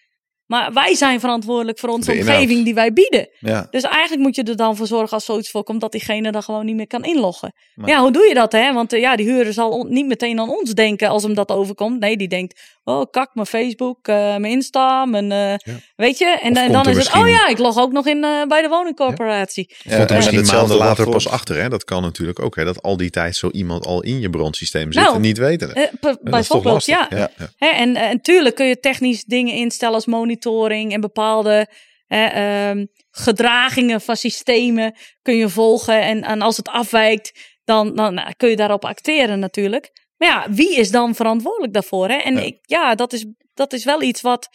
Maar 0.46 0.72
wij 0.72 0.94
zijn 0.94 1.20
verantwoordelijk 1.20 1.78
voor 1.78 1.88
onze 1.88 2.12
omgeving 2.12 2.64
die 2.64 2.74
wij 2.74 2.92
bieden. 2.92 3.28
Ja. 3.38 3.66
Dus 3.70 3.82
eigenlijk 3.82 4.22
moet 4.22 4.36
je 4.36 4.42
er 4.42 4.56
dan 4.56 4.76
voor 4.76 4.86
zorgen 4.86 5.10
als 5.10 5.24
zoiets 5.24 5.50
voorkomt 5.50 5.80
dat 5.80 5.92
diegene 5.92 6.32
dan 6.32 6.42
gewoon 6.42 6.64
niet 6.64 6.76
meer 6.76 6.86
kan 6.86 7.04
inloggen. 7.04 7.52
Ja, 7.84 8.00
hoe 8.00 8.12
doe 8.12 8.26
je 8.26 8.34
dat 8.34 8.52
hè? 8.52 8.72
Want 8.72 8.92
uh, 8.92 9.00
ja, 9.00 9.16
die 9.16 9.26
huurder 9.26 9.52
zal 9.52 9.84
niet 9.88 10.06
meteen 10.06 10.40
aan 10.40 10.48
ons 10.48 10.70
denken 10.70 11.08
als 11.08 11.22
hem 11.22 11.34
dat 11.34 11.50
overkomt. 11.50 12.00
Nee, 12.00 12.16
die 12.16 12.28
denkt, 12.28 12.60
oh 12.84 13.10
kak, 13.10 13.34
mijn 13.34 13.46
Facebook, 13.46 14.08
uh, 14.08 14.16
mijn 14.16 14.44
Insta, 14.44 15.04
mijn, 15.04 15.30
uh, 15.30 15.74
weet 15.96 16.18
je. 16.18 16.38
En, 16.42 16.56
en 16.56 16.72
dan 16.72 16.88
is 16.88 16.96
het, 16.96 17.14
oh 17.14 17.28
ja, 17.28 17.48
ik 17.48 17.58
log 17.58 17.78
ook 17.78 17.92
nog 17.92 18.06
in 18.06 18.20
bij 18.48 18.62
de 18.62 18.68
woningcorporatie. 18.68 19.74
Ja, 19.82 19.96
komt 19.96 20.10
er 20.10 20.16
misschien 20.16 20.46
maanden 20.46 20.76
later 20.76 21.10
pas 21.10 21.28
achter 21.28 21.56
hè? 21.62 21.68
Dat 21.68 21.84
kan 21.84 22.02
natuurlijk 22.02 22.40
ook 22.40 22.56
hè, 22.56 22.64
dat 22.64 22.82
al 22.82 22.96
die 22.96 23.10
tijd 23.10 23.36
zo 23.36 23.48
iemand 23.50 23.86
al 23.86 24.02
in 24.02 24.20
je 24.20 24.30
brandsysteem 24.30 24.92
zit 24.92 25.02
nou, 25.02 25.14
en 25.14 25.20
niet 25.20 25.38
weten. 25.38 25.90
bijvoorbeeld, 26.22 26.84
ja. 26.84 27.06
ja. 27.10 27.30
Hè, 27.56 27.68
en, 27.68 27.96
en 27.96 28.20
tuurlijk 28.20 28.54
kun 28.54 28.66
je 28.66 28.80
technisch 28.80 29.24
dingen 29.24 29.54
instellen 29.54 29.94
als 29.94 30.06
monitor 30.06 30.50
monitoring 30.52 30.92
en 30.92 31.00
bepaalde 31.00 31.68
ehm, 32.08 32.86
gedragingen 33.10 34.00
van 34.00 34.16
systemen 34.16 34.94
kun 35.22 35.36
je 35.36 35.48
volgen. 35.48 36.02
En, 36.02 36.22
en 36.22 36.42
als 36.42 36.56
het 36.56 36.68
afwijkt, 36.68 37.32
dan, 37.64 37.94
dan 37.94 38.14
nou, 38.14 38.32
kun 38.36 38.48
je 38.48 38.56
daarop 38.56 38.84
acteren 38.84 39.38
natuurlijk. 39.38 39.90
Maar 40.22 40.30
ja, 40.30 40.52
wie 40.52 40.76
is 40.76 40.90
dan 40.90 41.14
verantwoordelijk 41.14 41.72
daarvoor? 41.72 42.08
Hè? 42.08 42.16
En 42.16 42.34
ja. 42.34 42.40
Ik, 42.40 42.58
ja, 42.62 42.94
dat 42.94 43.12
is, 43.12 43.26
dat 43.54 43.72
is 43.72 43.84
wel 43.84 44.02
iets 44.02 44.20
wat 44.20 44.48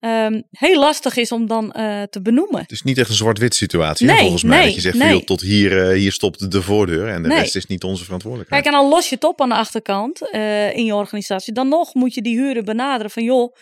um, 0.00 0.42
heel 0.50 0.78
lastig 0.78 1.16
is 1.16 1.32
om 1.32 1.46
dan 1.46 1.74
uh, 1.76 2.02
te 2.02 2.22
benoemen. 2.22 2.60
Het 2.60 2.70
is 2.70 2.82
niet 2.82 2.98
echt 2.98 3.08
een 3.08 3.14
zwart-wit 3.14 3.54
situatie 3.54 4.06
nee, 4.06 4.18
volgens 4.18 4.42
mij. 4.42 4.56
Nee, 4.56 4.66
dat 4.66 4.74
je 4.74 4.80
zegt, 4.80 4.98
nee. 4.98 5.24
tot 5.24 5.40
hier, 5.40 5.72
uh, 5.72 5.96
hier 5.96 6.12
stopt 6.12 6.50
de 6.50 6.62
voordeur 6.62 7.08
en 7.08 7.22
de 7.22 7.28
rest 7.28 7.56
is 7.56 7.66
niet 7.66 7.84
onze 7.84 8.04
verantwoordelijkheid. 8.04 8.62
Kijk, 8.62 8.74
en 8.74 8.80
al 8.80 8.88
los 8.88 9.08
je 9.08 9.14
het 9.14 9.24
op 9.24 9.40
aan 9.40 9.48
de 9.48 9.54
achterkant 9.54 10.22
uh, 10.32 10.76
in 10.76 10.84
je 10.84 10.94
organisatie. 10.94 11.52
Dan 11.52 11.68
nog 11.68 11.94
moet 11.94 12.14
je 12.14 12.22
die 12.22 12.38
huren 12.38 12.64
benaderen 12.64 13.10
van 13.10 13.24
joh, 13.24 13.54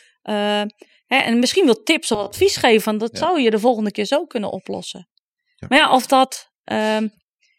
Hè, 1.07 1.17
en 1.17 1.39
misschien 1.39 1.65
wel 1.65 1.83
tips 1.83 2.13
of 2.13 2.19
advies 2.19 2.57
geven. 2.57 2.99
Dat 2.99 3.19
zou 3.19 3.41
je 3.41 3.51
de 3.51 3.59
volgende 3.59 3.91
keer 3.91 4.05
zo 4.05 4.27
kunnen 4.27 4.51
oplossen. 4.51 5.09
Ja. 5.57 5.67
Maar 5.69 5.79
ja, 5.79 5.93
of 5.93 6.07
dat, 6.07 6.51
um, 6.73 7.13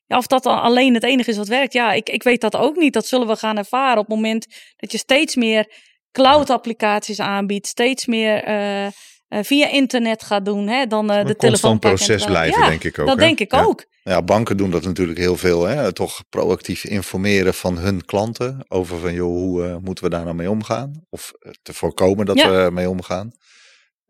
ja, 0.10 0.18
of 0.18 0.28
dat 0.28 0.45
alleen 0.45 0.93
het 0.93 1.03
enige 1.03 1.30
is 1.30 1.38
wat 1.38 1.47
werkt. 1.47 1.74
Ja, 1.74 1.93
ik, 1.93 2.10
ik 2.10 2.24
weet 2.24 2.41
dat 2.41 2.55
ook 2.55 2.76
niet. 2.76 2.93
Dat 2.93 3.07
zullen 3.07 3.28
we 3.28 3.36
gaan 3.36 3.57
ervaren 3.57 3.97
op 3.97 4.07
het 4.07 4.16
moment 4.16 4.47
dat 4.76 4.91
je 4.91 4.97
steeds 4.97 5.36
meer 5.36 5.74
cloud 6.12 6.49
applicaties 6.49 7.20
aanbiedt. 7.20 7.68
Steeds 7.68 8.05
meer 8.05 8.47
uh, 8.47 8.86
uh, 8.86 8.91
via 9.30 9.70
internet 9.70 10.24
gaat 10.24 10.45
doen. 10.45 10.68
Hè, 10.68 10.86
dan 10.86 11.12
uh, 11.12 11.26
de 11.26 11.36
telefoon. 11.36 11.80
proces 11.80 12.26
blijven, 12.26 12.62
denk 12.66 12.84
ik 12.84 12.99
ook. 12.99 13.07
Dat 13.07 13.18
denk 13.18 13.39
ik 13.39 13.53
ook. 13.53 13.86
Ja, 14.03 14.22
banken 14.22 14.57
doen 14.57 14.72
dat 14.72 14.84
natuurlijk 14.84 15.20
heel 15.20 15.38
veel. 15.38 15.64
Hè? 15.64 15.93
Toch 15.93 16.24
proactief 16.30 16.84
informeren 16.84 17.53
van 17.53 17.78
hun 17.78 18.05
klanten 18.05 18.66
over 18.68 18.97
van 18.97 19.14
joh, 19.14 19.32
hoe 19.32 19.80
moeten 19.84 20.03
we 20.03 20.10
daar 20.10 20.24
nou 20.24 20.36
mee 20.36 20.49
omgaan? 20.49 21.05
Of 21.10 21.32
te 21.62 21.74
voorkomen 21.74 22.26
dat 22.26 22.41
we 22.41 22.70
mee 22.72 22.89
omgaan. 22.89 23.32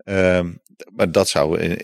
Uh, 0.06 0.40
maar 0.96 1.12
dat 1.12 1.30
zou 1.30 1.78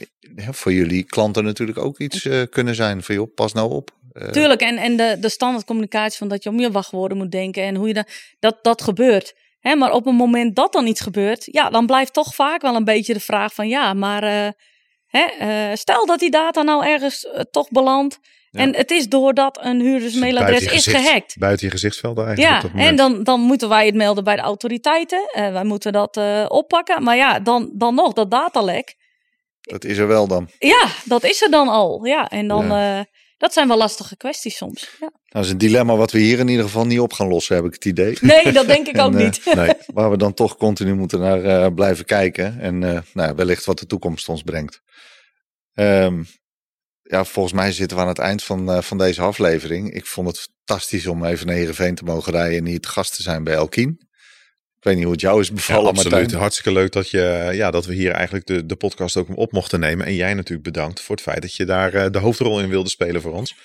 voor 0.49 0.74
jullie 0.74 1.03
klanten 1.03 1.43
natuurlijk 1.43 1.78
ook 1.78 1.99
iets 1.99 2.28
kunnen 2.49 2.76
zijn. 2.76 3.03
Van 3.03 3.16
joh, 3.16 3.34
pas 3.34 3.53
nou 3.53 3.72
op. 3.72 3.93
Tuurlijk, 4.32 4.61
en, 4.61 4.78
en 4.78 4.95
de, 4.95 5.18
de 5.20 5.30
standaard 5.30 5.66
communicatie 5.66 6.18
van 6.18 6.28
dat 6.28 6.43
je 6.43 6.49
om 6.49 6.59
je 6.59 6.72
wachtwoorden 6.72 7.18
moet 7.18 7.32
denken 7.32 7.63
en 7.63 7.76
hoe 7.76 7.88
je 7.88 7.93
dat, 7.93 8.07
dat, 8.39 8.57
dat 8.61 8.82
gebeurt. 8.82 9.34
Hè, 9.59 9.76
maar 9.76 9.91
op 9.91 10.05
een 10.05 10.16
moment 10.16 10.55
dat 10.55 10.74
dan 10.74 10.88
iets 10.88 11.01
gebeurt, 11.01 11.47
ja, 11.51 11.70
dan 11.70 11.86
blijft 11.86 12.13
toch 12.13 12.36
vaak 12.36 12.61
wel 12.61 12.76
een 12.76 12.84
beetje 12.84 13.13
de 13.13 13.20
vraag 13.20 13.53
van 13.53 13.68
ja, 13.68 13.93
maar 13.93 14.24
uh, 14.24 14.49
hè, 15.07 15.26
uh, 15.41 15.76
stel 15.76 16.05
dat 16.05 16.20
die 16.20 16.32
data 16.32 16.61
nou 16.61 16.86
ergens 16.86 17.26
uh, 17.26 17.39
toch 17.51 17.70
belandt. 17.70 18.20
Ja. 18.51 18.59
En 18.59 18.76
het 18.76 18.91
is 18.91 19.09
doordat 19.09 19.59
een 19.61 19.80
huurdersmailadres 19.80 20.66
is 20.66 20.88
gehackt. 20.88 21.38
Buiten 21.38 21.66
je 21.66 21.72
gezichtsveld 21.72 22.18
eigenlijk. 22.18 22.74
Ja, 22.76 22.86
en 22.86 22.95
dan, 22.95 23.24
dan 23.24 23.39
moeten 23.39 23.70
wij 23.70 23.86
het 23.86 23.95
melden 23.95 24.24
bij 24.24 24.36
de 24.36 24.41
autoriteiten. 24.41 25.30
wij 25.34 25.63
moeten 25.63 25.93
dat 25.93 26.20
oppakken. 26.47 27.03
Maar 27.03 27.16
ja, 27.16 27.39
dan, 27.39 27.70
dan 27.74 27.95
nog, 27.95 28.13
dat 28.13 28.32
datalek. 28.32 28.95
Dat 29.61 29.84
is 29.84 29.97
er 29.97 30.07
wel 30.07 30.28
dan. 30.28 30.49
Ja, 30.59 30.88
dat 31.03 31.24
is 31.24 31.41
er 31.41 31.51
dan 31.51 31.68
al. 31.68 32.05
Ja, 32.05 32.30
en 32.30 32.47
dan, 32.47 32.66
ja 32.68 33.05
dat 33.38 33.53
zijn 33.53 33.67
wel 33.67 33.77
lastige 33.77 34.17
kwesties 34.17 34.57
soms. 34.57 34.95
Ja. 34.99 35.11
Dat 35.25 35.43
is 35.43 35.51
een 35.51 35.57
dilemma 35.57 35.95
wat 35.95 36.11
we 36.11 36.19
hier 36.19 36.39
in 36.39 36.47
ieder 36.47 36.65
geval 36.65 36.86
niet 36.86 36.99
op 36.99 37.13
gaan 37.13 37.27
lossen, 37.27 37.55
heb 37.55 37.65
ik 37.65 37.73
het 37.73 37.86
idee. 37.86 38.17
Nee, 38.21 38.51
dat 38.51 38.67
denk 38.67 38.88
ik 38.88 38.99
ook 39.05 39.13
eh, 39.13 39.23
niet. 39.23 39.55
nee, 39.55 39.73
waar 39.93 40.11
we 40.11 40.17
dan 40.17 40.33
toch 40.33 40.57
continu 40.57 40.93
moeten 40.93 41.19
naar 41.19 41.45
uh, 41.45 41.67
blijven 41.75 42.05
kijken. 42.05 42.59
En 42.59 42.81
uh, 42.81 42.99
nou, 43.13 43.36
wellicht 43.36 43.65
wat 43.65 43.79
de 43.79 43.86
toekomst 43.86 44.29
ons 44.29 44.41
brengt. 44.41 44.81
Um, 45.73 46.27
ja, 47.01 47.25
volgens 47.25 47.53
mij 47.53 47.71
zitten 47.71 47.97
we 47.97 48.03
aan 48.03 48.09
het 48.09 48.19
eind 48.19 48.43
van, 48.43 48.83
van 48.83 48.97
deze 48.97 49.21
aflevering. 49.21 49.93
Ik 49.93 50.05
vond 50.05 50.27
het 50.27 50.39
fantastisch 50.39 51.07
om 51.07 51.25
even 51.25 51.47
naar 51.47 51.55
Heerenveen 51.55 51.95
te 51.95 52.03
mogen 52.03 52.31
rijden 52.31 52.57
en 52.57 52.65
hier 52.65 52.79
te 52.79 52.88
gast 52.88 53.15
te 53.15 53.21
zijn 53.21 53.43
bij 53.43 53.53
Elkien 53.53 54.05
weet 54.86 54.95
niet 54.95 55.03
hoe 55.03 55.13
het 55.13 55.21
jou 55.21 55.39
is 55.39 55.51
bevallen. 55.51 55.83
Ja, 55.83 55.89
absoluut. 55.89 56.11
Martijn. 56.11 56.39
Hartstikke 56.39 56.71
leuk 56.71 56.91
dat, 56.91 57.09
je, 57.09 57.49
ja, 57.53 57.71
dat 57.71 57.86
we 57.86 57.93
hier 57.93 58.11
eigenlijk 58.11 58.45
de, 58.45 58.65
de 58.65 58.75
podcast 58.75 59.17
ook 59.17 59.38
op 59.38 59.51
mochten 59.51 59.79
nemen. 59.79 60.05
En 60.05 60.15
jij 60.15 60.33
natuurlijk 60.33 60.67
bedankt 60.67 61.01
voor 61.01 61.15
het 61.15 61.23
feit 61.23 61.41
dat 61.41 61.55
je 61.55 61.65
daar 61.65 61.93
uh, 61.93 62.05
de 62.11 62.17
hoofdrol 62.17 62.59
in 62.59 62.69
wilde 62.69 62.89
spelen 62.89 63.21
voor 63.21 63.33
ons. 63.33 63.55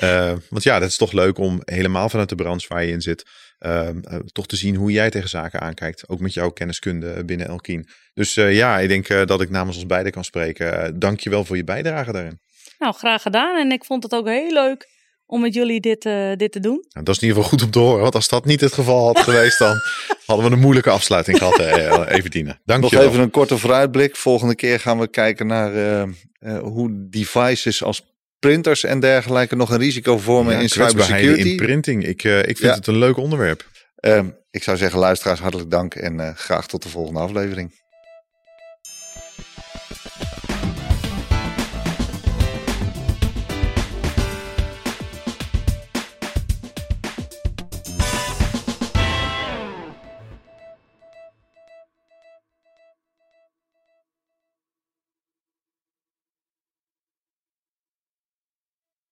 uh, 0.00 0.32
want 0.50 0.62
ja, 0.62 0.78
dat 0.78 0.88
is 0.88 0.96
toch 0.96 1.12
leuk 1.12 1.38
om 1.38 1.60
helemaal 1.64 2.08
vanuit 2.08 2.28
de 2.28 2.34
branche 2.34 2.66
waar 2.68 2.84
je 2.84 2.92
in 2.92 3.00
zit. 3.00 3.26
Uh, 3.60 3.88
toch 4.32 4.46
te 4.46 4.56
zien 4.56 4.74
hoe 4.74 4.90
jij 4.90 5.10
tegen 5.10 5.28
zaken 5.28 5.60
aankijkt. 5.60 6.08
Ook 6.08 6.20
met 6.20 6.34
jouw 6.34 6.50
kenniskunde 6.50 7.24
binnen 7.24 7.46
Elkien. 7.46 7.88
Dus 8.14 8.34
ja, 8.34 8.78
ik 8.78 8.88
denk 8.88 9.26
dat 9.28 9.40
ik 9.40 9.50
namens 9.50 9.76
ons 9.76 9.86
beiden 9.86 10.12
kan 10.12 10.24
spreken. 10.24 10.98
Dank 10.98 11.20
je 11.20 11.30
wel 11.30 11.44
voor 11.44 11.56
je 11.56 11.64
bijdrage 11.64 12.12
daarin. 12.12 12.40
Nou, 12.78 12.94
graag 12.94 13.22
gedaan. 13.22 13.58
En 13.58 13.72
ik 13.72 13.84
vond 13.84 14.02
het 14.02 14.14
ook 14.14 14.28
heel 14.28 14.52
leuk 14.52 14.97
om 15.30 15.40
met 15.40 15.54
jullie 15.54 15.80
dit, 15.80 16.04
uh, 16.04 16.32
dit 16.36 16.52
te 16.52 16.60
doen. 16.60 16.84
Nou, 16.88 17.04
dat 17.04 17.14
is 17.14 17.22
in 17.22 17.28
ieder 17.28 17.42
geval 17.42 17.58
goed 17.58 17.66
om 17.66 17.70
te 17.70 17.78
horen. 17.78 18.02
Want 18.02 18.14
als 18.14 18.28
dat 18.28 18.44
niet 18.44 18.60
het 18.60 18.72
geval 18.72 19.06
had 19.06 19.18
geweest, 19.18 19.58
dan 19.58 19.80
hadden 20.26 20.46
we 20.46 20.52
een 20.52 20.60
moeilijke 20.60 20.90
afsluiting 20.90 21.38
gehad. 21.38 21.60
Uh, 21.60 22.16
even 22.16 22.30
dienen. 22.30 22.60
Dank 22.64 22.82
Nog 22.82 22.92
even 22.92 23.20
een 23.20 23.30
korte 23.30 23.58
vooruitblik. 23.58 24.16
Volgende 24.16 24.54
keer 24.54 24.80
gaan 24.80 24.98
we 24.98 25.08
kijken 25.08 25.46
naar 25.46 25.74
uh, 25.74 26.58
hoe 26.58 27.06
devices 27.10 27.82
als 27.82 28.16
printers 28.38 28.84
en 28.84 29.00
dergelijke 29.00 29.56
nog 29.56 29.70
een 29.70 29.78
risico 29.78 30.18
vormen 30.18 30.54
ja, 30.54 30.60
in 30.60 30.68
cybersecurity. 30.68 31.48
in 31.48 31.56
printing. 31.56 32.04
Ik, 32.04 32.24
ik 32.24 32.44
vind 32.44 32.58
ja. 32.58 32.74
het 32.74 32.86
een 32.86 32.98
leuk 32.98 33.16
onderwerp. 33.16 33.66
Ehm, 33.96 34.28
ik 34.50 34.62
zou 34.62 34.76
zeggen, 34.76 34.98
luisteraars, 34.98 35.40
hartelijk 35.40 35.70
dank 35.70 35.94
en 35.94 36.36
graag 36.36 36.66
tot 36.66 36.82
de 36.82 36.88
volgende 36.88 37.20
aflevering. 37.20 37.72